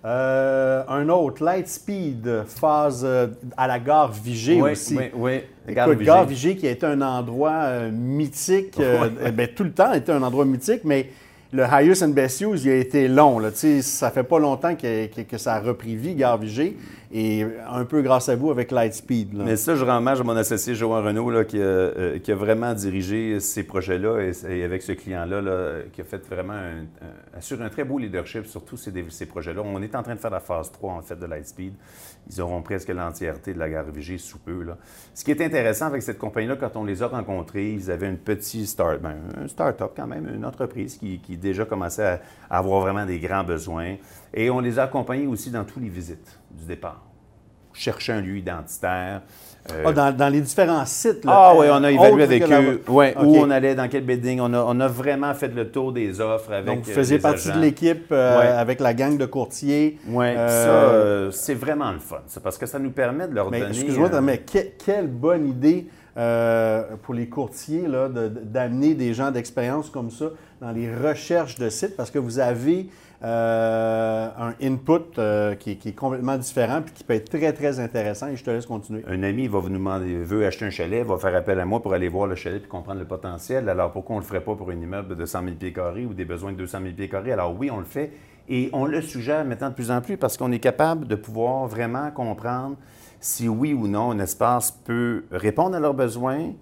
Euh, 0.04 0.82
un 0.88 1.08
autre, 1.08 1.44
Lightspeed, 1.44 2.44
phase 2.46 3.02
euh, 3.04 3.28
à 3.56 3.68
la 3.68 3.78
gare 3.78 4.10
Vigée 4.10 4.60
aussi. 4.60 4.96
oui, 4.96 5.04
oui. 5.14 5.40
Écoute, 5.68 5.98
Gare 5.98 6.24
Vigée 6.24 6.56
qui 6.56 6.66
a 6.66 6.72
été 6.72 6.86
un 6.86 7.00
endroit 7.02 7.62
euh, 7.62 7.90
mythique, 7.92 8.80
eh 9.24 9.30
ben, 9.30 9.46
tout 9.46 9.62
le 9.62 9.70
temps 9.70 9.92
été 9.92 10.10
un 10.10 10.22
endroit 10.22 10.44
mythique, 10.44 10.80
mais 10.84 11.08
le 11.52 11.64
Highest 11.64 12.02
and 12.02 12.08
Best 12.10 12.40
Use, 12.40 12.64
il 12.64 12.70
a 12.70 12.76
été 12.76 13.08
long. 13.08 13.38
Là. 13.38 13.50
Ça 13.52 14.10
fait 14.10 14.22
pas 14.22 14.38
longtemps 14.38 14.74
que, 14.74 15.06
que- 15.22 15.38
ça 15.38 15.54
a 15.54 15.60
repris 15.60 15.96
vie, 15.96 16.14
Gare 16.14 16.38
Vigée, 16.38 16.78
et 17.12 17.44
un 17.68 17.84
peu 17.84 18.00
grâce 18.00 18.30
à 18.30 18.36
vous 18.36 18.50
avec 18.50 18.70
Lightspeed. 18.70 19.34
là. 19.36 19.44
Mais 19.44 19.56
ça, 19.56 19.76
je 19.76 19.84
rends 19.84 19.98
hommage 19.98 20.20
à 20.22 20.24
mon 20.24 20.34
associé 20.34 20.74
Johan 20.74 21.02
Renault 21.02 21.44
qui, 21.44 21.58
a, 21.58 21.60
euh, 21.60 22.18
qui 22.18 22.32
a 22.32 22.34
vraiment 22.34 22.72
dirigé 22.72 23.38
ces 23.38 23.64
projets-là 23.64 24.30
et, 24.48 24.64
avec 24.64 24.80
ce 24.80 24.92
client-là, 24.92 25.42
là, 25.42 25.72
qui 25.92 26.00
a 26.00 26.04
fait 26.04 26.26
vraiment 26.26 26.54
un, 26.54 26.84
un- 27.36 27.68
très 27.68 27.84
beau 27.84 27.98
leadership 27.98 28.46
sur 28.46 28.64
tous 28.64 28.78
ces, 28.78 29.26
projets-là. 29.26 29.60
On 29.62 29.82
est 29.82 29.94
en 29.94 30.02
train 30.02 30.14
de 30.14 30.20
faire 30.20 30.30
la 30.30 30.40
phase 30.40 30.72
3 30.72 30.92
en 30.94 31.02
fait 31.02 31.16
de 31.18 31.26
Lightspeed. 31.26 31.74
Ils 32.30 32.40
auront 32.40 32.62
presque 32.62 32.88
l'entièreté 32.88 33.52
de 33.52 33.58
la 33.58 33.68
gare 33.68 33.84
Vigée 33.90 34.16
sous 34.16 34.38
peu. 34.38 34.64
Ce 35.12 35.24
qui 35.24 35.32
est 35.32 35.40
intéressant 35.42 35.86
avec 35.86 36.02
cette 36.02 36.18
compagnie-là, 36.18 36.56
quand 36.56 36.76
on 36.76 36.84
les 36.84 37.02
a 37.02 37.08
rencontrés, 37.08 37.72
ils 37.72 37.90
avaient 37.90 38.08
une 38.08 38.16
petite 38.16 38.66
start, 38.68 39.00
ben, 39.02 39.16
un 39.42 39.48
start-up 39.48 39.92
quand 39.96 40.06
même, 40.06 40.30
une 40.34 40.44
entreprise 40.46 40.96
qui 40.96 41.20
déjà 41.42 41.64
commençait 41.64 42.05
à, 42.07 42.20
à 42.50 42.59
avoir 42.59 42.81
vraiment 42.81 43.05
des 43.05 43.18
grands 43.18 43.44
besoins. 43.44 43.96
Et 44.33 44.48
on 44.50 44.61
les 44.61 44.78
a 44.78 44.85
accompagnés 44.85 45.26
aussi 45.26 45.50
dans 45.50 45.64
toutes 45.64 45.83
les 45.83 45.88
visites 45.90 46.38
du 46.50 46.64
départ. 46.64 47.02
Chercher 47.74 48.12
un 48.12 48.20
lieu 48.20 48.37
identitaire. 48.37 49.22
euh, 49.72 49.83
Ah, 49.87 49.92
dans, 49.92 50.14
dans 50.14 50.28
les 50.28 50.42
différents 50.42 50.85
sites. 50.85 51.24
là, 51.24 51.33
ah 51.35 51.52
oui, 51.57 51.66
on 51.70 51.83
a 51.83 51.87
euh, 51.87 51.90
évalué 51.90 52.22
avec 52.24 52.44
que 52.44 52.50
la- 52.50 52.61
eux 52.62 52.83
ouais, 52.88 53.14
OK. 53.16 53.22
où 53.24 53.37
on 53.38 53.48
allait, 53.50 53.74
dans 53.74 53.88
quel 53.88 54.05
building. 54.05 54.40
On 54.42 54.52
a, 54.52 54.59
on 54.62 54.78
a 54.78 54.88
vraiment 54.88 55.33
fait 55.33 55.48
le 55.55 55.70
tour 55.70 55.90
des 55.92 56.20
offres 56.20 56.52
avec 56.52 56.66
Donc, 56.66 56.85
vous 56.85 56.90
euh, 56.90 56.94
faisiez 56.94 57.16
les 57.16 57.22
partie 57.22 57.48
agents. 57.48 57.59
de 57.59 57.64
l'équipe 57.64 58.07
euh, 58.12 58.38
Ouais. 58.40 58.46
avec 58.48 58.81
la 58.81 58.92
gang 58.92 59.16
de 59.16 59.24
courtiers. 59.24 59.98
Oui, 60.07 60.26
Euh, 60.26 60.48
ça, 60.48 60.68
euh, 60.94 61.31
c'est 61.31 61.55
vraiment 61.55 61.90
le 61.92 61.98
fun. 61.98 62.20
C'est 62.26 62.42
parce 62.42 62.59
que 62.59 62.66
ça 62.66 62.78
nous 62.78 62.90
permet 62.90 63.26
de 63.26 63.35
leur 63.35 63.50
Mais 63.50 63.61
donner... 63.61 63.70
excuse-moi, 63.72 64.20
mais 64.20 64.38
que- 64.38 64.68
quelle 64.85 65.07
bonne 65.09 65.48
idée 65.48 65.87
euh, 66.16 66.96
pour 67.03 67.14
les 67.14 67.29
courtiers 67.29 67.85
d'amener 68.44 68.94
des 68.94 69.14
gens 69.14 69.31
d'expérience 69.31 69.90
comme 69.90 70.11
ça 70.11 70.27
dans 70.61 70.70
les 70.72 70.94
recherches 70.94 71.59
de 71.59 71.68
sites 71.70 71.96
parce 71.96 72.11
que 72.11 72.18
vous 72.18 72.38
avez 72.38 72.88
euh, 73.25 74.29
un 74.38 74.55
input 74.62 75.18
euh, 75.18 75.55
qui, 75.55 75.70
est- 75.70 75.94
complètement 75.96 76.37
différent 76.37 76.83
puis 76.83 76.92
qui 76.92 77.05
peut 77.05 77.14
être 77.14 77.31
très, 77.31 77.53
très 77.53 77.79
intéressant 77.81 78.29
et 78.29 78.37
je 78.37 78.44
te 78.44 78.51
laisse 78.51 78.66
continuer. 78.66 79.05
Un 79.09 79.22
ami 79.22 79.46
va 79.46 79.61
vous 79.61 79.68
demander, 79.68 80.16
veut 80.16 80.44
acheter 80.44 80.64
un 80.64 80.70
chalet, 80.70 81.07
va 81.07 81.16
faire 81.18 81.35
appel 81.35 81.59
à 81.61 81.64
moi 81.64 81.81
pour 81.81 81.94
aller 81.94 82.09
voir 82.09 82.27
le 82.27 82.35
chalet 82.35 82.62
et 82.64 82.68
comprendre 82.68 82.98
le 83.01 83.07
potentiel. 83.07 83.68
Alors 83.68 83.92
pourquoi 83.92 84.16
on 84.16 84.18
ne 84.18 84.25
le 84.25 84.29
ferait 84.29 84.40
pas 84.42 84.55
pour 84.55 84.68
un 84.70 84.75
immeuble 84.81 85.16
de 85.16 85.25
100 85.25 85.44
000 85.44 85.55
pieds 85.57 85.72
carrés 85.72 86.05
ou 86.05 86.14
des 86.14 86.25
besoins 86.25 86.53
de 86.53 86.57
200 86.57 86.79
000 86.83 86.94
pieds 86.94 87.09
carrés? 87.09 87.33
Alors 87.33 87.55
oui, 87.59 87.70
on 87.70 87.79
le 87.79 87.85
fait 87.85 88.11
et 88.48 88.68
on 88.72 88.87
le 88.87 89.01
suggère 89.03 89.44
maintenant 89.44 89.70
de 89.70 89.75
plus 89.75 89.90
en 89.92 90.01
plus 90.01 90.16
parce 90.16 90.37
qu'on 90.37 90.51
est 90.51 90.59
capable 90.59 91.07
de 91.07 91.14
pouvoir 91.14 91.66
vraiment 91.68 92.11
comprendre 92.11 92.77
si 93.22 93.48
oui 93.48 93.72
ou 93.72 93.87
non 93.88 94.11
un 94.11 94.18
espace 94.18 94.70
peut 94.72 95.24
répondre 95.30 95.74
à 95.76 95.80
leurs 95.80 95.94
besoins, 95.94 96.52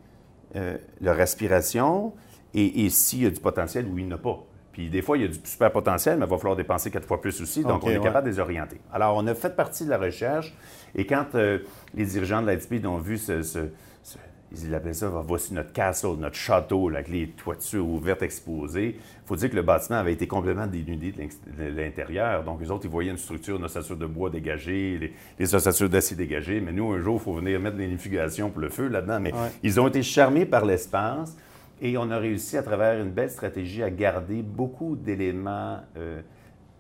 euh, 0.55 0.77
leur 1.01 1.19
aspiration 1.19 2.13
et, 2.55 2.85
et 2.85 2.91
s'il 2.91 3.23
y 3.23 3.27
a 3.27 3.31
du 3.31 3.41
potentiel 3.41 3.87
ou 3.87 3.99
il 3.99 4.07
n'y 4.07 4.13
en 4.13 4.17
a 4.17 4.19
pas. 4.19 4.39
Puis 4.73 4.89
des 4.91 5.03
fois, 5.03 5.17
il 5.19 5.23
y 5.23 5.25
a 5.25 5.29
du 5.29 5.39
super 5.43 5.73
potentiel, 5.73 6.19
mais 6.19 6.27
il 6.27 6.29
va 6.31 6.37
falloir 6.39 6.57
dépenser 6.57 6.91
quatre 6.91 7.07
fois 7.07 7.21
plus 7.21 7.41
aussi. 7.41 7.65
Donc, 7.65 7.83
on 7.83 7.89
est 7.91 7.99
ouais. 7.99 8.05
capable 8.05 8.27
de 8.27 8.33
les 8.33 8.39
orienter. 8.39 8.81
Alors, 8.93 9.17
on 9.17 9.27
a 9.27 9.35
fait 9.35 9.57
partie 9.57 9.85
de 9.85 9.91
la 9.91 9.99
recherche. 9.99 10.55
Et 10.95 11.07
quand 11.07 11.35
euh, 11.35 11.59
les 11.95 12.05
dirigeants 12.05 12.41
de 12.43 12.47
Lightspeed 12.47 12.87
ont 12.87 12.99
vu 12.99 13.19
ce, 13.19 13.43
ce- 13.43 13.69
ce- 14.03 14.19
ils 14.53 14.75
appelaient 14.75 14.95
ça, 14.95 15.09
voici 15.09 15.55
notre 15.55 15.73
castle, 15.73 16.17
notre 16.19 16.37
château, 16.37 16.89
là, 16.89 16.99
avec 16.99 17.11
les 17.11 17.31
toitures 17.31 17.87
ouvertes 17.87 18.23
exposées. 18.23 18.99
Il 19.31 19.35
faut 19.35 19.39
dire 19.43 19.51
que 19.51 19.55
le 19.57 19.63
bâtiment 19.63 19.97
avait 20.01 20.13
été 20.13 20.27
complètement 20.27 20.67
dénudé 20.67 21.13
de 21.13 21.65
l'intérieur. 21.77 22.43
Donc, 22.43 22.61
les 22.61 22.69
autres, 22.69 22.87
ils 22.87 22.91
voyaient 22.91 23.13
une 23.13 23.17
structure, 23.17 23.59
une 23.59 23.65
ossature 23.65 23.97
de 23.97 24.07
bois 24.07 24.29
dégagée, 24.29 24.99
les, 24.99 25.13
les 25.39 25.55
ossatures 25.55 25.89
d'acier 25.89 26.17
dégagées. 26.17 26.61
Mais 26.61 26.73
nous, 26.73 26.91
un 26.91 26.99
jour, 26.99 27.21
il 27.21 27.23
faut 27.23 27.35
venir 27.35 27.61
mettre 27.61 27.77
des 27.77 27.87
lifigations 27.87 28.51
pour 28.51 28.61
le 28.61 28.71
feu 28.71 28.89
là-dedans. 28.89 29.21
Mais 29.21 29.33
Ouais. 29.33 29.39
ils 29.63 29.79
ont 29.79 29.87
été 29.87 30.03
charmés 30.03 30.47
par 30.47 30.65
l'espace. 30.65 31.37
Et 31.81 31.97
on 31.97 32.11
a 32.11 32.19
réussi 32.19 32.57
à 32.57 32.65
travers 32.65 33.01
une 33.01 33.11
belle 33.13 33.31
stratégie 33.31 33.85
à 33.85 33.91
garder 33.91 34.43
beaucoup 34.43 34.97
d'éléments 34.97 35.79
euh, 35.97 36.23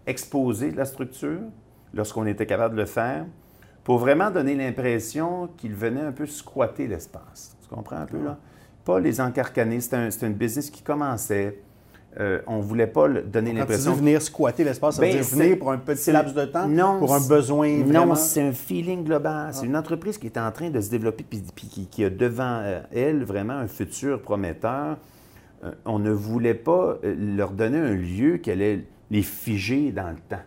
exposés 0.09 0.73
de 0.73 0.77
la 0.77 0.87
structure 0.87 1.39
lorsqu'on 1.95 2.27
était 2.27 2.47
capable 2.47 2.75
de 2.75 2.81
le 2.81 2.87
faire 2.87 3.27
pour 3.85 3.99
vraiment 3.99 4.33
donner 4.33 4.57
l'impression 4.57 5.51
qu'ils 5.57 5.77
venaient 5.77 6.01
un 6.01 6.11
peu 6.13 6.27
squatter 6.27 6.89
l'espace. 6.89 7.57
Tu 7.63 7.69
comprends 7.73 7.99
un 7.99 8.07
peu 8.07 8.21
là? 8.25 8.39
Pas 8.85 8.99
les 8.99 9.21
encarcaner. 9.21 9.81
C'était 9.81 9.97
un, 9.97 10.09
une 10.11 10.35
business 10.35 10.69
qui 10.69 10.83
commençait. 10.83 11.61
Euh, 12.19 12.41
on 12.49 12.57
ne 12.57 12.63
voulait 12.63 12.89
pas 12.89 13.09
donner 13.09 13.53
l'impression 13.53 13.93
venir 13.93 14.21
squatter 14.21 14.65
l'espace, 14.65 14.97
ça 14.97 15.03
veut 15.03 15.09
Ben, 15.09 15.21
dire 15.21 15.25
venir 15.25 15.59
pour 15.59 15.71
un 15.71 15.79
petit 15.79 16.11
laps 16.11 16.35
de 16.35 16.45
temps, 16.45 16.67
Non, 16.67 16.99
pour 16.99 17.15
un 17.15 17.21
besoin 17.21 17.85
vraiment... 17.85 18.07
Non, 18.07 18.15
c'est 18.17 18.43
un 18.43 18.53
feeling 18.53 19.05
global. 19.05 19.51
C'est 19.53 19.67
une 19.67 19.77
entreprise 19.77 20.19
qui 20.19 20.27
est 20.27 20.37
en 20.37 20.51
train 20.51 20.71
de 20.71 20.81
se 20.81 20.91
développer 20.91 21.25
puis, 21.29 21.41
puis 21.55 21.69
qui, 21.69 21.87
qui 21.87 22.05
a 22.05 22.11
devant 22.11 22.63
euh, 22.63 22.81
elle 22.93 23.23
vraiment 23.23 23.53
un 23.53 23.69
futur 23.69 24.21
prometteur. 24.23 24.99
Euh, 25.63 25.71
on 25.85 26.01
ne 26.01 26.11
voulait 26.11 26.55
pas 26.55 26.99
leur 27.05 27.53
donner 27.53 27.79
un 27.79 27.95
lieu 27.95 28.39
qui 28.39 28.51
allait 28.51 28.85
les 29.09 29.23
figer 29.23 29.93
dans 29.93 30.11
le 30.11 30.19
temps. 30.29 30.43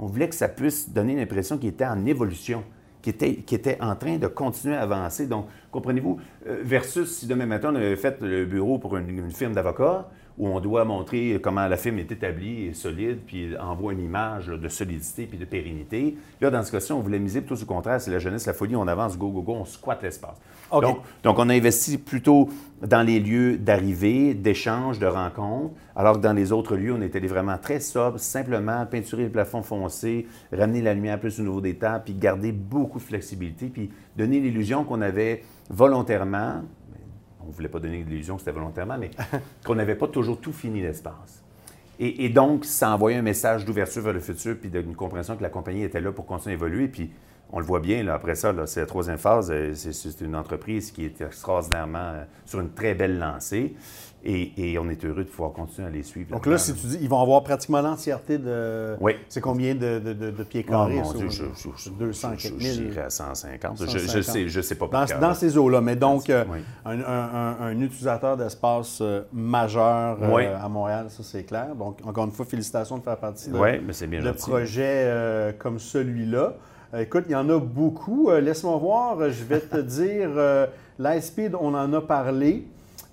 On 0.00 0.06
voulait 0.06 0.28
que 0.28 0.34
ça 0.34 0.48
puisse 0.48 0.90
donner 0.90 1.14
l'impression 1.14 1.58
qu'ils 1.58 1.70
étaient 1.70 1.86
en 1.86 2.06
évolution, 2.06 2.64
qu'ils 3.02 3.14
étaient, 3.14 3.36
qu'ils 3.36 3.58
étaient 3.58 3.78
en 3.80 3.94
train 3.94 4.16
de 4.16 4.26
continuer 4.26 4.74
à 4.74 4.82
avancer. 4.82 5.26
Donc, 5.28 5.46
comprenez-vous, 5.70 6.18
versus 6.44 7.18
si 7.18 7.26
demain 7.26 7.46
matin 7.46 7.70
on 7.72 7.76
avait 7.76 7.96
fait 7.96 8.20
le 8.20 8.46
bureau 8.46 8.78
pour 8.78 8.96
une, 8.96 9.10
une 9.10 9.30
firme 9.30 9.52
d'avocats, 9.52 10.08
où 10.38 10.48
on 10.48 10.60
doit 10.60 10.84
montrer 10.84 11.38
comment 11.42 11.66
la 11.66 11.76
firme 11.76 11.98
est 11.98 12.12
établie 12.12 12.66
et 12.66 12.72
solide, 12.72 13.18
puis 13.26 13.56
envoie 13.58 13.92
une 13.92 14.02
image 14.02 14.46
de 14.46 14.68
solidité 14.68 15.26
puis 15.26 15.38
de 15.38 15.44
pérennité. 15.44 16.16
Là, 16.40 16.50
dans 16.50 16.62
ce 16.62 16.70
cas-ci, 16.70 16.92
on 16.92 17.00
voulait 17.00 17.18
miser 17.18 17.40
plutôt 17.40 17.56
sur 17.56 17.66
le 17.66 17.74
contraire, 17.74 18.00
c'est 18.00 18.10
la 18.10 18.18
jeunesse, 18.18 18.46
la 18.46 18.52
folie, 18.52 18.76
on 18.76 18.86
avance, 18.86 19.18
go, 19.18 19.30
go, 19.30 19.42
go, 19.42 19.54
on 19.54 19.64
squatte 19.64 20.02
l'espace. 20.02 20.36
Donc, 20.70 20.98
donc, 21.22 21.38
on 21.38 21.48
a 21.48 21.54
investi 21.54 21.96
plutôt 21.98 22.50
dans 22.82 23.02
les 23.02 23.20
lieux 23.20 23.56
d'arrivée, 23.56 24.34
d'échange, 24.34 24.98
de 24.98 25.06
rencontre, 25.06 25.74
alors 25.96 26.16
que 26.16 26.22
dans 26.22 26.34
les 26.34 26.52
autres 26.52 26.76
lieux, 26.76 26.92
on 26.92 27.02
était 27.02 27.20
vraiment 27.20 27.58
très 27.58 27.80
sobre, 27.80 28.20
simplement 28.20 28.84
peinturer 28.86 29.24
le 29.24 29.30
plafond 29.30 29.62
foncé, 29.62 30.26
ramener 30.52 30.82
la 30.82 30.94
lumière 30.94 31.18
plus 31.18 31.40
au 31.40 31.42
niveau 31.42 31.60
des 31.60 31.74
tables, 31.74 32.04
puis 32.04 32.14
garder 32.14 32.52
beaucoup 32.52 32.98
de 32.98 33.04
flexibilité, 33.04 33.66
puis 33.66 33.90
donner 34.16 34.40
l'illusion 34.40 34.84
qu'on 34.84 35.00
avait 35.00 35.42
volontairement, 35.70 36.62
on 37.48 37.50
ne 37.50 37.56
voulait 37.56 37.68
pas 37.68 37.80
donner 37.80 38.04
l'illusion 38.04 38.34
que 38.34 38.42
c'était 38.42 38.52
volontairement, 38.52 38.98
mais 38.98 39.10
qu'on 39.64 39.74
n'avait 39.74 39.94
pas 39.94 40.06
toujours 40.06 40.38
tout 40.38 40.52
fini 40.52 40.82
l'espace. 40.82 41.42
Et, 42.00 42.28
donc, 42.28 42.64
ça 42.64 42.94
envoyait 42.94 43.18
un 43.18 43.22
message 43.22 43.64
d'ouverture 43.64 44.02
vers 44.02 44.12
le 44.12 44.20
futur, 44.20 44.56
puis 44.56 44.70
d'une 44.70 44.94
compréhension 44.94 45.36
que 45.36 45.42
la 45.42 45.48
compagnie 45.48 45.82
était 45.82 46.00
là 46.00 46.12
pour 46.12 46.26
continuer 46.26 46.52
à 46.52 46.56
évoluer. 46.56 46.86
Puis, 46.86 47.10
on 47.50 47.60
le 47.60 47.64
voit 47.64 47.80
bien, 47.80 48.02
là, 48.02 48.14
après 48.14 48.34
ça, 48.34 48.54
c'est 48.66 48.80
la 48.80 48.86
troisième 48.86 49.18
phase. 49.18 49.50
Euh, 49.50 49.72
c'est 49.74 50.20
une 50.20 50.36
entreprise 50.36 50.90
qui 50.90 51.04
est 51.04 51.20
extraordinairement 51.20 51.98
euh, 51.98 52.24
sur 52.44 52.60
une 52.60 52.70
très 52.70 52.94
belle 52.94 53.18
lancée. 53.18 53.74
Et, 54.24 54.76
on 54.78 54.90
est 54.90 55.04
heureux 55.04 55.24
de 55.24 55.28
pouvoir 55.28 55.52
continuer 55.52 55.86
à 55.86 55.90
les 55.90 56.02
suivre. 56.02 56.30
Donc 56.32 56.44
là, 56.46 56.58
si 56.58 56.74
tu 56.74 56.86
dis, 56.88 56.98
ils 57.00 57.08
vont 57.08 57.22
avoir 57.22 57.42
pratiquement 57.44 57.80
l'entièreté 57.80 58.36
de. 58.36 58.96
Oui. 59.00 59.12
C'est 59.28 59.40
combien 59.40 59.74
de, 59.74 60.30
pieds 60.48 60.64
carrés? 60.64 61.00
Oh, 61.02 61.04
mon 61.04 61.12
Dieu, 61.14 61.28
je, 61.30 61.44
je, 61.54 61.90
200 61.90 62.30
je, 62.36 62.48
je, 62.58 62.98
à 62.98 63.10
150. 63.10 63.78
Je 63.78 64.16
ne 64.16 64.22
sais, 64.22 64.48
je 64.48 64.60
sais 64.60 64.74
pas. 64.74 64.88
Dans, 64.88 65.20
dans 65.20 65.34
ces 65.34 65.56
eaux-là. 65.56 65.80
Mais 65.80 65.94
donc, 65.94 66.30
euh, 66.30 66.44
un, 66.84 67.80
utilisateur 67.80 68.36
d'espace 68.36 68.98
euh, 69.00 69.22
majeur 69.32 70.18
euh, 70.20 70.58
à 70.60 70.68
Montréal, 70.68 71.06
ça, 71.10 71.22
c'est 71.22 71.44
clair. 71.44 71.74
Donc, 71.76 72.00
encore 72.04 72.24
une 72.24 72.32
fois, 72.32 72.44
félicitations 72.44 72.98
de 72.98 73.04
faire 73.04 73.18
partie 73.18 73.50
de, 73.50 73.56
oui, 73.56 73.80
mais 73.80 74.06
bien 74.08 74.20
de 74.20 74.32
projets 74.32 75.54
comme 75.58 75.78
celui-là. 75.78 76.54
Écoute, 76.96 77.24
il 77.28 77.32
y 77.32 77.36
en 77.36 77.48
a 77.50 77.58
beaucoup. 77.58 78.30
Laisse-moi 78.30 78.76
voir. 78.76 79.30
Je 79.30 79.44
vais 79.44 79.60
te 79.60 79.76
dire, 79.80 80.30
l'ISpeed, 80.98 81.54
on 81.54 81.74
en 81.74 81.92
a 81.92 82.00
parlé. 82.00 82.66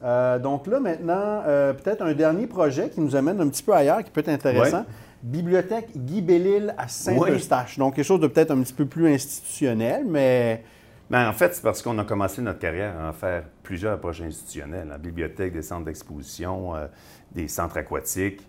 Euh, 0.04 0.38
donc 0.40 0.68
là, 0.68 0.80
maintenant, 0.80 1.42
euh, 1.48 1.74
peut-être 1.74 2.02
un 2.02 2.14
dernier 2.14 2.48
projet 2.48 2.90
qui 2.90 3.02
nous 3.02 3.16
amène 3.16 3.40
un 3.42 3.48
petit 3.48 3.64
peu 3.64 3.74
ailleurs, 3.74 4.04
qui 4.04 4.12
peut 4.12 4.22
être 4.22 4.30
intéressant. 4.30 4.86
Bibliothèque 5.24 5.90
Guy 5.96 6.22
Bellil 6.22 6.76
à 6.78 6.88
Saint-Eustache. 6.88 7.80
Donc, 7.80 7.96
quelque 7.96 8.06
chose 8.06 8.20
de 8.20 8.28
peut-être 8.28 8.52
un 8.52 8.62
petit 8.62 8.74
peu 8.74 8.86
plus 8.86 9.12
institutionnel, 9.12 10.06
mais... 10.08 10.64
Bien, 11.10 11.30
en 11.30 11.34
fait, 11.34 11.54
c'est 11.54 11.62
parce 11.62 11.82
qu'on 11.82 11.98
a 12.00 12.04
commencé 12.04 12.42
notre 12.42 12.60
carrière 12.60 13.00
à 13.00 13.10
en 13.10 13.14
faire 13.14 13.44
plusieurs 13.64 14.00
projets 14.00 14.26
institutionnels. 14.26 14.88
La 14.88 14.98
bibliothèque, 14.98 15.54
des 15.54 15.62
centres 15.62 15.86
d'exposition, 15.86 16.76
euh, 16.76 16.88
des 17.32 17.48
centres 17.48 17.78
aquatiques. 17.78 18.42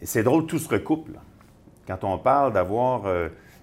Et 0.00 0.06
c'est 0.06 0.22
drôle, 0.22 0.46
tout 0.46 0.58
se 0.58 0.68
recoupe. 0.68 1.08
Quand 1.86 2.04
on 2.04 2.18
parle 2.18 2.52
d'avoir 2.52 3.02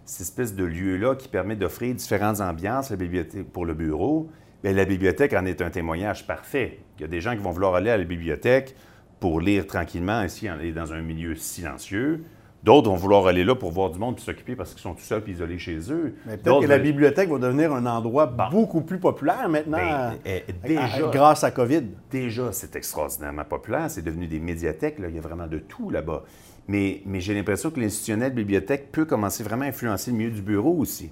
cette 0.05 0.21
espèce 0.21 0.55
de 0.55 0.63
lieu-là 0.63 1.15
qui 1.15 1.27
permet 1.27 1.55
d'offrir 1.55 1.93
différentes 1.93 2.39
ambiances 2.39 2.91
la 2.91 2.95
bibliothèque 2.95 3.51
pour 3.51 3.65
le 3.65 3.73
bureau, 3.73 4.29
Bien, 4.65 4.73
la 4.73 4.85
bibliothèque 4.85 5.33
en 5.33 5.45
est 5.45 5.61
un 5.61 5.69
témoignage 5.69 6.25
parfait. 6.25 6.79
Il 6.97 7.03
y 7.03 7.05
a 7.05 7.07
des 7.07 7.21
gens 7.21 7.35
qui 7.35 7.43
vont 7.43 7.51
vouloir 7.51 7.75
aller 7.75 7.91
à 7.91 7.97
la 7.97 8.03
bibliothèque 8.03 8.75
pour 9.19 9.39
lire 9.39 9.67
tranquillement, 9.67 10.13
ainsi 10.13 10.47
aller 10.47 10.71
dans 10.71 10.91
un 10.91 11.03
milieu 11.03 11.35
silencieux. 11.35 12.23
D'autres 12.63 12.89
vont 12.89 12.95
vouloir 12.95 13.27
aller 13.27 13.43
là 13.43 13.53
pour 13.53 13.69
voir 13.69 13.91
du 13.91 13.99
monde 13.99 14.15
et 14.17 14.21
s'occuper 14.21 14.55
parce 14.55 14.71
qu'ils 14.71 14.81
sont 14.81 14.95
tout 14.95 15.03
seuls 15.03 15.21
et 15.27 15.29
isolés 15.29 15.59
chez 15.59 15.77
eux. 15.91 16.15
Mais 16.25 16.37
peut-être 16.37 16.61
que 16.61 16.65
la 16.65 16.79
bibliothèque 16.79 17.29
va 17.29 17.37
devenir 17.37 17.71
un 17.73 17.85
endroit 17.85 18.25
beaucoup 18.25 18.81
plus 18.81 18.97
populaire 18.97 19.47
maintenant, 19.47 19.77
ben, 19.77 20.15
eh, 20.25 20.43
déjà, 20.63 21.11
grâce 21.11 21.43
à 21.43 21.51
COVID. 21.51 21.83
Déjà, 22.09 22.51
c'est 22.51 22.75
extraordinairement 22.75 23.45
populaire. 23.45 23.91
C'est 23.91 24.01
devenu 24.01 24.25
des 24.25 24.39
médiathèques. 24.39 24.97
Là. 24.97 25.09
Il 25.09 25.15
y 25.15 25.19
a 25.19 25.21
vraiment 25.21 25.45
de 25.45 25.59
tout 25.59 25.91
là-bas. 25.91 26.23
Mais, 26.67 27.01
mais 27.05 27.19
j'ai 27.19 27.33
l'impression 27.33 27.69
que 27.69 27.79
l'institutionnel 27.79 28.33
bibliothèque 28.33 28.91
peut 28.91 29.05
commencer 29.05 29.43
vraiment 29.43 29.65
à 29.65 29.67
influencer 29.67 30.11
le 30.11 30.17
milieu 30.17 30.31
du 30.31 30.41
bureau 30.41 30.75
aussi. 30.77 31.11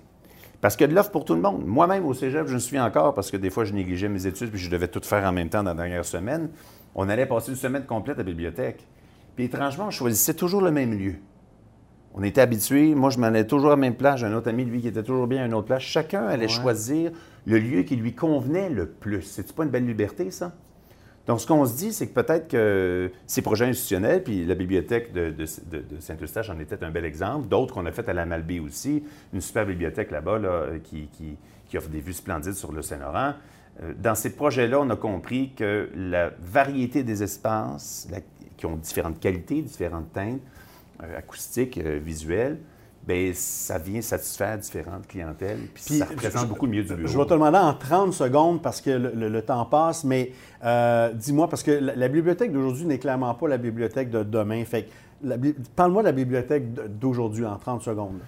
Parce 0.62 0.76
qu'il 0.76 0.86
y 0.86 0.89
a 0.89 0.92
de 0.92 0.96
l'offre 0.96 1.12
pour 1.12 1.26
tout 1.26 1.36
le 1.36 1.42
monde. 1.42 1.66
Moi-même, 1.66 2.06
au 2.06 2.13
cégep, 2.13 2.48
je 2.48 2.54
me 2.54 2.60
souviens 2.60 2.86
encore, 2.86 3.13
parce 3.13 3.30
que 3.30 3.38
des 3.38 3.50
fois, 3.50 3.66
je 3.66 3.74
négligeais 3.74 4.08
mes 4.08 4.26
études 4.26 4.50
puis 4.50 4.60
je 4.60 4.70
devais 4.70 4.88
tout 4.88 5.02
faire 5.04 5.26
en 5.26 5.34
même 5.34 5.50
temps 5.50 5.62
dans 5.62 5.72
la 5.72 5.76
dernière 5.76 6.06
semaine. 6.06 6.50
On 6.96 7.10
allait 7.10 7.26
passer 7.26 7.52
une 7.52 7.58
semaine 7.58 7.86
complète 7.86 8.16
à 8.16 8.20
la 8.20 8.24
bibliothèque. 8.24 8.88
Puis 9.36 9.46
étrangement, 9.46 9.88
on 9.88 9.92
choisissait 9.92 10.36
toujours 10.36 10.62
le 10.62 10.72
même 10.72 10.98
lieu. 10.98 11.16
On 12.13 12.24
était 12.24 12.42
habitués. 12.42 12.96
Moi, 12.96 13.10
je 13.10 13.18
m'en 13.18 13.28
allais 13.28 13.46
toujours 13.46 13.72
à 13.72 13.76
la 13.76 13.78
même 13.78 13.96
place. 13.96 14.20
J'ai 14.20 14.28
un 14.28 14.34
autre 14.34 14.50
ami, 14.50 14.66
lui, 14.66 14.82
qui 14.82 14.88
était 14.88 15.04
toujours 15.04 15.28
bien 15.28 15.44
à 15.44 15.46
une 15.48 15.54
autre 15.54 15.68
place. 15.68 15.82
Chacun 15.82 16.26
allait 16.28 16.48
choisir 16.48 17.12
le 17.46 17.60
lieu 17.60 17.82
qui 17.84 17.96
lui 17.96 18.13
convenait 18.13 18.70
le 18.70 18.88
plus. 18.88 19.24
C'est-tu 19.24 19.54
pas 19.54 19.63
une 19.63 19.70
belle 19.70 19.86
liberté, 19.86 20.32
ça? 20.32 20.54
Donc, 21.26 21.40
ce 21.40 21.48
qu'on 21.48 21.66
se 21.66 21.78
dit, 21.78 21.94
c'est 21.94 22.08
que 22.08 22.14
peut-être 22.14 22.50
que 22.50 23.10
ces 23.28 23.42
projets 23.42 23.66
institutionnels, 23.66 24.24
puis 24.24 24.46
la 24.46 24.56
bibliothèque 24.56 25.14
de, 25.14 25.34
Saint-Eustache 26.00 26.50
en 26.50 26.60
était 26.60 26.84
un 26.84 26.92
bel 26.92 27.06
exemple, 27.06 27.48
d'autres 27.48 27.74
qu'on 27.74 27.86
a 27.86 27.92
fait 27.92 28.08
à 28.10 28.14
la 28.14 28.26
Malbaie 28.26 28.60
aussi, 28.60 29.04
une 29.34 29.40
super 29.40 29.66
bibliothèque 29.66 30.12
là-bas 30.12 30.40
qui, 30.84 31.38
offre 31.78 31.90
des 31.90 32.02
vues 32.02 32.14
splendides 32.14 32.54
sur 32.54 32.72
le 32.72 32.82
Saint-Laurent. 32.82 33.34
Euh, 33.82 33.94
dans 33.98 34.14
ces 34.14 34.36
projets-là, 34.36 34.80
on 34.80 34.90
a 34.90 34.96
compris 34.96 35.54
que 35.56 35.90
la 35.96 36.30
variété 36.40 37.04
des 37.04 37.24
espaces, 37.24 38.08
qui 38.58 38.66
ont 38.68 38.76
différentes 38.76 39.20
qualités, 39.20 39.62
différentes 39.62 40.14
teintes, 40.14 40.42
euh, 41.02 41.18
acoustiques, 41.18 41.80
euh, 41.80 42.00
visuelles, 42.04 42.60
bien, 43.08 43.32
ça 43.34 43.78
vient 43.78 44.02
satisfaire 44.02 44.58
différentes 44.58 45.08
clientèles, 45.08 45.60
puis, 45.74 45.98
ça 45.98 46.06
représente 46.06 46.48
beaucoup 46.48 46.68
mieux 46.68 46.84
du 46.84 46.94
bureau. 46.94 47.08
Je 47.08 47.18
vais 47.18 47.26
te 47.26 47.34
demander 47.34 47.58
en 47.58 47.74
30 47.74 48.13
secondes, 48.13 48.62
parce 48.62 48.82
que 48.82 48.92
le, 48.92 49.42
temps 49.42 49.66
passe, 49.66 50.04
mais 50.04 50.32
euh, 50.63 51.12
dis-moi, 51.13 51.50
parce 51.50 51.63
que 51.63 51.72
la, 51.72 52.08
bibliothèque 52.08 52.52
d'aujourd'hui 52.52 52.86
n'est 52.86 53.00
clairement 53.00 53.34
pas 53.34 53.48
la 53.48 53.58
bibliothèque 53.58 54.10
de 54.10 54.24
demain. 54.24 54.63
Fait 54.66 54.88
parle-moi 55.76 56.02
de 56.02 56.08
la 56.08 56.13
bibliothèque 56.13 56.74
d'aujourd'hui 57.00 57.46
en 57.46 57.58
30 57.58 57.82
secondes. 57.82 58.20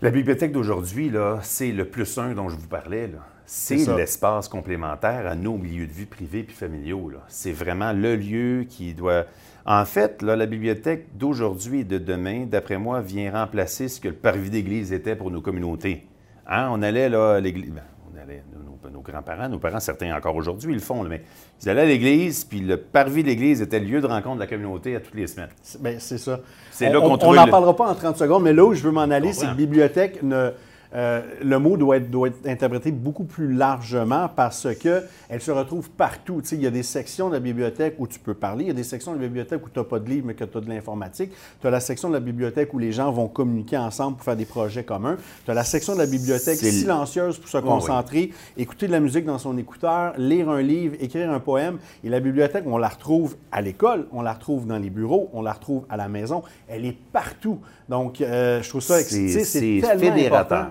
La 0.00 0.10
bibliothèque 0.10 0.52
d'aujourd'hui, 0.52 1.10
là, 1.10 1.40
c'est 1.42 1.72
le 1.72 1.84
plus 1.84 2.18
un 2.18 2.32
dont 2.32 2.48
je 2.48 2.56
vous 2.56 2.68
parlais. 2.68 3.10
C'est 3.50 3.96
l'espace 3.96 4.46
complémentaire 4.46 5.26
à 5.26 5.34
nos 5.34 5.56
milieux 5.56 5.86
de 5.86 5.92
vie 5.92 6.04
privés 6.04 6.42
puis 6.42 6.54
familiaux. 6.54 7.10
C'est 7.28 7.52
vraiment 7.52 7.92
le 7.92 8.14
lieu 8.14 8.66
qui 8.68 8.92
doit 8.92 9.24
en 9.70 9.84
fait, 9.84 10.22
la 10.22 10.46
bibliothèque 10.46 11.08
d'aujourd'hui 11.18 11.80
et 11.80 11.84
de 11.84 11.98
demain, 11.98 12.46
d'après 12.46 12.78
moi, 12.78 13.02
vient 13.02 13.30
remplacer 13.30 13.88
ce 13.88 14.00
que 14.00 14.08
le 14.08 14.14
parvis 14.14 14.48
d'église 14.48 14.94
était 14.94 15.14
pour 15.14 15.30
nos 15.30 15.42
communautés. 15.42 16.06
Hein? 16.46 16.70
On 16.72 16.80
allait 16.80 17.10
là, 17.10 17.34
à 17.34 17.40
l'église. 17.40 17.70
Ben, 17.70 17.82
on 18.10 18.18
allait, 18.18 18.42
nos, 18.90 19.00
grands-parents, 19.02 19.50
nos 19.50 19.58
parents, 19.58 19.78
certains 19.78 20.16
encore 20.16 20.34
aujourd'hui, 20.36 20.72
ils 20.72 20.76
le 20.76 20.80
font, 20.80 21.04
mais 21.04 21.20
ils 21.62 21.68
allaient 21.68 21.82
à 21.82 21.84
l'église, 21.84 22.44
puis 22.44 22.60
le 22.60 22.78
parvis 22.78 23.22
d'église 23.22 23.60
était 23.60 23.78
le 23.78 23.84
lieu 23.84 24.00
de 24.00 24.06
rencontre 24.06 24.36
de 24.36 24.40
la 24.40 24.46
communauté 24.46 24.96
à 24.96 25.00
toutes 25.00 25.16
les 25.16 25.26
semaines. 25.26 25.50
C'est 25.62 26.16
ça. 26.16 26.40
C'est 26.70 26.90
là 26.90 27.00
qu'on 27.02 27.18
On 27.20 27.34
n'en 27.34 27.48
parlera 27.48 27.76
pas 27.76 27.90
en 27.90 27.94
30 27.94 28.16
secondes, 28.16 28.44
mais 28.44 28.54
là 28.54 28.64
où 28.64 28.72
je 28.72 28.82
veux 28.82 28.90
m'en 28.90 29.02
aller, 29.02 29.34
c'est 29.34 29.48
que 29.48 29.54
bibliothèque 29.54 30.22
ne 30.22 30.52
euh, 30.94 31.22
le 31.42 31.58
mot 31.58 31.76
doit 31.76 31.98
être, 31.98 32.10
doit 32.10 32.28
être, 32.28 32.46
interprété 32.46 32.90
beaucoup 32.92 33.24
plus 33.24 33.52
largement 33.52 34.28
parce 34.34 34.66
qu'elle 34.74 35.40
se 35.40 35.50
retrouve 35.50 35.90
partout. 35.90 36.40
il 36.52 36.62
y 36.62 36.66
a 36.66 36.70
des 36.70 36.82
sections 36.82 37.28
de 37.28 37.34
la 37.34 37.40
bibliothèque 37.40 37.96
où 37.98 38.06
tu 38.06 38.18
peux 38.18 38.34
parler, 38.34 38.64
il 38.64 38.68
y 38.68 38.70
a 38.70 38.74
des 38.74 38.84
sections 38.84 39.12
de 39.12 39.18
la 39.18 39.26
bibliothèque 39.26 39.64
où 39.64 39.68
tu 39.68 39.78
n'as 39.78 39.84
pas 39.84 39.98
de 39.98 40.08
livre 40.08 40.26
mais 40.26 40.34
que 40.34 40.44
tu 40.44 40.56
as 40.56 40.60
de 40.60 40.68
l'informatique. 40.68 41.32
Tu 41.60 41.66
as 41.66 41.70
la 41.70 41.80
section 41.80 42.08
de 42.08 42.14
la 42.14 42.20
bibliothèque 42.20 42.72
où 42.72 42.78
les 42.78 42.92
gens 42.92 43.10
vont 43.12 43.28
communiquer 43.28 43.76
ensemble 43.76 44.16
pour 44.16 44.24
faire 44.24 44.36
des 44.36 44.46
projets 44.46 44.84
communs. 44.84 45.16
Tu 45.44 45.50
as 45.50 45.54
la 45.54 45.64
section 45.64 45.92
de 45.94 45.98
la 45.98 46.06
bibliothèque 46.06 46.58
silencieuse 46.58 47.38
pour 47.38 47.48
se 47.48 47.58
concentrer, 47.58 48.32
écouter 48.56 48.86
de 48.86 48.92
la 48.92 49.00
musique 49.00 49.24
dans 49.24 49.38
son 49.38 49.58
écouteur, 49.58 50.14
lire 50.16 50.48
un 50.48 50.62
livre, 50.62 50.96
écrire 51.00 51.30
un 51.30 51.40
poème. 51.40 51.78
Et 52.02 52.08
la 52.08 52.20
bibliothèque, 52.20 52.64
on 52.66 52.78
la 52.78 52.88
retrouve 52.88 53.36
à 53.52 53.60
l'école, 53.60 54.06
on 54.12 54.22
la 54.22 54.32
retrouve 54.32 54.66
dans 54.66 54.78
les 54.78 54.90
bureaux, 54.90 55.28
on 55.32 55.42
la 55.42 55.52
retrouue 55.52 55.84
à 55.88 55.96
la 55.96 56.08
maison. 56.08 56.42
Elle 56.66 56.84
est 56.86 56.96
partout. 57.12 57.58
Donc, 57.88 58.20
euh, 58.20 58.62
je 58.62 58.68
trouve 58.68 58.82
ça, 58.82 59.00
c'est 59.00 59.44
fédérateur. 59.80 60.68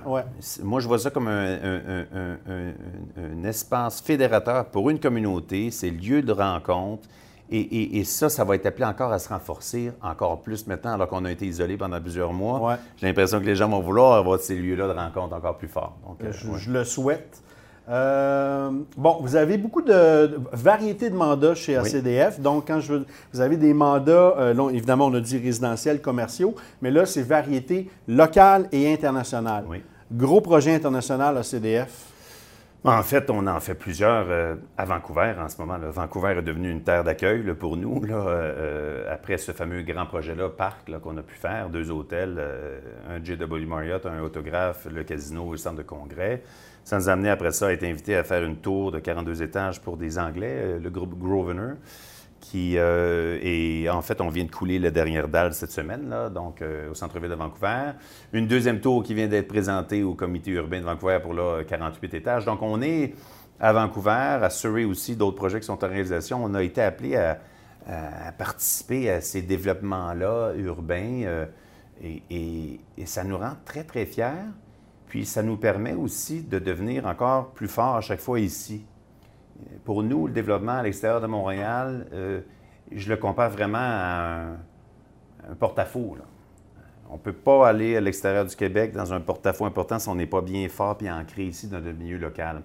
Moi, 0.64 0.80
je 0.80 0.88
vois 0.88 1.00
ça 1.00 1.10
comme 1.10 1.28
un, 1.28 1.54
espace 3.44 4.02
fédérateur 4.02 4.66
pour 4.66 4.90
une 4.90 5.00
communauté. 5.00 5.72
C'est 5.72 5.90
lieu 5.90 6.22
de 6.22 6.32
rencontre. 6.32 7.08
Et, 7.50 8.04
ça, 8.04 8.28
ça 8.30 8.44
va 8.44 8.56
être 8.56 8.66
appelé 8.66 8.86
encore 8.86 9.14
à 9.14 9.20
se 9.20 9.30
renforcer 9.30 9.92
encore 10.02 10.42
plus 10.42 10.68
maintenant, 10.68 10.94
alors 10.94 11.08
qu'on 11.08 11.24
a 11.24 11.32
été 11.32 11.46
isolé 11.46 11.78
pendant 11.78 12.02
plusieurs 12.02 12.34
mois. 12.34 12.78
J'ai 12.98 13.08
l'impression 13.08 13.40
que 13.40 13.46
les 13.46 13.56
gens 13.56 13.70
vont 13.70 13.80
vouloir 13.80 14.14
avoir 14.14 14.40
ces 14.40 14.56
lieux-là 14.56 14.88
de 14.88 14.94
rencontre 14.94 15.36
encore 15.36 15.58
plus 15.58 15.70
forts. 15.70 15.96
Donc, 16.06 16.18
euh, 16.24 16.32
je, 16.34 16.72
le 16.72 16.84
souhaite. 16.84 17.42
Euh, 17.90 18.70
bon, 18.98 19.20
vous 19.22 19.38
avez 19.38 19.58
beaucoup 19.58 19.82
de, 19.82 20.38
variétés 20.52 21.10
de 21.10 21.16
mandats 21.16 21.56
chez 21.56 21.78
ACDF. 21.78 22.42
Donc, 22.42 22.68
quand 22.68 22.82
je 22.82 22.94
veux, 22.94 23.06
vous 23.32 23.40
avez 23.40 23.56
des 23.56 23.74
mandats, 23.74 24.36
euh, 24.38 24.70
évidemment, 24.70 25.06
on 25.06 25.14
a 25.14 25.22
dit 25.22 25.38
résidentiels, 25.38 26.02
commerciaux, 26.02 26.54
mais 26.82 26.92
là, 26.92 27.06
c'est 27.06 27.22
variété 27.22 27.90
locale 28.10 28.68
et 28.74 28.92
internationale. 28.92 29.64
Gros 30.12 30.42
projet 30.42 30.74
international 30.74 31.38
ACDF. 31.38 32.14
En 32.84 33.04
fait, 33.04 33.30
on 33.30 33.46
en 33.48 33.60
fait 33.60 33.76
plusieurs 33.76 34.28
euh, 34.30 34.56
à 34.78 34.86
Vancouver 34.86 35.34
en 35.38 35.50
ce 35.50 35.58
moment. 35.60 35.78
Vancouver 35.90 36.36
est 36.38 36.42
devenu 36.42 36.72
une 36.72 36.84
terre 36.84 37.04
d'accueil 37.04 37.44
pour 37.56 37.76
nous. 37.76 38.02
après 39.12 39.38
ce 39.38 39.52
fameux 39.52 39.82
grand 39.82 40.06
projet-là, 40.06 40.50
parc 40.50 40.90
qu'on 41.00 41.18
a 41.18 41.24
pu 41.24 41.36
faire, 41.36 41.70
deux 41.70 41.92
hôtels, 41.92 42.42
un 43.10 43.22
JW 43.22 43.68
Marriott, 43.68 44.06
un 44.06 44.22
autographe, 44.22 44.88
le 44.90 45.04
casino, 45.04 45.52
le 45.52 45.58
centre 45.58 45.78
de 45.78 45.84
congrès. 45.84 46.44
Ça 46.88 46.96
nous 46.96 47.10
a 47.10 47.12
amené 47.12 47.30
après 47.30 47.52
ça 47.52 47.68
à 47.68 47.72
être 47.74 47.84
invité 47.84 48.16
à 48.16 48.24
faire 48.24 48.46
une 48.46 48.56
tour 48.56 48.94
de 48.94 49.00
42 49.00 49.44
étages 49.44 49.82
pour 49.82 49.98
des 49.98 50.18
Anglais, 50.18 50.56
euh, 50.56 50.80
le 50.80 50.90
groupe 50.90 51.20
Grosvenor. 51.20 51.74
Qui 52.40 52.78
euh, 52.78 53.40
et 53.42 53.90
en 53.90 54.02
fait, 54.02 54.22
on 54.22 54.30
vient 54.30 54.46
de 54.46 54.52
couler 54.52 54.80
la 54.80 54.92
dernière 54.92 55.28
dalle 55.28 55.54
cette 55.54 55.72
semaine, 55.72 56.10
là, 56.10 56.30
donc 56.30 56.64
au 56.90 56.94
centre-ville 56.94 57.30
de 57.30 57.36
Vancouver. 57.36 57.92
Une 58.34 58.48
deuxième 58.48 58.80
tour 58.80 59.04
qui 59.04 59.14
vient 59.14 59.28
d'être 59.28 59.48
présentée 59.48 60.04
au 60.04 60.14
comité 60.14 60.52
urbain 60.52 60.80
de 60.80 60.86
Vancouver 60.86 61.20
pour 61.22 61.34
là, 61.34 61.64
48 61.64 62.14
étages. 62.14 62.46
Donc, 62.46 62.62
on 62.62 62.82
est 62.82 63.14
à 63.60 63.74
Vancouver, 63.74 64.40
à 64.42 64.50
Surrey 64.50 64.86
aussi, 64.86 65.16
d'autres 65.16 65.36
projets 65.36 65.60
qui 65.60 65.66
sont 65.66 65.84
en 65.84 65.88
réalisation. 65.88 66.44
On 66.44 66.54
a 66.54 66.64
été 66.64 66.82
appelé 66.82 67.16
à, 67.16 67.40
participer 68.38 69.10
à 69.10 69.22
ces 69.22 69.42
développements-là 69.42 70.54
urbains 70.58 71.46
et, 72.04 72.22
et, 72.30 73.06
ça 73.06 73.24
nous 73.24 73.38
rend 73.38 73.54
très, 73.66 73.84
très 73.84 74.06
fiers. 74.06 74.46
Puis 75.08 75.26
ça 75.26 75.42
nous 75.42 75.58
permet 75.58 75.94
aussi 75.94 76.42
de 76.42 76.60
devenir 76.60 77.06
encore 77.06 77.52
plus 77.52 77.68
forts 77.68 77.96
à 77.96 78.02
chaque 78.02 78.20
fois 78.20 78.40
ici. 78.40 78.86
Pour 79.84 80.04
nous, 80.04 80.28
le 80.28 80.34
développement 80.34 80.74
à 80.74 80.84
l'extérieur 80.84 81.22
de 81.22 81.28
Montréal, 81.28 82.08
euh, 82.14 82.42
je 82.92 83.10
le 83.10 83.18
compare 83.18 83.50
vraiment 83.50 83.78
à 83.80 84.42
un, 85.50 85.56
porte-à-faux. 85.60 86.18
On 87.10 87.14
ne 87.14 87.20
peut 87.20 87.34
pas 87.34 87.70
aller 87.70 87.96
à 87.96 88.02
l'extérieur 88.02 88.46
du 88.46 88.56
Québec 88.56 88.94
dans 88.94 89.14
un 89.14 89.20
porte-à-faux 89.20 89.66
important 89.66 89.98
si 89.98 90.10
on 90.10 90.16
n'est 90.16 90.26
pas 90.26 90.42
bien 90.42 90.68
fort 90.68 90.98
et 91.02 91.10
ancré 91.10 91.46
ici 91.46 91.68
dans 91.68 91.80
le 91.80 91.94
milieu 91.94 92.18
local. 92.18 92.62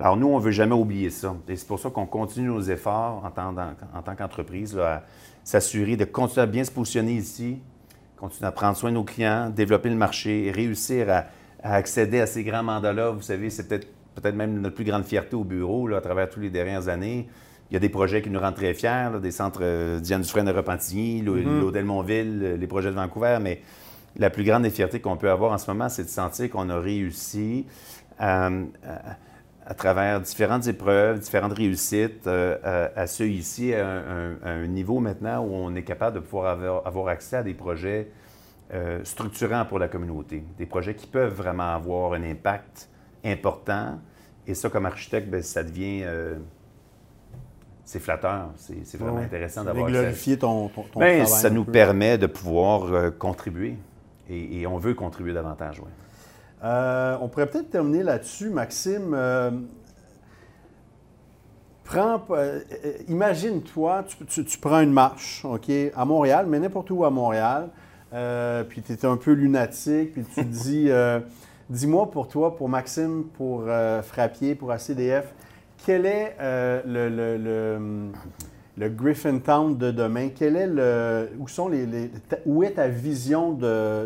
Alors 0.00 0.16
nous, 0.16 0.28
on 0.28 0.38
ne 0.38 0.42
veut 0.42 0.50
jamais 0.50 0.74
oublier 0.74 1.10
ça. 1.10 1.36
Et 1.48 1.56
c'est 1.56 1.66
pour 1.66 1.78
ça 1.78 1.90
qu'on 1.90 2.06
continue 2.06 2.48
nos 2.48 2.62
efforts 2.62 3.22
en 3.24 3.30
tant, 3.30 3.54
en 3.94 4.02
tant 4.02 4.14
qu'entreprise 4.16 4.76
à 4.78 5.04
s'assurer 5.44 5.96
de 5.96 6.04
continuer 6.04 6.42
à 6.42 6.46
bien 6.46 6.64
se 6.64 6.70
positionner 6.70 7.12
ici, 7.12 7.60
continuer 8.16 8.48
à 8.48 8.52
prendre 8.52 8.76
soin 8.76 8.90
de 8.90 8.94
nos 8.94 9.04
clients, 9.04 9.50
développer 9.50 9.90
le 9.90 9.96
marché, 9.96 10.50
réussir 10.54 11.10
à 11.10 11.26
à 11.62 11.74
accéder 11.74 12.20
à 12.20 12.26
ces 12.26 12.42
grands 12.44 12.62
mandats-là. 12.62 13.10
Vous 13.10 13.22
savez, 13.22 13.48
c'est 13.50 13.68
peut-être 13.68 13.88
peut-être 14.14 14.34
même 14.34 14.60
notre 14.60 14.74
plus 14.74 14.84
grande 14.84 15.04
fierté 15.04 15.36
au 15.36 15.44
bureau 15.44 15.86
là, 15.86 15.98
à 15.98 16.00
travers 16.00 16.28
toutes 16.28 16.42
les 16.42 16.50
dernières 16.50 16.88
années. 16.88 17.28
Il 17.70 17.74
y 17.74 17.76
a 17.76 17.80
des 17.80 17.88
projets 17.88 18.20
qui 18.20 18.30
nous 18.30 18.40
rendent 18.40 18.54
très 18.54 18.74
fiers, 18.74 19.08
des 19.22 19.30
centres 19.30 19.60
euh, 19.62 19.98
Diane 19.98 20.20
Dufresne 20.20 20.46
de 20.46 20.52
Repentigny, 20.52 21.22
mm-hmm. 21.22 21.60
l'Hôtel 21.60 21.84
Montville, 21.84 22.40
euh, 22.42 22.56
les 22.56 22.66
projets 22.66 22.90
de 22.90 22.94
Vancouver, 22.94 23.38
mais 23.40 23.62
la 24.16 24.30
plus 24.30 24.44
grande 24.44 24.64
des 24.64 24.70
fiertés 24.70 25.00
qu'on 25.00 25.16
peut 25.16 25.30
avoir 25.30 25.52
en 25.52 25.58
ce 25.58 25.70
moment, 25.70 25.88
c'est 25.88 26.04
de 26.04 26.08
sentir 26.08 26.50
qu'on 26.50 26.68
a 26.68 26.78
réussi 26.78 27.66
à, 28.18 28.50
travers 29.76 30.20
différentes 30.20 30.66
épreuves, 30.66 31.18
différentes 31.20 31.54
réussites, 31.54 32.26
euh, 32.26 32.88
à, 32.94 33.06
ceux 33.06 33.28
ici 33.28 33.72
à 33.74 34.02
un, 34.44 34.66
niveau 34.66 35.00
maintenant 35.00 35.42
où 35.42 35.54
on 35.54 35.74
est 35.74 35.82
capable 35.82 36.16
de 36.16 36.20
pouvoir 36.20 36.84
avoir 36.86 37.08
accès 37.08 37.36
à 37.36 37.42
des 37.42 37.54
projets 37.54 38.08
euh, 38.74 39.00
structurants 39.04 39.64
pour 39.64 39.78
la 39.78 39.88
communauté, 39.88 40.42
des 40.56 40.66
projets 40.66 40.94
qui 40.94 41.06
peuvent 41.06 41.34
vraiment 41.34 41.74
avoir 41.74 42.14
un 42.14 42.22
impact 42.22 42.88
important. 43.24 43.98
Et 44.46 44.54
ça, 44.54 44.68
comme 44.68 44.86
architecte, 44.86 45.28
ben, 45.28 45.42
ça 45.42 45.62
devient... 45.62 46.02
Euh, 46.04 46.36
c'est 47.84 47.98
flatteur, 47.98 48.50
c'est 48.56 48.96
vraiment 48.96 49.18
intéressant 49.18 49.64
d'avoir 49.64 49.88
glorifier 49.88 50.38
ton, 50.38 50.68
ton, 50.68 50.82
ton 50.84 51.00
ben, 51.00 51.26
Ça 51.26 51.50
nous 51.50 51.64
permet 51.64 52.16
de 52.16 52.26
pouvoir 52.26 52.84
euh, 52.84 53.10
contribuer. 53.10 53.76
Et, 54.30 54.66
on 54.66 54.78
veut 54.78 54.94
contribuer 54.94 55.34
davantage, 55.34 55.80
oui. 55.80 55.90
on 56.62 57.28
pourrait 57.28 57.50
peut-être 57.50 57.68
terminer 57.70 58.02
là-dessus, 58.02 58.48
Maxime. 58.48 59.14
Prends, 61.84 62.22
imagine-toi, 63.08 64.04
tu, 64.26 64.44
tu, 64.44 64.58
prends 64.58 64.80
une 64.80 64.92
marche, 64.92 65.44
OK, 65.44 65.70
à 65.94 66.04
Montréal, 66.06 66.46
mais 66.48 66.60
n'importe 66.60 66.90
où 66.92 67.04
à 67.04 67.10
Montréal. 67.10 67.68
Euh, 68.12 68.62
puis 68.64 68.82
tu 68.82 68.92
es 68.92 69.04
un 69.06 69.16
peu 69.16 69.32
lunatique, 69.32 70.12
puis 70.12 70.24
tu 70.24 70.34
te 70.34 70.40
dis, 70.40 70.86
euh, 70.90 71.20
dis-moi 71.72 72.10
pour 72.10 72.28
toi, 72.28 72.56
pour 72.56 72.68
Maxime, 72.68 73.24
pour 73.36 73.64
euh, 73.66 74.02
Frappier, 74.02 74.54
pour 74.54 74.70
ACDF, 74.70 75.34
quel 75.84 76.06
est 76.06 76.36
le, 76.86 77.08
le, 78.76 78.88
Griffin 78.88 79.38
Town 79.38 79.76
de 79.76 79.90
demain? 79.90 80.28
Quel 80.28 80.54
est 80.54 80.68
le, 80.68 81.30
où, 81.38 81.48
sont 81.48 81.68
les, 81.68 82.10
où 82.46 82.62
est 82.62 82.72
ta 82.72 82.86
vision 82.86 83.58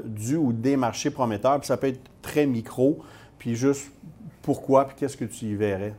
du 0.04 0.36
ou 0.36 0.52
des 0.54 0.76
marchés 0.76 1.10
prometteurs? 1.10 1.58
Puis 1.60 1.66
ça 1.66 1.76
peut 1.76 1.88
être 1.88 2.00
très 2.22 2.46
micro, 2.46 3.02
puis 3.38 3.54
juste 3.54 3.90
pourquoi, 4.40 4.86
puis 4.86 4.96
qu'est-ce 4.96 5.16
que 5.16 5.26
tu 5.26 5.46
y 5.46 5.54
verrais? 5.54 5.94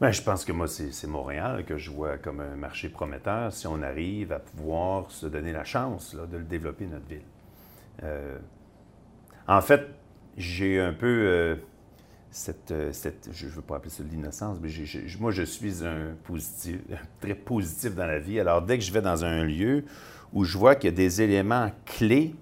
Bien, 0.00 0.12
je 0.12 0.22
pense 0.22 0.44
que 0.44 0.52
moi, 0.52 0.68
c'est 0.68 1.06
Montréal 1.08 1.64
que 1.64 1.76
je 1.76 1.90
vois 1.90 2.18
comme 2.18 2.38
un 2.38 2.54
marché 2.54 2.88
prometteur 2.88 3.52
si 3.52 3.66
on 3.66 3.82
arrive 3.82 4.30
à 4.30 4.38
pouvoir 4.38 5.10
se 5.10 5.26
donner 5.26 5.52
la 5.52 5.64
chance 5.64 6.14
de 6.14 6.36
le 6.36 6.44
développer, 6.44 6.86
notre 6.86 7.06
ville. 7.06 7.22
Euh, 8.04 8.38
en 9.48 9.60
fait, 9.60 9.88
j'ai 10.38 10.80
un 10.80 10.92
peu 10.92 11.06
euh, 11.06 11.56
cette, 12.30 12.70
euh, 12.70 12.92
cette, 12.92 13.28
Je 13.32 13.46
ne 13.46 13.50
veux 13.50 13.62
pas 13.62 13.76
appeler 13.76 13.90
ça 13.90 14.02
l'innocence, 14.08 14.58
mais 14.62 14.70
moi, 15.18 15.32
je 15.32 15.42
suis 15.42 15.84
un 15.84 16.14
positif, 16.24 16.78
très 17.20 17.34
positif 17.34 17.94
dans 17.94 18.06
la 18.06 18.20
vie. 18.20 18.38
Alors, 18.40 18.62
dès 18.62 18.78
que 18.78 18.84
je 18.84 18.92
vais 18.92 19.02
dans 19.02 19.24
un 19.24 19.44
lieu 19.44 19.84
où 20.32 20.44
je 20.44 20.56
vois 20.56 20.76
qu'il 20.76 20.90
y 20.90 20.92
a 20.92 20.96
des 20.96 21.22
éléments 21.22 21.70
clés 21.84 22.34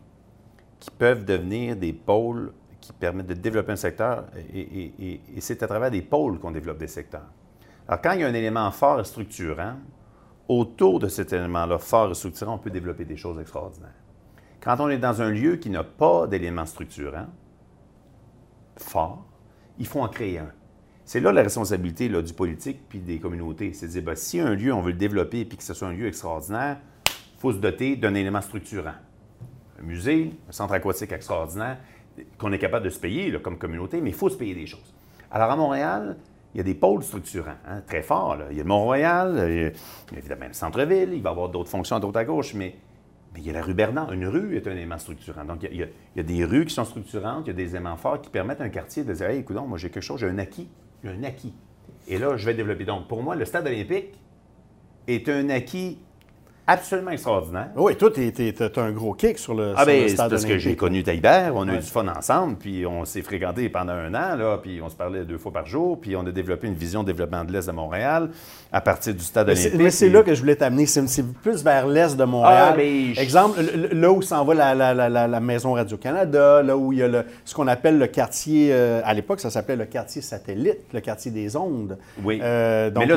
qui 0.78 0.90
peuvent 0.90 1.24
devenir 1.24 1.74
des 1.76 1.92
pôles 1.92 2.52
qui 2.80 2.92
permettent 2.92 3.26
de 3.26 3.34
développer 3.34 3.72
un 3.72 3.76
secteur, 3.76 4.26
et 4.54 5.20
c'est 5.40 5.62
à 5.62 5.66
travers 5.66 5.90
des 5.90 6.02
pôles 6.02 6.38
qu'on 6.38 6.52
développe 6.52 6.78
des 6.78 6.86
secteurs. 6.86 7.26
Alors, 7.88 8.00
quand 8.02 8.12
il 8.12 8.20
y 8.20 8.24
a 8.24 8.28
un 8.28 8.34
élément 8.34 8.70
fort 8.70 9.00
et 9.00 9.04
structurant, 9.04 9.74
autour 10.48 11.00
de 11.00 11.08
cet 11.08 11.32
élément-là 11.32 11.78
fort 11.78 12.10
et 12.10 12.14
structurant, 12.14 12.54
on 12.54 12.58
peut 12.58 12.70
développer 12.70 13.04
des 13.04 13.16
choses 13.16 13.40
extraordinaires. 13.40 13.94
Quand 14.60 14.76
on 14.80 14.88
est 14.88 14.98
dans 14.98 15.22
un 15.22 15.30
lieu 15.30 15.56
qui 15.56 15.70
n'a 15.70 15.82
pas 15.82 16.26
d'élément 16.26 16.66
structurant 16.66 17.26
fort, 18.76 19.24
il 19.78 19.86
faut 19.86 20.00
en 20.00 20.08
créer 20.08 20.38
un. 20.38 20.50
C'est 21.04 21.20
là 21.20 21.30
la 21.30 21.42
responsabilité 21.42 22.08
du 22.08 22.32
politique 22.32 22.80
puis 22.88 22.98
des 22.98 23.18
communautés. 23.18 23.72
C'est 23.72 23.86
de 23.86 23.92
dire, 23.92 24.02
ben, 24.02 24.16
si 24.16 24.40
un 24.40 24.54
lieu, 24.54 24.72
on 24.72 24.80
veut 24.80 24.90
le 24.90 24.98
développer 24.98 25.44
puis 25.44 25.56
que 25.56 25.62
ce 25.62 25.72
soit 25.72 25.88
un 25.88 25.92
lieu 25.92 26.08
extraordinaire, 26.08 26.78
il 27.08 27.40
faut 27.40 27.52
se 27.52 27.58
doter 27.58 27.96
d'un 27.96 28.14
élément 28.14 28.40
structurant. 28.40 28.94
Un 29.78 29.82
musée, 29.82 30.32
un 30.48 30.52
centre 30.52 30.72
aquatique 30.72 31.12
extraordinaire, 31.12 31.78
qu'on 32.38 32.50
est 32.52 32.58
capable 32.58 32.86
de 32.86 32.90
se 32.90 32.98
payer 32.98 33.32
comme 33.40 33.58
communauté, 33.58 34.00
mais 34.00 34.10
il 34.10 34.16
faut 34.16 34.28
se 34.28 34.36
payer 34.36 34.54
des 34.54 34.66
choses. 34.66 34.94
Alors 35.30 35.50
à 35.50 35.56
Montréal, 35.56 36.16
il 36.54 36.58
y 36.58 36.60
a 36.60 36.64
des 36.64 36.74
pôles 36.74 37.02
structurants, 37.02 37.58
hein, 37.68 37.82
très 37.86 38.02
forts. 38.02 38.38
Il 38.50 38.56
y 38.56 38.60
a 38.60 38.62
le 38.62 38.68
Mont-Royal, 38.68 39.46
il 39.50 39.56
y 39.56 39.64
a 39.66 40.18
évidemment 40.18 40.46
le 40.46 40.54
centre-ville, 40.54 41.10
il 41.12 41.22
va 41.22 41.30
y 41.30 41.32
avoir 41.32 41.50
d'autres 41.50 41.68
fonctions 41.68 41.96
à 41.96 42.00
droite 42.00 42.16
à 42.16 42.24
gauche, 42.24 42.54
mais, 42.54 42.74
il 43.36 43.46
y 43.46 43.50
a 43.50 43.52
la 43.52 43.62
rue 43.62 43.74
Bernard. 43.74 44.12
Une 44.12 44.26
rue 44.26 44.56
est 44.56 44.66
un 44.66 44.72
élément 44.72 44.98
structurant. 44.98 45.44
Donc, 45.44 45.62
il 45.62 45.76
y, 45.76 46.20
a, 46.20 46.22
des 46.22 46.44
rues 46.44 46.64
qui 46.64 46.74
sont 46.74 46.84
structurantes, 46.84 47.44
il 47.46 47.48
y 47.48 47.50
a 47.50 47.54
des 47.54 47.70
éléments 47.70 47.96
forts 47.96 48.20
qui 48.20 48.30
permettent 48.30 48.60
à 48.60 48.64
un 48.64 48.68
quartier 48.68 49.04
de 49.04 49.12
dire 49.12 49.26
Hey, 49.26 49.40
écoute, 49.40 49.56
moi 49.66 49.78
j'ai 49.78 49.90
quelque 49.90 50.02
chose, 50.02 50.20
j'ai 50.20 50.28
un 50.28 50.38
acquis. 50.38 50.68
J'ai 51.04 51.10
un 51.10 51.22
acquis. 51.22 51.54
Et 52.08 52.18
là, 52.18 52.36
je 52.36 52.46
vais 52.46 52.54
développer. 52.54 52.84
Donc, 52.84 53.08
pour 53.08 53.22
moi, 53.22 53.34
le 53.34 53.44
stade 53.44 53.66
olympique 53.66 54.14
est 55.06 55.28
un 55.28 55.48
acquis 55.50 55.98
absolument 56.66 57.12
extraordinaire. 57.12 57.68
Oui, 57.76 57.96
toi, 57.96 58.10
tu 58.10 58.32
as 58.60 58.80
un 58.80 58.90
gros 58.90 59.14
kick 59.14 59.38
sur 59.38 59.54
le, 59.54 59.74
ah 59.76 59.84
ben, 59.84 60.08
c'est 60.08 60.16
parce 60.16 60.44
que 60.44 60.58
j'ai 60.58 60.74
connu 60.74 61.02
Taïbert, 61.02 61.52
on 61.54 61.68
a 61.68 61.74
eu 61.74 61.78
du 61.78 61.86
fun 61.86 62.06
ensemble, 62.08 62.56
puis 62.56 62.84
on 62.86 63.04
s'est 63.04 63.22
fréquenté 63.22 63.68
pendant 63.68 63.92
un 63.92 64.12
an, 64.14 64.36
là, 64.36 64.58
puis 64.60 64.80
on 64.82 64.88
se 64.88 64.96
parlait 64.96 65.24
deux 65.24 65.38
fois 65.38 65.52
par 65.52 65.66
jour, 65.66 66.00
puis 66.00 66.16
on 66.16 66.26
a 66.26 66.32
développé 66.32 66.66
une 66.66 66.74
vision 66.74 67.02
de 67.02 67.06
développement 67.06 67.44
de 67.44 67.52
l'Est 67.52 67.66
de 67.66 67.72
Montréal 67.72 68.30
à 68.72 68.80
partir 68.80 69.14
du 69.14 69.22
stade 69.22 69.48
olympique. 69.48 69.74
Mais 69.76 69.90
c'est 69.90 70.08
là 70.08 70.22
que 70.22 70.34
je 70.34 70.40
voulais 70.40 70.56
t'amener, 70.56 70.86
c'est 70.86 71.24
plus 71.42 71.62
vers 71.62 71.86
l'Est 71.86 72.16
de 72.16 72.24
Montréal. 72.24 72.70
Ah, 72.72 72.76
ben, 72.76 73.12
Exemple, 73.16 73.60
là 73.92 74.10
où 74.10 74.22
s'en 74.22 74.44
va 74.44 74.74
la, 74.74 74.94
la, 75.08 75.40
maison 75.40 75.74
Radio-Canada, 75.74 76.62
là 76.62 76.76
où 76.76 76.92
il 76.92 76.98
y 76.98 77.02
a 77.02 77.24
ce 77.44 77.54
qu'on 77.54 77.68
appelle 77.68 77.98
le 77.98 78.06
quartier, 78.08 78.70
euh, 78.72 79.00
à 79.04 79.14
l'époque, 79.14 79.40
ça 79.40 79.50
s'appelait 79.50 79.76
le 79.76 79.84
quartier 79.84 80.20
satellite, 80.22 80.80
le 80.92 81.00
quartier 81.00 81.30
des 81.30 81.56
ondes. 81.56 81.96
Oui, 82.24 82.40
euh, 82.42 82.90
donc, 82.90 83.04
mais 83.06 83.16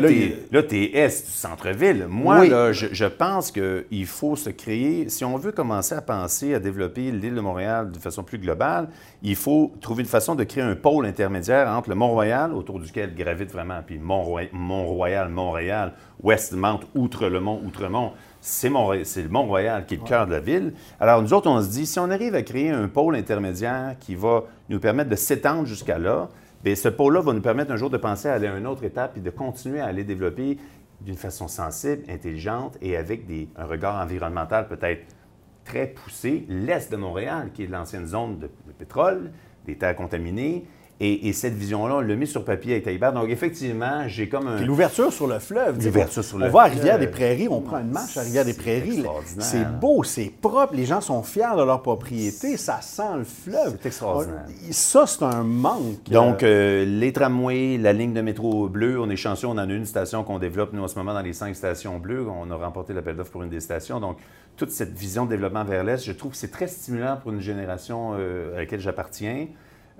là, 0.51 0.63
tu 0.63 0.83
es, 0.83 0.97
est 0.97 1.25
du 1.25 1.31
centre-ville. 1.31 2.05
Moi, 2.07 2.47
là, 2.47 2.71
je 2.73 3.05
pense 3.05 3.38
pense 3.39 3.51
qu'il 3.51 4.05
faut 4.05 4.35
se 4.35 4.49
créer, 4.49 5.07
si 5.07 5.23
on 5.23 5.37
veut 5.37 5.53
commencer 5.53 5.95
à 5.95 6.01
penser 6.01 6.53
à 6.53 6.59
développer 6.59 7.09
l'île 7.09 7.35
de 7.35 7.39
Montréal 7.39 7.89
de 7.89 7.97
façon 7.97 8.21
plus 8.21 8.37
globale, 8.37 8.89
il 9.23 9.37
faut 9.37 9.71
trouver 9.79 10.03
une 10.03 10.09
façon 10.09 10.35
de 10.35 10.43
créer 10.43 10.61
un 10.61 10.75
pôle 10.75 11.05
intermédiaire 11.05 11.69
entre 11.69 11.87
le 11.87 11.95
Mont-Royal, 11.95 12.53
autour 12.53 12.81
duquel 12.81 13.15
gravite 13.15 13.49
vraiment, 13.49 13.79
puis 13.85 13.97
Mont-Royal, 13.97 15.29
Montréal, 15.29 15.93
Westmount, 16.21 16.81
Outre-le-Mont, 16.95 17.61
Outremont. 17.65 18.11
C'est 18.41 18.67
le 18.67 19.29
Mont-Royal 19.29 19.85
qui 19.85 19.93
est 19.93 19.99
le 19.99 20.03
cœur 20.03 20.27
de 20.27 20.31
la 20.31 20.41
ville. 20.41 20.73
Alors, 20.99 21.21
nous 21.21 21.33
autres, 21.33 21.49
on 21.49 21.61
se 21.61 21.69
dit, 21.69 21.85
si 21.85 21.97
on 21.97 22.09
arrive 22.09 22.35
à 22.35 22.41
créer 22.41 22.71
un 22.71 22.89
pôle 22.89 23.15
intermédiaire 23.15 23.95
qui 24.01 24.15
va 24.15 24.43
nous 24.67 24.81
permettre 24.81 25.09
de 25.11 25.15
s'étendre 25.15 25.65
jusqu'à 25.65 25.97
là, 25.97 26.27
bien, 26.61 26.75
ce 26.75 26.89
pôle-là 26.89 27.21
va 27.21 27.31
nous 27.31 27.39
permettre 27.39 27.71
un 27.71 27.77
jour 27.77 27.89
de 27.89 27.97
penser 27.97 28.27
à 28.27 28.33
aller 28.33 28.47
à 28.47 28.57
une 28.57 28.67
autre 28.67 28.83
étape 28.83 29.15
et 29.15 29.21
de 29.21 29.29
continuer 29.29 29.79
à 29.79 29.85
aller 29.85 30.03
développer 30.03 30.57
d'une 31.01 31.15
façon 31.15 31.47
sensible, 31.47 32.03
intelligente 32.09 32.77
et 32.81 32.97
avec 32.97 33.25
un 33.55 33.65
regard 33.65 34.01
environnemental 34.01 34.67
peut-être 34.67 35.15
très 35.63 35.87
poussé, 35.87 36.45
l'est 36.49 36.91
de 36.91 36.97
Montréal, 36.97 37.51
qui 37.53 37.63
est 37.63 37.67
l'ancienne 37.67 38.07
zone 38.07 38.39
de, 38.39 38.49
pétrole, 38.77 39.31
des 39.65 39.77
terres 39.77 39.95
contaminées, 39.95 40.65
Et, 41.01 41.31
cette 41.31 41.53
vision-là, 41.53 41.95
on 41.95 41.99
l'a 42.01 42.15
mis 42.15 42.27
sur 42.27 42.43
papier 42.43 42.73
avec 42.73 42.83
Taillibert. 42.83 43.13
Donc, 43.13 43.29
effectivement, 43.29 44.05
j'ai 44.07 44.27
comme 44.27 44.47
un. 44.47 44.61
l'ouverture 44.61 45.13
sur 45.13 45.27
le 45.27 45.39
fleuve. 45.39 45.81
L'ouverture 45.81 46.23
sur 46.23 46.37
le 46.37 46.43
fleuve. 46.43 46.55
On 46.55 46.57
va 46.57 46.63
à 46.65 46.67
Rivière-des-Prairies, 46.67 47.47
on 47.49 47.61
prend 47.61 47.79
une 47.79 47.91
marche 47.91 48.17
à 48.17 48.21
Rivière-des-Prairies. 48.21 49.05
C'est 49.37 49.79
beau, 49.79 50.03
c'est 50.03 50.29
propre, 50.41 50.73
les 50.75 50.85
gens 50.85 50.99
sont 50.99 51.23
fiers 51.23 51.55
de 51.57 51.63
leur 51.63 51.81
propriété, 51.81 52.57
ça 52.57 52.81
sent 52.81 53.17
le 53.17 53.23
fleuve. 53.23 53.77
C'est 53.81 53.87
extraordinaire. 53.87 54.45
Ça, 54.71 55.05
c'est 55.07 55.23
un 55.23 55.43
manque. 55.43 56.09
Donc, 56.11 56.43
euh, 56.43 56.83
les 56.83 57.13
tramways, 57.13 57.77
la 57.77 57.93
ligne 57.93 58.13
de 58.13 58.21
métro 58.21 58.67
bleu, 58.67 58.99
on 58.99 59.09
est 59.09 59.15
chanceux, 59.15 59.47
on 59.47 59.51
en 59.51 59.57
a 59.59 59.73
une 59.73 59.85
station 59.85 60.25
qu'on 60.25 60.37
développe, 60.39 60.73
nous, 60.73 60.83
en 60.83 60.89
ce 60.89 60.97
moment, 60.97 61.13
dans 61.13 61.21
les 61.21 61.33
cinq 61.33 61.55
stations 61.55 61.97
bleues. 61.99 62.27
On 62.27 62.51
a 62.51 62.55
remporté 62.55 62.93
l'appel 62.93 63.15
d'offres 63.15 63.31
pour 63.31 63.43
une 63.43 63.49
des 63.49 63.61
stations. 63.61 64.01
Donc, 64.01 64.17
toute 64.57 64.71
cette 64.71 64.93
vision 64.93 65.23
de 65.23 65.29
développement 65.29 65.63
vers 65.63 65.85
l'Est, 65.85 66.03
je 66.03 66.11
trouve 66.11 66.31
que 66.31 66.37
c'est 66.37 66.51
très 66.51 66.67
stimulant 66.67 67.15
pour 67.15 67.31
une 67.31 67.39
génération 67.39 68.15
euh, 68.19 68.55
à 68.55 68.59
laquelle 68.59 68.81
j'appartiens. 68.81 69.47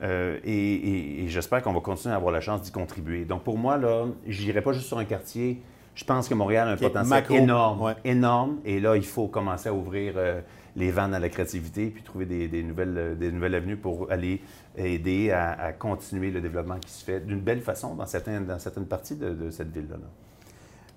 Euh, 0.02 0.40
et, 0.46 1.26
j'espère 1.28 1.62
qu'on 1.62 1.74
va 1.74 1.82
continuer 1.82 2.14
à 2.14 2.18
avoir 2.18 2.32
la 2.32 2.42
chance 2.42 2.62
d'y 2.62 2.72
contribuer. 2.72 3.26
Donc, 3.26 3.44
pour 3.44 3.58
moi, 3.58 3.78
là, 3.78 4.06
je 4.28 4.44
n'irai 4.44 4.62
pas 4.62 4.74
juste 4.74 4.88
sur 4.88 4.98
un 4.98 5.06
quartier. 5.06 5.62
Je 5.96 6.06
pense 6.06 6.30
que 6.30 6.34
Montréal 6.34 6.70
a 6.70 6.72
un 6.72 6.78
potentiel 6.78 7.26
énorme, 7.32 7.96
énorme. 8.06 8.58
Et 8.64 8.80
là, 8.80 8.96
il 8.96 9.06
faut 9.06 9.28
commencer 9.28 9.68
à 9.68 9.74
ouvrir 9.74 10.14
euh, 10.16 10.40
les 10.76 10.92
vannes 10.92 11.14
à 11.14 11.20
la 11.20 11.28
créativité 11.28 11.88
puis 11.88 12.04
trouver 12.04 12.26
des, 12.26 12.64
nouvelles, 12.64 13.18
des 13.20 13.32
nouvelles 13.32 13.56
avenues 13.56 13.76
pour 13.76 14.10
aller 14.10 14.42
aider 14.78 15.32
à, 15.32 15.74
continuer 15.74 16.32
le 16.32 16.40
développement 16.40 16.78
qui 16.80 16.90
se 16.90 17.04
fait 17.04 17.20
d'une 17.20 17.42
belle 17.42 17.62
façon 17.62 17.96
dans 17.96 18.06
certaines, 18.06 18.46
dans 18.46 18.60
certaines 18.60 18.86
parties 18.86 19.16
de, 19.16 19.50
cette 19.50 19.74
ville-là. 19.74 19.98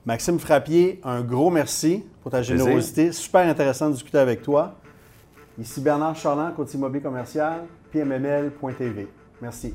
Maxime 0.07 0.39
Frappier, 0.39 1.01
un 1.03 1.23
gros 1.23 1.51
merci 1.51 2.05
pour 2.23 2.31
ta 2.31 2.43
générosité. 2.43 3.11
Super 3.11 3.49
intéressant 3.49 3.89
de 3.89 3.95
discuter 3.95 4.19
avec 4.19 4.43
toi. 4.43 4.75
Ici 5.59 5.81
Bernard 5.81 6.15
Charland, 6.15 6.55
côté 6.55 6.77
immobilier 6.77 7.03
commercial 7.03 7.63
pmml.tv. 7.93 9.07
Merci. 9.41 9.75